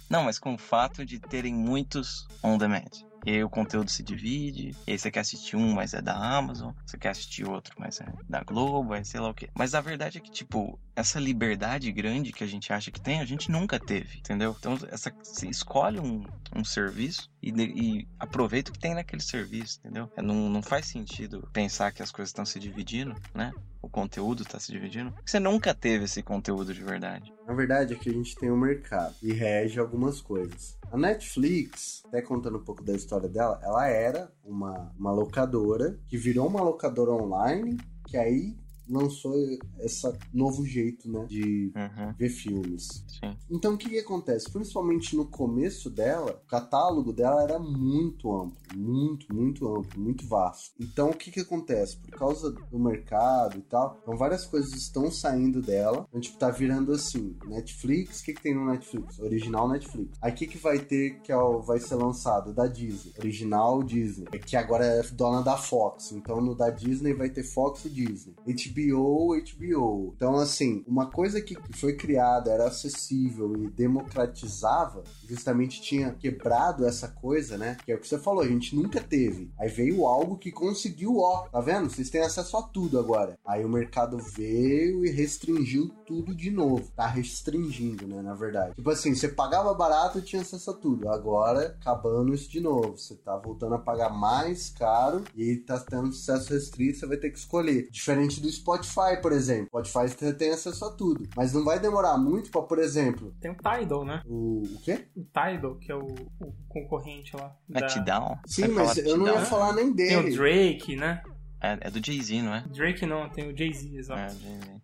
Não, 0.09 0.23
mas 0.23 0.37
com 0.37 0.53
o 0.53 0.57
fato 0.57 1.05
de 1.05 1.19
terem 1.19 1.53
muitos 1.53 2.27
on 2.43 2.57
demand. 2.57 2.91
E 3.25 3.31
aí 3.31 3.43
o 3.43 3.49
conteúdo 3.49 3.89
se 3.89 4.03
divide, 4.03 4.75
e 4.85 4.91
aí 4.91 4.99
você 4.99 5.09
quer 5.09 5.21
assistir 5.21 5.55
um, 5.55 5.73
mas 5.73 5.93
é 5.93 6.01
da 6.01 6.15
Amazon, 6.15 6.73
você 6.85 6.97
quer 6.97 7.09
assistir 7.09 7.47
outro, 7.47 7.73
mas 7.79 8.01
é 8.01 8.05
da 8.27 8.43
Globo, 8.43 8.93
é 8.93 9.03
sei 9.03 9.19
lá 9.19 9.29
o 9.29 9.33
quê. 9.33 9.49
Mas 9.55 9.73
a 9.73 9.81
verdade 9.81 10.17
é 10.17 10.21
que, 10.21 10.31
tipo, 10.31 10.77
essa 10.95 11.19
liberdade 11.19 11.91
grande 11.91 12.33
que 12.33 12.43
a 12.43 12.47
gente 12.47 12.71
acha 12.73 12.91
que 12.91 12.99
tem, 12.99 13.19
a 13.19 13.25
gente 13.25 13.49
nunca 13.49 13.79
teve, 13.79 14.17
entendeu? 14.17 14.55
Então, 14.59 14.77
essa, 14.91 15.11
você 15.21 15.47
escolhe 15.47 15.99
um, 15.99 16.25
um 16.55 16.63
serviço 16.65 17.32
e, 17.43 17.51
e 17.51 18.07
aproveita 18.17 18.71
o 18.71 18.73
que 18.73 18.79
tem 18.79 18.93
naquele 18.93 19.21
serviço, 19.21 19.79
entendeu? 19.79 20.09
É, 20.15 20.21
Não, 20.21 20.49
não 20.49 20.61
faz 20.61 20.85
sentido 20.87 21.49
pensar 21.51 21.91
que 21.91 22.01
as 22.01 22.11
coisas 22.11 22.29
estão 22.29 22.45
se 22.45 22.59
dividindo, 22.59 23.13
né? 23.33 23.53
O 23.81 23.89
conteúdo 23.89 24.43
está 24.43 24.57
se 24.59 24.71
dividindo. 24.71 25.13
Você 25.25 25.39
nunca 25.39 25.73
teve 25.73 26.05
esse 26.05 26.23
conteúdo 26.23 26.73
de 26.73 26.81
verdade. 26.81 27.33
Na 27.45 27.53
verdade 27.53 27.93
é 27.93 27.97
que 27.97 28.09
a 28.09 28.13
gente 28.13 28.33
tem 28.35 28.49
um 28.49 28.57
mercado 28.57 29.13
e 29.21 29.33
rege 29.33 29.77
algumas 29.77 30.21
coisas. 30.21 30.77
A 30.89 30.97
Netflix, 30.97 32.01
até 32.05 32.21
contando 32.21 32.59
um 32.59 32.63
pouco 32.63 32.83
da 32.83 32.93
história 32.93 33.27
dela, 33.27 33.59
ela 33.61 33.85
era 33.87 34.31
uma, 34.45 34.93
uma 34.97 35.11
locadora 35.11 35.99
que 36.07 36.17
virou 36.17 36.47
uma 36.47 36.61
locadora 36.61 37.11
online, 37.11 37.77
que 38.07 38.15
aí 38.15 38.55
lançou 38.89 39.33
esse 39.79 40.11
novo 40.33 40.65
jeito, 40.65 41.09
né, 41.11 41.25
de 41.27 41.71
Uhum, 41.75 42.13
ver 42.17 42.29
filmes. 42.29 43.03
sim. 43.07 43.35
Então 43.49 43.73
o 43.73 43.77
que, 43.77 43.89
que 43.89 43.99
acontece? 43.99 44.49
Principalmente 44.51 45.15
no 45.15 45.25
começo 45.25 45.89
dela, 45.89 46.41
o 46.43 46.47
catálogo 46.49 47.11
dela 47.13 47.43
era 47.43 47.59
muito 47.59 48.31
amplo, 48.35 48.57
muito, 48.75 49.33
muito 49.33 49.67
amplo, 49.67 49.99
muito 50.01 50.27
vasto. 50.27 50.73
Então 50.79 51.09
o 51.11 51.15
que, 51.15 51.31
que 51.31 51.39
acontece? 51.39 51.97
Por 51.97 52.11
causa 52.17 52.51
do 52.51 52.79
mercado 52.79 53.57
e 53.57 53.61
tal, 53.61 53.97
então 54.01 54.15
várias 54.17 54.45
coisas 54.45 54.73
estão 54.73 55.09
saindo 55.11 55.61
dela. 55.61 56.05
Então, 56.09 56.21
tipo, 56.21 56.37
tá 56.37 56.49
virando 56.49 56.91
assim, 56.91 57.35
Netflix, 57.45 58.19
o 58.21 58.23
que, 58.25 58.33
que 58.33 58.41
tem 58.41 58.55
no 58.55 58.65
Netflix? 58.65 59.19
Original 59.19 59.67
Netflix. 59.69 60.17
Aí 60.21 60.31
o 60.31 60.35
que, 60.35 60.47
que 60.47 60.57
vai 60.57 60.79
ter 60.79 61.19
que 61.21 61.31
é 61.31 61.35
vai 61.65 61.79
ser 61.79 61.95
lançado? 61.95 62.53
Da 62.53 62.67
Disney. 62.67 63.13
Original 63.19 63.83
Disney. 63.83 64.27
É 64.31 64.37
que 64.37 64.55
agora 64.55 64.85
é 64.85 65.03
dona 65.11 65.41
da 65.41 65.57
Fox. 65.57 66.11
Então 66.11 66.41
no 66.41 66.55
da 66.55 66.69
Disney 66.69 67.13
vai 67.13 67.29
ter 67.29 67.43
Fox 67.43 67.85
e 67.85 67.89
Disney. 67.89 68.33
HBO, 68.73 69.35
HBO. 69.35 70.13
Então, 70.15 70.35
assim, 70.35 70.83
uma 70.87 71.09
coisa 71.09 71.41
que 71.41 71.55
foi 71.75 71.95
criada, 71.95 72.51
era 72.51 72.67
acessível 72.67 73.53
e 73.55 73.69
democratizava, 73.69 75.03
justamente 75.27 75.81
tinha 75.81 76.13
quebrado 76.13 76.85
essa 76.85 77.07
coisa, 77.07 77.57
né? 77.57 77.77
Que 77.85 77.91
é 77.91 77.95
o 77.95 77.99
que 77.99 78.07
você 78.07 78.17
falou, 78.17 78.41
a 78.41 78.47
gente 78.47 78.75
nunca 78.75 78.99
teve. 78.99 79.51
Aí 79.59 79.69
veio 79.69 80.05
algo 80.05 80.37
que 80.37 80.51
conseguiu, 80.51 81.17
ó, 81.17 81.43
tá 81.43 81.61
vendo? 81.61 81.89
Vocês 81.89 82.09
têm 82.09 82.21
acesso 82.21 82.57
a 82.57 82.63
tudo 82.63 82.99
agora. 82.99 83.37
Aí 83.45 83.63
o 83.63 83.69
mercado 83.69 84.17
veio 84.17 85.05
e 85.05 85.09
restringiu 85.09 85.91
tudo 86.13 86.35
de 86.35 86.51
novo. 86.51 86.87
Tá 86.95 87.07
restringindo, 87.07 88.07
né? 88.07 88.21
Na 88.21 88.33
verdade. 88.35 88.75
Tipo 88.75 88.89
assim, 88.91 89.15
você 89.15 89.27
pagava 89.27 89.73
barato 89.73 90.19
e 90.19 90.21
tinha 90.21 90.41
acesso 90.43 90.69
a 90.71 90.73
tudo. 90.73 91.09
Agora, 91.09 91.75
acabando 91.81 92.33
isso 92.33 92.49
de 92.49 92.59
novo. 92.59 92.95
Você 92.97 93.15
tá 93.15 93.35
voltando 93.37 93.73
a 93.75 93.79
pagar 93.79 94.09
mais 94.11 94.69
caro 94.69 95.23
e 95.35 95.55
tá 95.57 95.79
tendo 95.79 96.09
acesso 96.09 96.53
restrito, 96.53 96.99
você 96.99 97.07
vai 97.07 97.17
ter 97.17 97.31
que 97.31 97.39
escolher. 97.39 97.89
Diferente 97.89 98.39
do 98.39 98.49
Spotify, 98.49 99.19
por 99.21 99.31
exemplo. 99.31 99.67
Spotify 99.85 100.07
você 100.09 100.33
tem 100.33 100.51
acesso 100.51 100.85
a 100.85 100.91
tudo. 100.91 101.27
Mas 101.35 101.51
não 101.53 101.63
vai 101.65 101.79
demorar 101.79 102.17
muito 102.17 102.51
pra, 102.51 102.61
por 102.61 102.77
exemplo, 102.79 103.33
Tem 103.41 103.51
o 103.51 103.55
Tidal, 103.55 104.05
né? 104.05 104.21
o, 104.25 104.61
o 104.63 104.79
quê? 104.83 105.07
O 105.15 105.23
Tidal, 105.23 105.75
que 105.77 105.91
é 105.91 105.95
o, 105.95 106.05
o 106.05 106.53
concorrente 106.69 107.35
lá. 107.35 107.55
É 107.73 107.79
da- 107.81 107.87
T-Down? 107.87 108.37
Sim, 108.45 108.61
Vai 108.67 108.85
mas 108.85 108.97
eu 108.97 109.17
não 109.17 109.25
ia 109.27 109.41
falar 109.45 109.73
nem 109.73 109.93
Tem 109.93 110.17
o 110.17 110.23
dele. 110.23 110.35
Drake, 110.35 110.95
né? 110.95 111.23
É, 111.61 111.77
é 111.87 111.89
do 111.91 112.05
Jay-Z, 112.05 112.41
não 112.41 112.53
é? 112.53 112.61
Drake 112.67 113.05
não, 113.05 113.29
tem 113.29 113.49
o 113.51 113.57
Jay-Z, 113.57 113.89
É, 113.95 113.97
exato. 113.99 114.35
Jay-Z. 114.35 114.81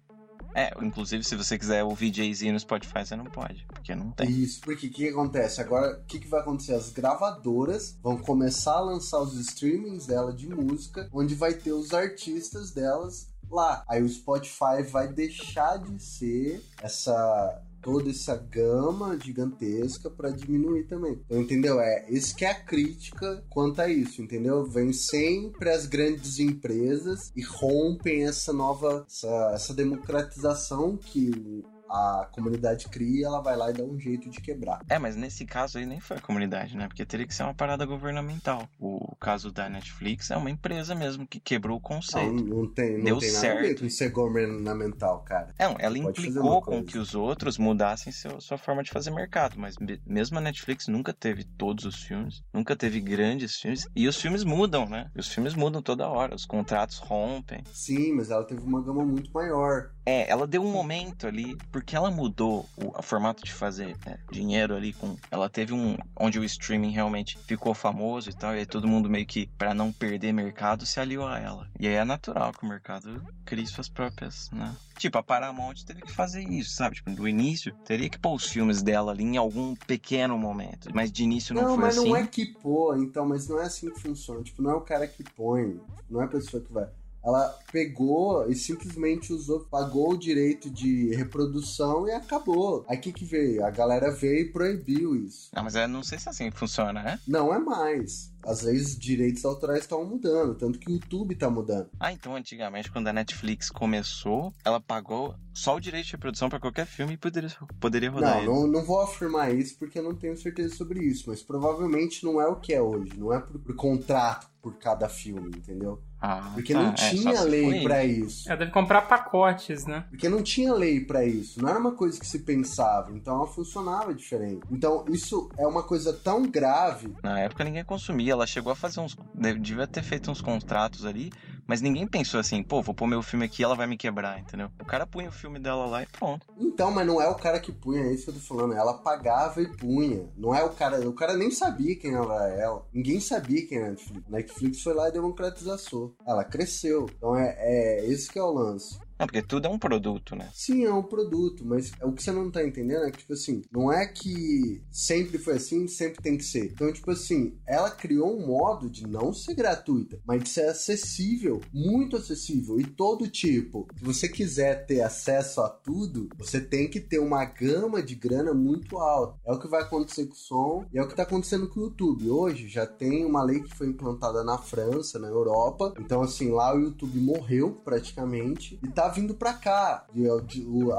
É, 0.53 0.73
inclusive 0.81 1.23
se 1.23 1.35
você 1.35 1.57
quiser 1.57 1.83
ouvir 1.83 2.13
Jay-Z 2.13 2.51
no 2.51 2.59
Spotify, 2.59 3.05
você 3.05 3.15
não 3.15 3.25
pode, 3.25 3.65
porque 3.67 3.93
não 3.95 4.11
tem. 4.11 4.29
Isso, 4.29 4.61
porque 4.61 4.87
o 4.87 4.91
que, 4.91 5.09
acontece? 5.09 5.61
Agora, 5.61 5.99
o 5.99 6.05
que, 6.05 6.19
que 6.19 6.27
vai 6.27 6.41
acontecer? 6.41 6.73
As 6.73 6.89
gravadoras 6.89 7.97
vão 8.01 8.17
começar 8.17 8.73
a 8.73 8.81
lançar 8.81 9.19
os 9.19 9.35
streamings 9.35 10.07
dela 10.07 10.33
de 10.33 10.49
música, 10.49 11.09
onde 11.13 11.35
vai 11.35 11.53
ter 11.53 11.71
os 11.71 11.93
artistas 11.93 12.71
delas 12.71 13.29
lá. 13.49 13.83
Aí 13.87 14.01
o 14.01 14.09
Spotify 14.09 14.83
vai 14.89 15.07
deixar 15.07 15.77
de 15.77 16.01
ser 16.01 16.63
essa 16.81 17.61
toda 17.81 18.09
essa 18.09 18.35
gama 18.35 19.17
gigantesca 19.19 20.09
para 20.09 20.29
diminuir 20.29 20.85
também. 20.85 21.19
Então, 21.25 21.41
entendeu? 21.41 21.79
É, 21.79 22.09
isso 22.09 22.35
que 22.35 22.45
é 22.45 22.51
a 22.51 22.59
crítica 22.59 23.43
quanto 23.49 23.81
a 23.81 23.89
isso, 23.89 24.21
entendeu? 24.21 24.65
Vem 24.65 24.93
sempre 24.93 25.69
as 25.69 25.85
grandes 25.85 26.39
empresas 26.39 27.31
e 27.35 27.41
rompem 27.43 28.25
essa 28.25 28.53
nova 28.53 29.05
essa, 29.07 29.51
essa 29.53 29.73
democratização 29.73 30.97
que 30.97 31.63
a 31.89 32.27
comunidade 32.31 32.87
cria, 32.89 33.27
ela 33.27 33.41
vai 33.41 33.55
lá 33.57 33.69
e 33.69 33.73
dá 33.73 33.83
um 33.83 33.99
jeito 33.99 34.29
de 34.29 34.39
quebrar. 34.41 34.79
É, 34.89 34.99
mas 34.99 35.15
nesse 35.15 35.45
caso 35.45 35.77
aí 35.77 35.85
nem 35.85 35.99
foi 35.99 36.17
a 36.17 36.21
comunidade, 36.21 36.75
né? 36.77 36.87
Porque 36.87 37.05
teria 37.05 37.25
que 37.27 37.33
ser 37.33 37.43
uma 37.43 37.53
parada 37.53 37.85
governamental. 37.85 38.67
O 38.79 39.15
caso 39.19 39.51
da 39.51 39.67
Netflix 39.69 40.29
é 40.31 40.37
uma 40.37 40.49
empresa 40.51 40.93
mesmo 40.95 41.25
que 41.27 41.39
quebrou 41.39 41.77
o 41.77 41.81
Não, 41.81 41.81
conceito. 41.81 42.43
não 42.43 42.67
tem, 42.71 42.97
não 42.97 43.03
Deu 43.05 43.17
tem 43.19 43.31
nada 43.31 43.47
a 43.51 43.55
ver 43.55 43.65
certo. 43.67 43.83
com 43.83 43.89
ser 43.89 44.09
governamental, 44.11 45.19
cara. 45.23 45.53
É, 45.57 45.63
ela 45.65 45.77
Pode 45.79 45.99
implicou 45.99 46.61
com 46.61 46.83
que 46.83 46.97
os 46.97 47.15
outros 47.15 47.57
mudassem 47.57 48.11
seu- 48.11 48.39
sua 48.41 48.57
forma 48.57 48.83
de 48.83 48.91
fazer 48.91 49.11
mercado, 49.11 49.55
mas 49.57 49.77
me- 49.77 50.01
mesmo 50.05 50.37
a 50.37 50.41
Netflix 50.41 50.87
nunca 50.87 51.13
teve 51.13 51.43
todos 51.43 51.85
os 51.85 51.95
filmes, 52.03 52.41
nunca 52.53 52.75
teve 52.75 52.99
grandes 52.99 53.55
filmes, 53.59 53.87
e 53.95 54.07
os 54.07 54.19
filmes 54.19 54.43
mudam, 54.43 54.87
né? 54.87 55.09
Os 55.15 55.27
filmes 55.27 55.53
mudam 55.55 55.81
toda 55.81 56.07
hora, 56.07 56.35
os 56.35 56.45
contratos 56.45 56.97
rompem. 56.97 57.63
Sim, 57.73 58.13
mas 58.13 58.29
ela 58.29 58.43
teve 58.43 58.61
uma 58.61 58.81
gama 58.81 59.03
muito 59.05 59.31
maior. 59.31 59.91
É, 60.05 60.29
ela 60.29 60.47
deu 60.47 60.63
um 60.63 60.71
momento 60.71 61.27
ali, 61.27 61.55
porque 61.71 61.78
ela 61.95 62.11
mudou 62.11 62.67
o, 62.77 62.97
o 62.97 63.01
formato 63.01 63.43
de 63.43 63.51
fazer 63.53 63.95
é, 64.05 64.17
dinheiro 64.31 64.75
ali 64.75 64.93
com. 64.93 65.15
Ela 65.31 65.49
teve 65.49 65.73
um. 65.73 65.97
onde 66.15 66.39
o 66.39 66.43
streaming 66.43 66.91
realmente 66.91 67.37
ficou 67.39 67.73
famoso 67.73 68.29
e 68.29 68.33
tal, 68.33 68.53
e 68.55 68.59
aí 68.59 68.65
todo 68.65 68.87
mundo 68.87 69.09
meio 69.09 69.25
que, 69.25 69.47
pra 69.57 69.73
não 69.73 69.91
perder 69.91 70.31
mercado, 70.33 70.85
se 70.85 70.99
aliou 70.99 71.27
a 71.27 71.39
ela. 71.39 71.67
E 71.79 71.87
aí 71.87 71.93
é 71.93 72.03
natural 72.05 72.51
que 72.53 72.63
o 72.63 72.69
mercado 72.69 73.21
crie 73.45 73.65
suas 73.67 73.89
próprias, 73.89 74.49
né? 74.51 74.75
Tipo, 74.97 75.17
a 75.17 75.23
Paramount 75.23 75.75
teve 75.85 76.01
que 76.01 76.11
fazer 76.11 76.41
isso, 76.43 76.71
sabe? 76.71 76.95
Tipo, 76.97 77.11
do 77.11 77.25
início, 77.27 77.73
teria 77.85 78.09
que 78.09 78.19
pôr 78.19 78.33
os 78.35 78.45
filmes 78.45 78.81
dela 78.81 79.13
ali 79.13 79.23
em 79.23 79.37
algum 79.37 79.73
pequeno 79.75 80.37
momento. 80.37 80.89
Mas 80.93 81.09
de 81.11 81.23
início 81.23 81.55
não, 81.55 81.61
Não, 81.61 81.75
foi 81.75 81.83
mas 81.85 81.97
assim. 81.97 82.09
não 82.09 82.15
é 82.17 82.27
que 82.27 82.45
pô, 82.47 82.93
então, 82.95 83.25
mas 83.25 83.47
não 83.47 83.59
é 83.61 83.65
assim 83.65 83.89
que 83.91 84.01
funciona. 84.01 84.43
Tipo, 84.43 84.61
não 84.61 84.71
é 84.71 84.75
o 84.75 84.81
cara 84.81 85.07
que 85.07 85.23
põe, 85.23 85.79
não 86.09 86.21
é 86.21 86.25
a 86.25 86.27
pessoa 86.27 86.61
que 86.61 86.71
vai. 86.73 86.87
Ela 87.23 87.49
pegou 87.71 88.49
e 88.49 88.55
simplesmente 88.55 89.33
usou, 89.33 89.59
pagou 89.61 90.13
o 90.13 90.17
direito 90.17 90.69
de 90.69 91.13
reprodução 91.15 92.07
e 92.07 92.11
acabou. 92.11 92.85
Aí 92.87 92.97
o 92.97 93.01
que, 93.01 93.11
que 93.11 93.25
veio? 93.25 93.65
A 93.65 93.69
galera 93.69 94.11
veio 94.11 94.41
e 94.41 94.51
proibiu 94.51 95.15
isso. 95.15 95.49
Ah, 95.53 95.61
mas 95.63 95.75
eu 95.75 95.87
não 95.87 96.03
sei 96.03 96.17
se 96.17 96.29
assim 96.29 96.49
funciona, 96.51 97.03
né? 97.03 97.19
Não 97.27 97.53
é 97.53 97.59
mais. 97.59 98.31
Às 98.43 98.61
vezes 98.61 98.97
direitos 98.97 99.43
autorais 99.43 99.81
estão 99.81 100.05
mudando, 100.05 100.55
tanto 100.55 100.79
que 100.79 100.89
o 100.89 100.93
YouTube 100.93 101.35
tá 101.35 101.49
mudando. 101.49 101.89
Ah, 101.99 102.13
então 102.13 102.35
antigamente, 102.35 102.89
quando 102.91 103.07
a 103.09 103.13
Netflix 103.13 103.69
começou, 103.69 104.53
ela 104.63 104.79
pagou 104.79 105.35
só 105.53 105.75
o 105.75 105.79
direito 105.79 106.05
de 106.05 106.11
reprodução 106.13 106.47
pra 106.49 106.59
qualquer 106.59 106.85
filme 106.85 107.13
e 107.13 107.17
poderia, 107.17 107.49
poderia 107.81 108.09
rodar 108.09 108.35
Não, 108.35 108.37
ele. 108.37 108.47
não, 108.47 108.67
não 108.67 108.83
vou 108.85 109.01
afirmar 109.01 109.53
isso 109.53 109.77
porque 109.77 109.99
eu 109.99 110.03
não 110.03 110.15
tenho 110.15 110.37
certeza 110.37 110.73
sobre 110.75 111.03
isso, 111.03 111.25
mas 111.27 111.43
provavelmente 111.43 112.23
não 112.23 112.39
é 112.39 112.47
o 112.47 112.55
que 112.55 112.73
é 112.73 112.81
hoje, 112.81 113.11
não 113.17 113.33
é 113.33 113.39
por, 113.41 113.59
por 113.59 113.75
contrato 113.75 114.47
por 114.61 114.75
cada 114.77 115.07
filme, 115.09 115.49
entendeu? 115.55 116.01
Ah, 116.21 116.51
Porque 116.53 116.73
tá. 116.73 116.81
não 116.81 116.89
É, 116.89 116.93
tinha 116.93 117.41
lei 117.43 117.81
pra 117.83 118.03
isso. 118.03 118.25
isso. 118.41 118.49
Ela 118.49 118.57
deve 118.59 118.71
comprar 118.71 119.03
pacotes, 119.03 119.85
né? 119.85 120.03
Porque 120.09 120.27
não 120.27 120.43
tinha 120.43 120.73
lei 120.73 120.99
pra 120.99 121.23
isso, 121.25 121.61
não 121.61 121.69
era 121.69 121.79
uma 121.79 121.93
coisa 121.93 122.19
que 122.19 122.27
se 122.27 122.39
pensava, 122.39 123.11
então 123.13 123.35
ela 123.37 123.47
funcionava 123.47 124.13
diferente. 124.13 124.61
Então 124.69 125.05
isso 125.09 125.49
é 125.57 125.65
uma 125.65 125.81
coisa 125.83 126.11
tão 126.11 126.43
grave. 126.43 127.13
Na 127.23 127.39
época 127.39 127.63
ninguém 127.63 127.83
consumia, 127.85 128.33
ela 128.33 128.45
chegou 128.45 128.71
a 128.71 128.75
fazer 128.75 128.99
uns. 128.99 129.17
devia 129.61 129.87
ter 129.87 130.03
feito 130.03 130.29
uns 130.29 130.41
contratos 130.41 131.05
ali, 131.05 131.31
mas 131.69 131.81
ninguém 131.81 132.07
pensou 132.07 132.39
assim, 132.39 132.63
pô, 132.63 132.81
vou 132.81 132.95
pôr 132.95 133.05
meu 133.05 133.21
filme 133.21 133.45
aqui 133.45 133.63
ela 133.63 133.75
vai 133.75 133.85
me 133.85 133.95
quebrar, 133.95 134.39
entendeu? 134.39 134.71
O 134.81 134.85
cara 134.85 135.05
punha 135.05 135.29
o 135.29 135.31
filme 135.31 135.59
dela 135.59 135.85
lá 135.85 136.01
e 136.01 136.07
pronto. 136.07 136.47
Então, 136.57 136.89
mas 136.89 137.05
não 137.05 137.21
é 137.21 137.27
o 137.27 137.35
cara 137.35 137.59
que 137.59 137.71
punha, 137.71 138.01
é 138.01 138.11
isso 138.11 138.23
que 138.23 138.31
eu 138.31 138.33
tô 138.33 138.39
falando. 138.39 138.73
Ela 138.73 138.95
pagava 138.95 139.61
e 139.61 139.67
punha. 139.77 140.27
Não 140.35 140.55
é 140.55 140.63
o 140.63 140.71
cara. 140.71 141.07
O 141.07 141.13
cara 141.13 141.37
nem 141.37 141.51
sabia 141.51 141.95
quem 141.95 142.15
era 142.15 142.49
ela. 142.55 142.83
Ninguém 142.91 143.19
sabia 143.19 143.67
quem 143.67 143.77
era 143.77 143.87
a 143.87 143.89
Netflix. 143.91 144.27
Netflix 144.27 144.81
foi 144.81 144.93
lá 144.95 145.09
e 145.09 145.11
democratizou. 145.11 146.15
Ela 146.25 146.43
cresceu. 146.43 147.07
Então 147.15 147.35
é, 147.35 147.55
é 147.59 148.05
esse 148.07 148.31
que 148.31 148.39
é 148.39 148.43
o 148.43 148.51
lance. 148.51 148.97
Não, 149.19 149.27
porque 149.27 149.41
tudo 149.41 149.67
é 149.67 149.69
um 149.69 149.77
produto, 149.77 150.33
né? 150.33 150.49
Sim, 150.53 150.85
é 150.85 150.93
um 150.93 151.03
produto, 151.03 151.65
mas 151.65 151.91
o 152.01 152.13
que 152.13 152.23
você 152.23 152.31
não 152.31 152.49
tá 152.49 152.65
entendendo 152.65 153.03
é 153.03 153.11
que, 153.11 153.17
tipo 153.17 153.33
assim, 153.33 153.61
não 153.69 153.91
é 153.91 154.07
que 154.07 154.81
sempre 154.89 155.37
foi 155.37 155.55
assim, 155.55 155.89
sempre 155.89 156.23
tem 156.23 156.37
que 156.37 156.45
ser. 156.45 156.71
Então, 156.71 156.91
tipo 156.93 157.11
assim, 157.11 157.57
ela 157.67 157.91
criou 157.91 158.33
um 158.33 158.47
modo 158.47 158.89
de 158.89 159.05
não 159.05 159.33
ser 159.33 159.55
gratuita, 159.55 160.21
mas 160.25 160.43
de 160.43 160.49
ser 160.49 160.69
acessível, 160.69 161.59
muito 161.73 162.15
acessível. 162.15 162.79
E 162.79 162.85
todo 162.85 163.27
tipo, 163.27 163.87
se 163.97 164.05
você 164.05 164.29
quiser 164.29 164.85
ter 164.85 165.01
acesso 165.01 165.59
a 165.59 165.67
tudo, 165.67 166.29
você 166.37 166.61
tem 166.61 166.89
que 166.89 167.01
ter 167.01 167.19
uma 167.19 167.43
gama 167.43 168.01
de 168.01 168.15
grana 168.15 168.53
muito 168.53 168.97
alta. 168.97 169.37
É 169.45 169.51
o 169.51 169.59
que 169.59 169.67
vai 169.67 169.81
acontecer 169.81 170.27
com 170.27 170.33
o 170.33 170.37
som 170.37 170.85
e 170.93 170.97
é 170.97 171.03
o 171.03 171.07
que 171.09 171.15
tá 171.15 171.23
acontecendo 171.23 171.67
com 171.67 171.81
o 171.81 171.83
YouTube. 171.83 172.29
Hoje 172.29 172.69
já 172.69 172.87
tem 172.87 173.25
uma 173.25 173.43
lei 173.43 173.59
que 173.61 173.75
foi 173.75 173.87
implantada 173.87 174.45
na 174.45 174.57
França, 174.57 175.19
na 175.19 175.27
Europa. 175.27 175.93
Então, 175.99 176.21
assim, 176.21 176.51
lá 176.51 176.73
o 176.73 176.79
YouTube 176.79 177.19
morreu 177.19 177.71
praticamente 177.83 178.79
e 178.81 178.87
tá 178.87 179.08
vindo 179.09 179.33
pra 179.35 179.53
cá. 179.53 180.05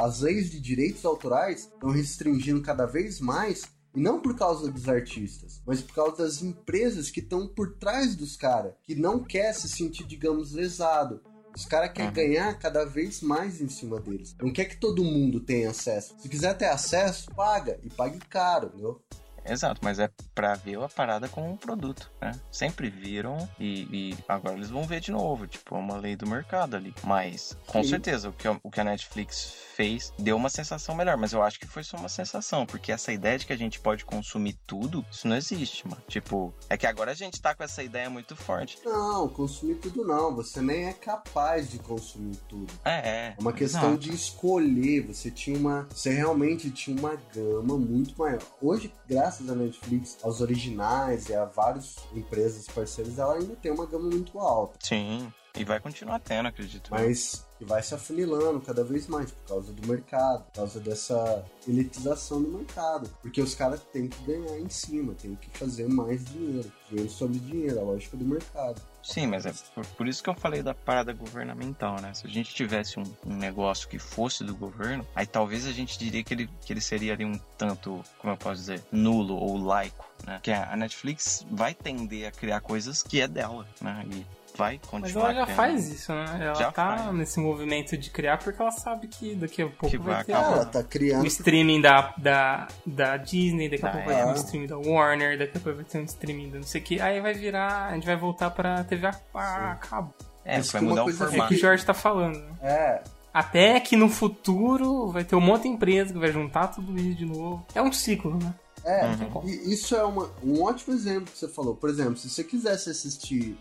As 0.00 0.20
leis 0.20 0.50
de 0.50 0.61
direitos 0.61 1.04
autorais 1.04 1.61
estão 1.62 1.90
restringindo 1.90 2.61
cada 2.62 2.86
vez 2.86 3.20
mais. 3.20 3.62
E 3.92 4.00
não 4.00 4.20
por 4.20 4.36
causa 4.36 4.70
dos 4.70 4.88
artistas, 4.88 5.61
mas 5.66 5.82
por 5.82 5.92
causa 5.96 6.18
das 6.18 6.40
empresas 6.42 7.11
que 7.11 7.18
estão 7.18 7.48
por 7.48 7.74
trás 7.76 8.14
dos 8.14 8.36
caras, 8.36 8.72
que 8.84 8.94
não 8.94 9.18
quer 9.24 9.52
se 9.52 9.68
sentir, 9.68 10.04
digamos, 10.06 10.52
lesado. 10.52 11.20
Os 11.56 11.64
caras 11.64 11.90
querem 11.92 12.06
Uhum. 12.11 12.14
ganhar 12.14 12.56
cada 12.61 12.84
vez 12.84 13.20
mais 13.20 13.61
em 13.61 13.68
cima 13.68 13.98
deles. 13.98 14.36
Não 14.40 14.52
quer 14.52 14.66
que 14.66 14.76
todo 14.76 15.02
mundo 15.02 15.40
tenha 15.40 15.70
acesso. 15.70 16.14
Se 16.20 16.28
quiser 16.28 16.56
ter 16.56 16.66
acesso, 16.66 17.34
paga. 17.34 17.80
E 17.82 17.90
pague 17.90 18.20
caro, 18.28 18.68
entendeu? 18.68 19.02
Exato, 19.45 19.80
mas 19.82 19.99
é 19.99 20.11
pra 20.34 20.55
ver 20.55 20.78
a 20.82 20.88
parada 20.88 21.28
como 21.28 21.51
um 21.51 21.57
produto, 21.57 22.11
né? 22.20 22.32
Sempre 22.51 22.88
viram 22.91 23.49
e, 23.59 23.82
e 24.12 24.18
agora 24.28 24.55
eles 24.57 24.70
vão 24.70 24.82
ver 24.84 25.01
de 25.01 25.11
novo, 25.11 25.47
tipo, 25.47 25.74
é 25.74 25.78
uma 25.78 25.97
lei 25.97 26.16
do 26.16 26.26
mercado 26.26 26.76
ali. 26.76 26.95
Mas, 27.05 27.57
com 27.66 27.82
Sim. 27.82 27.91
certeza, 27.91 28.28
o 28.28 28.32
que, 28.32 28.47
a- 28.49 28.59
o 28.62 28.70
que 28.70 28.80
a 28.80 28.84
Netflix 28.84 29.53
fez 29.74 30.12
deu 30.18 30.36
uma 30.36 30.51
sensação 30.51 30.95
melhor, 30.95 31.16
mas 31.16 31.32
eu 31.32 31.43
acho 31.43 31.59
que 31.59 31.66
foi 31.66 31.82
só 31.82 31.97
uma 31.97 32.09
sensação, 32.09 32.66
porque 32.66 32.93
essa 32.93 33.12
ideia 33.12 33.38
de 33.38 33.47
que 33.47 33.53
a 33.53 33.57
gente 33.57 33.80
pode 33.80 34.05
consumir 34.05 34.59
tudo, 34.66 35.05
isso 35.11 35.26
não 35.26 35.36
existe, 35.36 35.86
mano. 35.88 36.03
Tipo, 36.07 36.53
é 36.68 36.76
que 36.76 36.86
agora 36.86 37.11
a 37.12 37.14
gente 37.14 37.41
tá 37.41 37.55
com 37.55 37.62
essa 37.62 37.82
ideia 37.82 38.11
muito 38.11 38.36
forte. 38.36 38.78
Não, 38.84 39.28
consumir 39.28 39.76
tudo 39.76 40.05
não. 40.05 40.34
Você 40.34 40.61
nem 40.61 40.86
é 40.86 40.93
capaz 40.93 41.70
de 41.70 41.78
consumir 41.78 42.36
tudo. 42.49 42.72
É, 42.84 42.91
é. 43.09 43.34
É 43.36 43.41
uma 43.41 43.53
questão 43.53 43.91
exato. 43.91 43.99
de 43.99 44.11
escolher. 44.14 45.07
Você 45.07 45.30
tinha 45.30 45.57
uma. 45.59 45.88
Você 45.91 46.11
realmente 46.12 46.70
tinha 46.70 46.97
uma 46.99 47.14
gama 47.34 47.76
muito 47.78 48.18
maior. 48.18 48.43
Hoje, 48.61 48.93
graças 49.09 49.30
à 49.39 49.55
Netflix, 49.55 50.18
aos 50.22 50.41
originais 50.41 51.28
e 51.28 51.35
a 51.35 51.45
várias 51.45 51.97
empresas 52.14 52.66
parceiras, 52.66 53.18
ela 53.18 53.35
ainda 53.35 53.55
tem 53.57 53.70
uma 53.70 53.87
gama 53.87 54.11
muito 54.11 54.39
alta. 54.39 54.78
Sim, 54.81 55.31
e 55.57 55.64
vai 55.64 55.81
continuar 55.81 56.20
tendo, 56.20 56.47
acredito. 56.47 56.91
Mas 56.91 57.45
que 57.59 57.64
vai 57.64 57.83
se 57.83 57.95
afunilando 57.95 58.61
cada 58.61 58.85
vez 58.85 59.07
mais 59.07 59.31
por 59.31 59.49
causa 59.49 59.72
do 59.72 59.87
mercado, 59.87 60.45
por 60.45 60.53
causa 60.53 60.81
dessa 60.81 61.45
elitização 61.66 62.43
do 62.43 62.49
mercado. 62.49 63.11
Porque 63.20 63.41
os 63.41 63.55
caras 63.55 63.81
têm 63.93 64.09
que 64.09 64.22
ganhar 64.22 64.59
em 64.59 64.68
cima, 64.68 65.14
têm 65.14 65.35
que 65.35 65.51
fazer 65.59 65.89
mais 65.89 66.24
dinheiro. 66.24 66.72
Dinheiro 66.89 67.11
sobre 67.11 67.39
dinheiro, 67.39 67.81
a 67.81 67.83
lógica 67.83 68.16
do 68.16 68.24
mercado. 68.24 68.81
Sim, 69.03 69.26
mas 69.26 69.46
é 69.46 69.53
por, 69.74 69.86
por 69.86 70.09
isso 70.09 70.22
que 70.22 70.28
eu 70.28 70.34
falei 70.34 70.62
da 70.62 70.74
parada 70.74 71.12
governamental, 71.12 72.01
né? 72.01 72.12
Se 72.14 72.26
a 72.26 72.30
gente 72.30 72.55
tivesse 72.55 72.98
um, 73.01 73.05
um 73.26 73.34
negócio 73.34 73.88
que 73.88 73.98
fosse 73.98 74.44
do 74.44 74.55
governo, 74.55 75.07
aí 75.14 75.26
talvez 75.26 75.66
a 75.66 75.72
gente 75.72 75.98
diria 75.98 76.22
que 76.22 76.34
ele, 76.34 76.51
que 76.64 76.72
ele 76.72 76.80
seria 76.80 77.14
ali 77.14 77.24
um 77.24 77.38
tanto, 77.57 78.03
como 78.18 78.32
eu 78.32 78.36
posso 78.36 78.61
dizer, 78.61 78.82
nulo 78.92 79.34
ou 79.34 79.57
laico, 79.57 80.09
né? 80.26 80.38
Que 80.42 80.53
a 80.53 80.76
Netflix 80.76 81.46
vai 81.51 81.74
tender 81.74 82.28
a 82.28 82.32
criar 82.32 82.61
coisas 82.61 83.03
que 83.03 83.20
é 83.20 83.28
dela, 83.28 83.66
né? 83.80 84.05
E 84.12 84.26
vai 84.61 84.80
continuar 84.90 85.00
Mas 85.00 85.16
ela 85.16 85.34
já 85.34 85.42
criando. 85.44 85.56
faz 85.56 85.88
isso, 85.88 86.12
né? 86.12 86.38
Ela 86.40 86.54
Já 86.54 86.70
tá 86.72 86.96
faz. 86.98 87.14
nesse 87.14 87.40
movimento 87.40 87.96
de 87.96 88.11
criar 88.11 88.38
porque 88.38 88.61
ela 88.62 88.70
sabe 88.70 89.08
que 89.08 89.34
daqui 89.34 89.62
a 89.62 89.66
pouco 89.66 89.88
Que 89.90 89.98
vai, 89.98 90.14
vai 90.16 90.24
ter. 90.24 90.32
Ela 90.32 90.64
tá 90.64 90.82
criando. 90.82 91.22
o 91.22 91.26
streaming 91.26 91.80
da, 91.80 92.14
da, 92.16 92.68
da 92.86 93.16
Disney, 93.16 93.68
daqui 93.68 93.84
a 93.84 93.88
Ah, 93.88 93.92
pouco 93.92 94.06
vai 94.08 94.16
ter 94.16 94.24
um 94.26 94.30
é. 94.32 94.34
streaming 94.34 94.66
da 94.66 94.78
Warner, 94.78 95.38
daqui 95.38 95.56
a 95.56 95.61
pouco 95.61 95.76
vai 95.76 95.84
ter 95.84 95.98
um 95.98 96.04
streaming 96.04 96.50
da 96.50 96.56
não 96.58 96.62
sei 96.64 96.80
o 96.80 96.84
que. 96.84 97.00
Aí 97.00 97.20
vai 97.20 97.34
virar, 97.34 97.86
a 97.88 97.94
gente 97.94 98.06
vai 98.06 98.16
voltar 98.16 98.50
pra 98.50 98.84
TV 98.84 99.06
a, 99.06 99.14
a 99.34 99.74
cabo. 99.76 100.14
É, 100.44 100.56
Mas 100.56 100.70
vai 100.72 100.80
que 100.80 100.86
uma 100.86 100.90
mudar 100.90 101.02
o 101.02 101.04
coisa 101.04 101.24
É 101.24 101.26
o 101.26 101.30
formato. 101.30 101.48
que 101.48 101.54
o 101.54 101.58
Jorge 101.61 101.84
tá 101.84 101.92
falando, 101.94 102.38
né? 102.38 102.52
É, 102.62 103.02
Até 103.32 103.78
que 103.80 103.94
no 103.96 104.08
futuro 104.08 105.08
vai 105.12 105.22
ter 105.24 105.36
um 105.36 105.40
monte 105.40 105.62
de 105.62 105.68
empresa 105.68 106.12
que 106.12 106.18
vai 106.18 106.32
juntar 106.32 106.68
tudo 106.68 106.96
isso 106.98 107.14
de 107.18 107.26
novo. 107.26 107.64
É 107.74 107.82
um 107.82 107.92
ciclo, 107.92 108.36
né? 108.42 108.52
É, 108.85 109.07
Uhum. 109.07 109.47
e 109.49 109.72
isso 109.74 109.95
é 109.95 110.03
uma- 110.05 110.31
um 110.43 110.62
ótimo 110.62 110.95
exemplo 110.95 111.31
que 111.33 111.39
você 111.39 111.49
falou. 111.49 111.74
Por 111.74 111.91
exemplo, 111.91 112.16
se 112.16 112.28
você 112.31 112.43
quisesse 112.43 112.91
assistir 112.91 113.57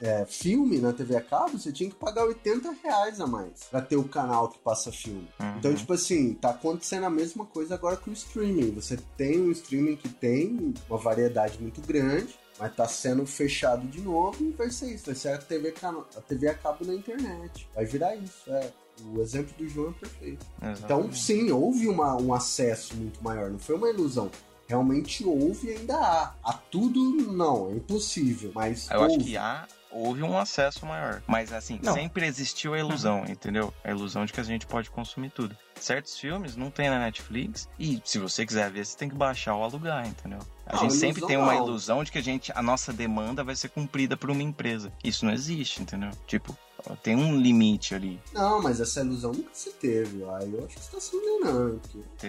é, 0.00 0.24
filme 0.26 0.78
na 0.78 0.92
TV 0.92 1.16
a 1.16 1.20
cabo, 1.20 1.58
você 1.58 1.70
tinha 1.72 1.88
que 1.90 1.96
pagar 1.96 2.24
80 2.24 2.72
reais 2.82 3.20
a 3.20 3.26
mais 3.26 3.64
pra 3.70 3.80
ter 3.80 3.96
o 3.96 4.04
canal 4.04 4.48
que 4.48 4.58
passa 4.58 4.90
filme. 4.92 5.28
Uhum. 5.40 5.54
Então, 5.58 5.74
tipo 5.74 5.92
assim, 5.92 6.34
tá 6.34 6.50
acontecendo 6.50 7.04
a 7.04 7.10
mesma 7.10 7.44
coisa 7.46 7.74
agora 7.74 7.96
com 7.96 8.10
o 8.10 8.14
streaming. 8.14 8.70
Você 8.72 8.98
tem 9.16 9.40
um 9.40 9.50
streaming 9.50 9.96
que 9.96 10.08
tem 10.08 10.74
uma 10.88 10.98
variedade 10.98 11.60
muito 11.60 11.80
grande, 11.80 12.34
mas 12.58 12.74
tá 12.74 12.86
sendo 12.88 13.24
fechado 13.26 13.86
de 13.86 14.00
novo 14.00 14.42
e 14.44 14.50
vai 14.50 14.70
ser 14.70 14.92
isso. 14.94 15.06
Vai 15.06 15.14
ser 15.14 15.28
a 15.30 15.38
TV, 15.38 15.74
a 15.82 16.20
TV 16.20 16.48
a 16.48 16.54
cabo 16.54 16.84
na 16.84 16.94
internet. 16.94 17.68
Vai 17.74 17.84
virar 17.84 18.14
isso, 18.16 18.50
é. 18.52 18.70
O 19.14 19.20
exemplo 19.20 19.52
do 19.56 19.66
João 19.68 19.90
é 19.90 19.92
perfeito. 20.00 20.46
Então, 20.58 20.70
Exatamente. 20.70 21.18
sim, 21.18 21.50
houve 21.50 21.88
uma- 21.88 22.14
um 22.20 22.32
acesso 22.34 22.94
muito 22.94 23.22
maior, 23.24 23.50
não 23.50 23.58
foi 23.58 23.74
uma 23.74 23.88
ilusão. 23.88 24.30
Realmente 24.72 25.22
houve 25.22 25.68
e 25.68 25.76
ainda 25.76 25.94
há. 25.98 26.32
A 26.42 26.54
tudo, 26.54 26.98
não, 27.30 27.68
é 27.70 27.74
impossível, 27.74 28.50
mas 28.54 28.90
Eu 28.90 29.00
houve. 29.02 29.16
acho 29.16 29.24
que 29.26 29.36
há, 29.36 29.68
houve 29.90 30.22
um 30.22 30.38
acesso 30.38 30.86
maior. 30.86 31.22
Mas 31.26 31.52
assim, 31.52 31.78
Não. 31.82 31.92
sempre 31.92 32.24
existiu 32.26 32.72
a 32.72 32.78
ilusão, 32.78 33.22
entendeu? 33.28 33.70
A 33.84 33.90
ilusão 33.90 34.24
de 34.24 34.32
que 34.32 34.40
a 34.40 34.42
gente 34.42 34.66
pode 34.66 34.88
consumir 34.90 35.28
tudo. 35.28 35.54
Certos 35.78 36.16
filmes 36.18 36.56
não 36.56 36.70
tem 36.70 36.88
na 36.88 36.98
Netflix 36.98 37.68
e 37.78 38.00
se 38.02 38.18
você 38.18 38.46
quiser 38.46 38.70
ver, 38.70 38.86
você 38.86 38.96
tem 38.96 39.10
que 39.10 39.14
baixar 39.14 39.54
ou 39.56 39.62
alugar, 39.62 40.06
entendeu? 40.08 40.38
A 40.66 40.76
Não, 40.76 40.82
gente 40.84 40.94
sempre 40.94 41.20
tem 41.26 41.36
uma 41.36 41.52
não. 41.54 41.66
ilusão 41.66 42.02
de 42.02 42.10
que 42.10 42.16
a 42.16 42.22
gente, 42.22 42.50
a 42.54 42.62
nossa 42.62 42.94
demanda 42.94 43.44
vai 43.44 43.54
ser 43.54 43.68
cumprida 43.68 44.16
por 44.16 44.30
uma 44.30 44.42
empresa. 44.42 44.90
Isso 45.04 45.26
não 45.26 45.34
existe, 45.34 45.82
entendeu? 45.82 46.12
Tipo, 46.26 46.56
tem 47.02 47.16
um 47.16 47.38
limite 47.38 47.94
ali. 47.94 48.20
Não, 48.32 48.60
mas 48.62 48.80
essa 48.80 49.00
ilusão 49.00 49.32
nunca 49.32 49.50
se 49.52 49.70
teve. 49.72 50.24
Aí 50.24 50.52
eu 50.52 50.64
acho 50.64 50.76
que 50.76 50.84
você 50.84 50.90
tá 50.90 51.00
se 51.00 51.16
enganando. 51.16 51.80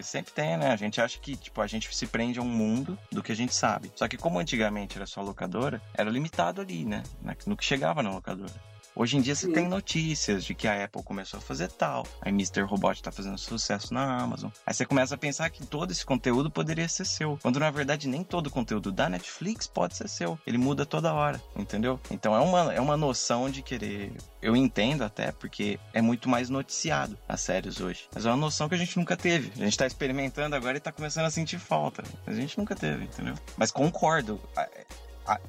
Sempre 0.01 0.34
tem, 0.34 0.58
né? 0.58 0.72
A 0.72 0.76
gente 0.76 1.01
acha 1.01 1.20
que, 1.20 1.36
tipo, 1.36 1.62
a 1.62 1.68
gente 1.68 1.93
se 1.95 2.08
prende 2.08 2.39
a 2.39 2.41
um 2.41 2.45
mundo 2.45 2.97
do 3.12 3.24
que 3.24 3.32
a 3.32 3.36
gente 3.36 3.54
sabe. 3.54 3.91
Só 3.95 4.08
que 4.08 4.18
como 4.18 4.39
antigamente 4.39 4.97
era 4.97 5.06
só 5.06 5.22
locadora, 5.22 5.82
era 5.93 6.10
limitado 6.10 6.62
ali, 6.62 6.86
né? 6.86 7.04
No 7.45 7.58
que 7.58 7.66
chegava 7.66 8.01
na 8.04 8.12
locadora. 8.12 8.72
Hoje 8.96 9.18
em 9.18 9.22
dia 9.22 9.36
você 9.36 9.48
Sim. 9.48 9.54
tem 9.54 9.68
notícias 9.68 10.46
de 10.46 10.54
que 10.54 10.68
a 10.68 10.84
Apple 10.84 11.02
começou 11.04 11.39
a 11.39 11.41
fazer 11.41 11.70
tal, 11.70 12.06
aí 12.22 12.32
Mr. 12.32 12.62
Robot 12.62 13.02
tá 13.02 13.12
fazendo 13.12 13.38
sucesso 13.38 13.94
na 13.94 14.18
Amazon. 14.18 14.52
Aí 14.66 14.74
você 14.74 14.86
começa 14.86 15.16
a 15.16 15.18
pensar 15.18 15.50
que 15.50 15.66
todo 15.66 15.91
esse 15.91 16.06
conteúdo 16.06 16.52
poderia 16.52 16.88
ser 16.88 17.06
seu. 17.06 17.39
Quando 17.41 17.60
na 17.60 17.72
verdade 17.72 18.08
nem 18.08 18.24
todo 18.24 18.48
o 18.48 18.52
conteúdo 18.52 18.91
da 18.91 19.10
Netflix 19.10 19.66
pode 19.66 19.98
ser 19.98 20.08
seu. 20.08 20.38
Ele 20.46 20.58
muda 20.58 20.86
toda 20.86 21.14
hora, 21.14 21.41
entendeu? 21.56 22.00
Então 22.12 22.36
é 22.36 22.39
uma, 22.39 22.74
é 22.74 22.80
uma 22.80 22.96
noção 22.96 23.50
de 23.50 23.62
querer. 23.62 24.12
Eu 24.41 24.56
entendo 24.56 25.04
até, 25.04 25.32
porque 25.32 25.80
é 25.94 26.02
muito 26.02 26.30
mais 26.30 26.50
noticiado 26.50 27.18
as 27.28 27.41
séries 27.41 27.82
hoje. 27.82 28.08
Mas 28.14 28.26
é 28.26 28.30
uma 28.30 28.38
noção 28.38 28.70
que 28.70 28.76
a 28.76 28.78
gente 28.78 28.98
nunca 28.98 29.18
teve. 29.18 29.52
A 29.60 29.66
gente 29.66 29.78
tá 29.78 29.88
experimentando 29.88 30.56
agora 30.56 30.78
e 30.78 30.80
tá 30.80 30.91
começando 30.91 31.26
a 31.26 31.32
sentir 31.32 31.58
falta. 31.58 32.04
A 32.28 32.34
gente 32.34 32.58
nunca 32.58 32.76
teve, 32.76 33.06
entendeu? 33.06 33.36
Mas 33.58 33.72
concordo. 33.72 34.39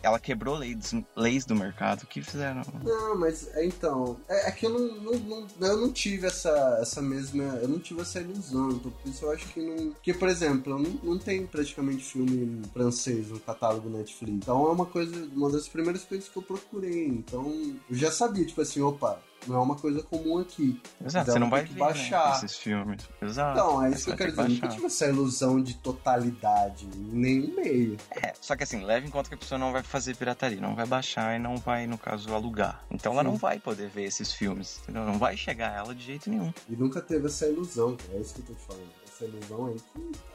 Ela 0.03 0.19
quebrou 0.19 0.57
leis, 0.57 0.95
leis 1.17 1.45
do 1.45 1.55
mercado. 1.55 2.03
O 2.03 2.07
que 2.07 2.23
fizeram? 2.23 2.63
Não, 2.83 3.19
mas 3.19 3.49
é, 3.55 3.65
então. 3.67 4.17
É, 4.29 4.49
é 4.49 4.53
que 4.53 4.67
eu 4.67 4.71
não, 4.71 5.03
não, 5.03 5.19
não- 5.59 5.69
eu 5.69 5.77
não 5.81 5.93
tive 5.93 6.27
essa, 6.27 6.79
essa 6.81 7.03
mesma. 7.03 7.43
Eu 7.63 7.69
não 7.69 7.79
tive 7.79 8.01
essa 8.03 8.21
ilusão. 8.21 8.71
Então, 8.71 8.91
por 8.91 9.09
isso 9.11 9.25
eu 9.25 9.31
acho 9.33 9.47
que 9.49 9.61
não. 9.61 9.91
Porque, 9.93 10.15
por 10.15 10.29
exemplo, 10.29 10.73
eu 10.75 10.79
não, 10.79 10.91
não 11.03 11.19
tenho 11.19 11.47
praticamente 11.49 12.05
filme 12.05 12.63
francês 12.73 13.29
no 13.29 13.41
catálogo 13.41 13.89
Netflix. 13.89 14.33
Então 14.37 14.67
é 14.67 14.71
uma 14.71 14.87
coisa. 14.87 15.15
Uma 15.35 15.51
das 15.51 15.69
primeiras 15.69 16.05
coisas 16.05 16.29
que 16.29 16.37
eu 16.37 16.43
procurei. 16.43 17.07
Então, 17.09 17.45
eu 17.91 17.97
já 17.97 18.11
sabia, 18.11 18.45
tipo 18.45 18.61
assim, 18.61 18.81
opa. 18.83 19.21
Não 19.47 19.57
é 19.57 19.59
uma 19.61 19.77
coisa 19.77 20.03
comum 20.03 20.39
aqui. 20.39 20.81
Exato, 21.05 21.25
Então, 21.25 21.33
você 21.35 21.39
não 21.39 21.51
vai 21.51 21.65
ver 21.65 21.73
né, 21.73 21.79
baixar. 21.79 22.37
esses 22.37 22.57
filmes. 22.57 23.03
Exato. 23.21 23.59
Então, 23.59 23.85
é 23.85 23.91
isso 23.91 24.05
que 24.07 24.11
eu 24.13 24.17
quero 24.17 24.31
dizer. 24.31 24.49
Nunca 24.49 24.69
tive 24.69 24.87
essa 24.87 25.07
ilusão 25.07 25.63
de 25.63 25.75
totalidade 25.75 26.87
em 26.87 26.99
nenhum 27.13 27.55
meio. 27.55 27.97
É, 28.11 28.33
só 28.41 28.57
que 28.57 28.63
assim, 28.65 28.85
leve 28.85 29.07
em 29.07 29.11
conta 29.11 29.29
que 29.29 29.35
a 29.35 29.39
pessoa 29.39 29.59
não 29.59 29.73
vai 29.73 29.83
fazer 29.83 30.17
pirataria, 30.17 30.61
não 30.61 30.75
vai 30.75 30.87
baixar 30.87 31.37
e 31.37 31.39
não 31.39 31.57
vai, 31.57 31.87
no 31.87 31.99
caso, 31.99 32.33
alugar. 32.35 32.85
Então 32.91 33.13
ela 33.13 33.23
Sim. 33.23 33.29
não 33.29 33.37
vai 33.37 33.59
poder 33.59 33.89
ver 33.89 34.05
esses 34.05 34.33
filmes, 34.33 34.81
entendeu? 34.83 35.05
Não 35.05 35.19
vai 35.19 35.37
chegar 35.37 35.71
a 35.73 35.77
ela 35.77 35.95
de 35.95 36.03
jeito 36.05 36.31
nenhum. 36.31 36.53
E 36.69 36.77
nunca 36.77 37.01
teve 37.01 37.27
essa 37.27 37.47
ilusão. 37.47 37.97
É 38.13 38.19
isso 38.19 38.35
que 38.35 38.41
eu 38.41 38.47
tô 38.47 38.55
te 38.55 38.63
falando. 38.67 38.89
Essa 39.07 39.25
ilusão 39.25 39.67
aí 39.67 39.75
que. 39.75 40.34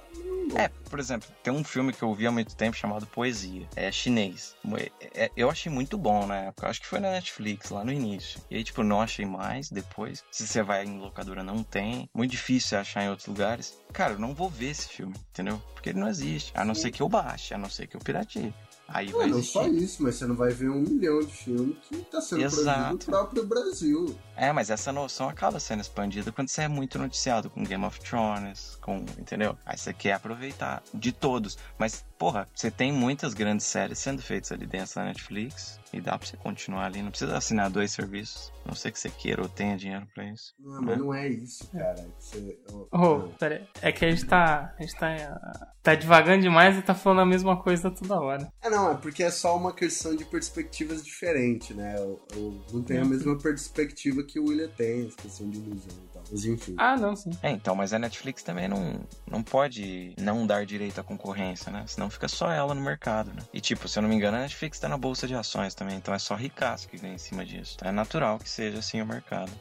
É, 0.55 0.67
por 0.89 0.99
exemplo, 0.99 1.29
tem 1.43 1.53
um 1.53 1.63
filme 1.63 1.93
que 1.93 2.01
eu 2.01 2.13
vi 2.13 2.25
há 2.25 2.31
muito 2.31 2.55
tempo 2.55 2.75
chamado 2.75 3.05
Poesia. 3.07 3.67
É 3.75 3.91
chinês. 3.91 4.55
É- 4.99 5.25
é- 5.25 5.31
eu 5.35 5.49
achei 5.49 5.71
muito 5.71 5.97
bom 5.97 6.25
na 6.25 6.37
época. 6.37 6.67
Acho 6.67 6.81
que 6.81 6.87
foi 6.87 6.99
na 6.99 7.11
Netflix, 7.11 7.69
lá 7.69 7.83
no 7.83 7.91
início. 7.91 8.41
E 8.49 8.55
aí, 8.55 8.63
tipo, 8.63 8.83
não 8.83 9.01
achei 9.01 9.25
mais 9.25 9.69
depois. 9.69 10.23
Se 10.31 10.47
você 10.47 10.63
vai 10.63 10.85
em 10.85 10.97
locadora, 10.99 11.43
não 11.43 11.63
tem. 11.63 12.09
Muito 12.13 12.31
difícil 12.31 12.79
achar 12.79 13.03
em 13.03 13.09
outros 13.09 13.27
lugares. 13.27 13.77
Cara, 13.93 14.13
eu 14.13 14.19
não 14.19 14.33
vou 14.33 14.49
ver 14.49 14.71
esse 14.71 14.89
filme, 14.89 15.15
entendeu? 15.29 15.61
Porque 15.73 15.89
ele 15.89 15.99
não 15.99 16.07
existe. 16.07 16.51
A 16.55 16.65
não 16.65 16.73
ser 16.73 16.91
que 16.91 17.01
eu 17.01 17.09
baixe, 17.09 17.53
a 17.53 17.57
não 17.57 17.69
ser 17.69 17.87
que 17.87 17.95
eu 17.95 18.01
pirateie. 18.01 18.53
Aí 18.91 19.11
vai 19.11 19.21
Não, 19.21 19.27
não 19.29 19.37
existir. 19.37 19.53
só 19.53 19.67
isso, 19.67 20.03
mas 20.03 20.15
você 20.15 20.25
não 20.25 20.35
vai 20.35 20.49
ver 20.51 20.69
um 20.69 20.81
milhão 20.81 21.19
de 21.19 21.31
filmes 21.31 21.77
que 21.87 21.97
tá 21.97 22.19
sendo 22.19 22.39
produzido 22.39 22.61
Exato. 22.61 22.93
no 22.93 22.97
próprio 22.99 23.45
Brasil. 23.45 24.15
É, 24.35 24.51
mas 24.51 24.69
essa 24.69 24.91
noção 24.91 25.29
acaba 25.29 25.59
sendo 25.59 25.81
expandida 25.81 26.31
quando 26.31 26.49
você 26.49 26.63
é 26.63 26.67
muito 26.67 26.97
noticiado 26.97 27.49
com 27.49 27.63
Game 27.63 27.83
of 27.85 27.99
Thrones, 27.99 28.77
com. 28.81 29.05
Entendeu? 29.17 29.57
Aí 29.65 29.77
você 29.77 29.93
quer 29.93 30.13
aproveitar 30.13 30.81
de 30.93 31.11
todos. 31.11 31.57
Mas, 31.77 32.03
porra, 32.17 32.47
você 32.55 32.71
tem 32.71 32.91
muitas 32.91 33.33
grandes 33.33 33.65
séries 33.65 33.99
sendo 33.99 34.21
feitas 34.21 34.51
ali 34.51 34.65
dentro 34.65 34.95
da 34.95 35.05
Netflix. 35.05 35.79
E 35.91 35.99
dá 35.99 36.17
pra 36.17 36.27
você 36.27 36.37
continuar 36.37 36.85
ali. 36.85 37.01
Não 37.01 37.09
precisa 37.09 37.35
assinar 37.35 37.69
dois 37.69 37.91
serviços. 37.91 38.51
A 38.63 38.67
Não 38.69 38.75
sei 38.75 38.91
que 38.91 38.99
você 38.99 39.09
queira 39.09 39.41
ou 39.41 39.49
tenha 39.49 39.75
dinheiro 39.75 40.07
pra 40.13 40.23
isso. 40.25 40.53
Não, 40.59 40.81
mas 40.81 40.97
não 40.99 41.13
é 41.13 41.27
isso, 41.27 41.67
cara. 41.71 41.99
É 41.99 42.03
que 42.03 42.23
você- 42.23 42.59
não. 42.91 43.29
pera 43.39 43.55
aí. 43.55 43.67
É 43.81 43.91
que 43.91 44.05
a 44.05 44.09
gente 44.11 44.25
tá. 44.25 44.73
A 44.77 44.81
gente 44.81 44.95
tá. 44.95 45.69
Tá 45.81 45.95
divagando 45.95 46.41
demais 46.41 46.77
e 46.77 46.81
tá 46.81 46.93
falando 46.93 47.21
a 47.21 47.25
mesma 47.25 47.55
coisa 47.63 47.89
toda 47.89 48.19
hora. 48.19 48.51
É, 48.61 48.69
não, 48.69 48.91
é 48.91 48.95
porque 48.97 49.23
é 49.23 49.31
só 49.31 49.55
uma 49.55 49.73
questão 49.73 50.13
de 50.15 50.25
perspectivas 50.25 51.03
diferentes, 51.03 51.75
né? 51.75 51.95
Eu, 51.97 52.19
eu 52.35 52.61
não 52.73 52.83
tenho 52.83 53.01
a 53.01 53.05
mesma 53.05 53.37
perspectiva 53.37 54.21
que 54.21 54.39
o 54.39 54.47
William 54.49 54.67
tem, 54.77 55.07
essa 55.07 55.15
questão 55.15 55.49
de 55.49 55.57
ilusão 55.57 55.95
tal. 56.19 56.27
Mas 56.31 56.45
enfim. 56.45 56.75
Ah, 56.77 56.97
não, 56.97 57.15
sim. 57.15 57.31
É, 57.41 57.51
então, 57.51 57.75
mas 57.75 57.93
a 57.93 57.99
Netflix 57.99 58.43
também 58.43 58.67
não, 58.67 58.99
não 59.29 59.43
pode 59.43 60.13
não 60.17 60.45
dar 60.45 60.65
direito 60.65 60.99
à 60.99 61.03
concorrência, 61.03 61.71
né? 61.71 61.83
Senão 61.87 62.09
fica 62.09 62.27
só 62.27 62.51
ela 62.51 62.73
no 62.73 62.81
mercado, 62.81 63.31
né? 63.33 63.41
E 63.53 63.61
tipo, 63.61 63.87
se 63.87 63.97
eu 63.97 64.01
não 64.01 64.09
me 64.09 64.15
engano, 64.15 64.37
a 64.37 64.41
Netflix 64.41 64.79
tá 64.79 64.87
na 64.87 64.97
bolsa 64.97 65.27
de 65.27 65.35
ações 65.35 65.73
também, 65.73 65.97
então 65.97 66.13
é 66.13 66.19
só 66.19 66.35
ricaço 66.35 66.87
que 66.87 66.97
ganha 66.97 67.15
em 67.15 67.19
cima 67.19 67.45
disso. 67.45 67.73
Então 67.75 67.89
é 67.89 67.91
natural 67.91 68.39
que 68.39 68.49
seja 68.49 68.79
assim 68.79 69.01
o 69.01 69.05
mercado. 69.05 69.51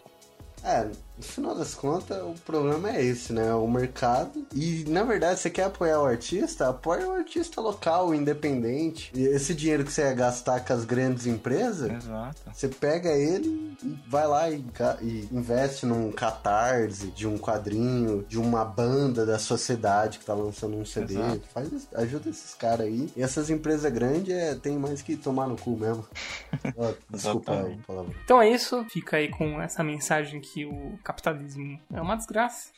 É, 0.63 0.89
no 1.19 1.25
final 1.25 1.55
das 1.55 1.75
contas, 1.75 2.17
o 2.23 2.35
problema 2.47 2.91
é 2.97 3.05
esse, 3.05 3.33
né? 3.33 3.53
O 3.53 3.67
mercado. 3.67 4.47
E, 4.55 4.85
na 4.89 5.03
verdade, 5.03 5.41
você 5.41 5.51
quer 5.51 5.65
apoiar 5.65 6.01
o 6.01 6.07
artista? 6.07 6.69
Apoia 6.69 7.09
o 7.09 7.13
artista 7.13 7.61
local, 7.61 8.15
independente. 8.15 9.11
E 9.15 9.25
esse 9.25 9.53
dinheiro 9.53 9.85
que 9.85 9.93
você 9.93 10.03
ia 10.03 10.15
gastar 10.15 10.61
com 10.61 10.73
as 10.73 10.85
grandes 10.85 11.27
empresas, 11.27 11.91
Exato. 11.91 12.37
você 12.53 12.69
pega 12.69 13.11
ele 13.11 13.77
e 13.83 13.99
vai 14.07 14.29
lá 14.29 14.49
e, 14.49 14.65
e 15.03 15.29
investe 15.33 15.85
num 15.87 16.13
catarse 16.13 17.09
de 17.09 17.27
um 17.27 17.37
quadrinho, 17.37 18.25
de 18.29 18.39
uma 18.39 18.65
banda 18.65 19.27
da 19.27 19.41
sociedade 19.41 20.21
que 20.21 20.25
tá 20.25 20.35
lançando 20.35 20.77
um 20.77 20.85
CD. 20.85 21.15
Exato. 21.15 21.43
Faz, 21.53 21.89
ajuda 21.95 22.31
esses 22.31 22.55
caras 22.55 22.87
aí. 22.87 23.11
E 23.17 23.23
essas 23.23 23.51
empresas 23.51 23.93
grandes 23.93 24.33
é, 24.33 24.55
tem 24.55 24.79
mais 24.79 25.03
que 25.03 25.17
tomar 25.17 25.49
no 25.49 25.57
cu 25.57 25.77
mesmo. 25.77 26.07
Ó, 26.79 26.93
desculpa 27.11 27.53
a 27.53 27.87
palavra. 27.87 28.15
Então 28.25 28.41
é 28.41 28.49
isso. 28.49 28.85
Fica 28.89 29.17
aí 29.17 29.29
com 29.29 29.61
essa 29.61 29.83
mensagem 29.83 30.41
que 30.41 30.48
o 30.65 30.99
capitalismo 31.03 31.81
é 31.93 32.01
uma 32.01 32.17
desgraça. 32.17 32.73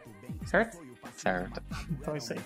certo? 0.50 0.78
Certo. 1.16 1.62
Então 1.92 2.16
é 2.16 2.18
isso 2.18 2.34
aí. 2.34 2.40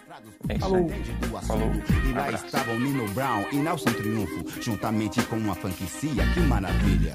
É 0.50 0.54
isso 0.54 0.60
Falou. 0.62 0.90
aí. 0.92 1.48
Falou. 1.48 1.72
E 2.10 2.14
lá 2.14 2.26
Abraço. 2.26 2.46
estavam 2.46 2.80
Nino 2.80 3.08
Brown 3.14 3.46
e 3.52 3.58
Nelson 3.58 3.94
Triunfo, 3.94 4.62
juntamente 4.62 5.22
com 5.24 5.38
uma 5.38 5.56
franquicia, 5.56 6.24
que 6.34 6.40
maravilha. 6.42 7.14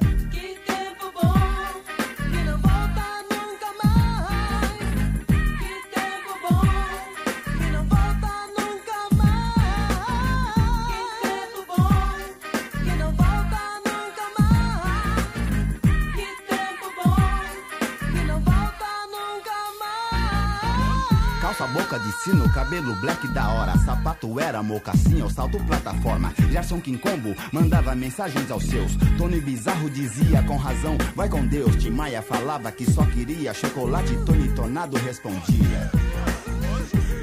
Boca 22.19 22.25
de 22.25 22.25
sino, 22.25 22.53
cabelo 22.53 22.95
black 22.97 23.29
da 23.29 23.49
hora, 23.53 23.77
sapato 23.79 24.41
era 24.41 24.63
mocassim 24.63 25.23
ou 25.23 25.31
salto 25.31 25.59
plataforma. 25.67 26.33
Gerson 26.51 26.81
Quincombo 26.81 27.35
mandava 27.53 27.95
mensagens 27.95 28.51
aos 28.51 28.65
seus. 28.65 28.97
Tony 29.17 29.41
Bizarro 29.41 29.89
dizia 29.91 30.43
com 30.43 30.57
razão, 30.57 30.97
vai 31.15 31.29
com 31.29 31.47
Deus. 31.47 31.77
Tim 31.77 31.91
Maia 31.91 32.23
falava 32.23 32.73
que 32.73 32.91
só 32.91 33.05
queria 33.07 33.55
chocolate, 33.55 34.15
Tony 34.25 34.55
Tornado 34.55 34.97
respondia. 34.99 35.91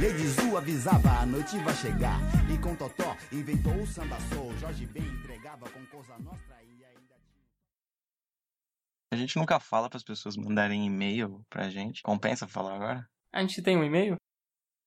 Lady 0.01 0.27
Zu 0.27 0.57
avisava, 0.57 1.19
a 1.19 1.25
noite 1.25 1.57
vai 1.59 1.75
chegar. 1.75 2.19
E 2.49 2.57
com 2.57 2.75
Totó 2.75 3.15
inventou 3.31 3.73
o 3.73 3.87
samba 3.87 4.17
soul. 4.33 4.53
Jorge 4.59 4.85
Ben 4.87 5.03
entregava 5.03 5.69
com 5.69 5.79
Nostra 6.23 6.57
e 6.63 6.85
ainda... 6.85 7.15
A 9.11 9.15
gente 9.15 9.37
nunca 9.37 9.59
fala 9.59 9.89
para 9.89 9.97
as 9.97 10.03
pessoas 10.03 10.37
mandarem 10.37 10.85
e-mail 10.85 11.41
pra 11.49 11.69
gente. 11.69 12.01
Compensa 12.03 12.47
falar 12.47 12.75
agora? 12.75 13.07
A 13.33 13.41
gente 13.41 13.61
tem 13.61 13.77
um 13.77 13.83
e-mail? 13.83 14.17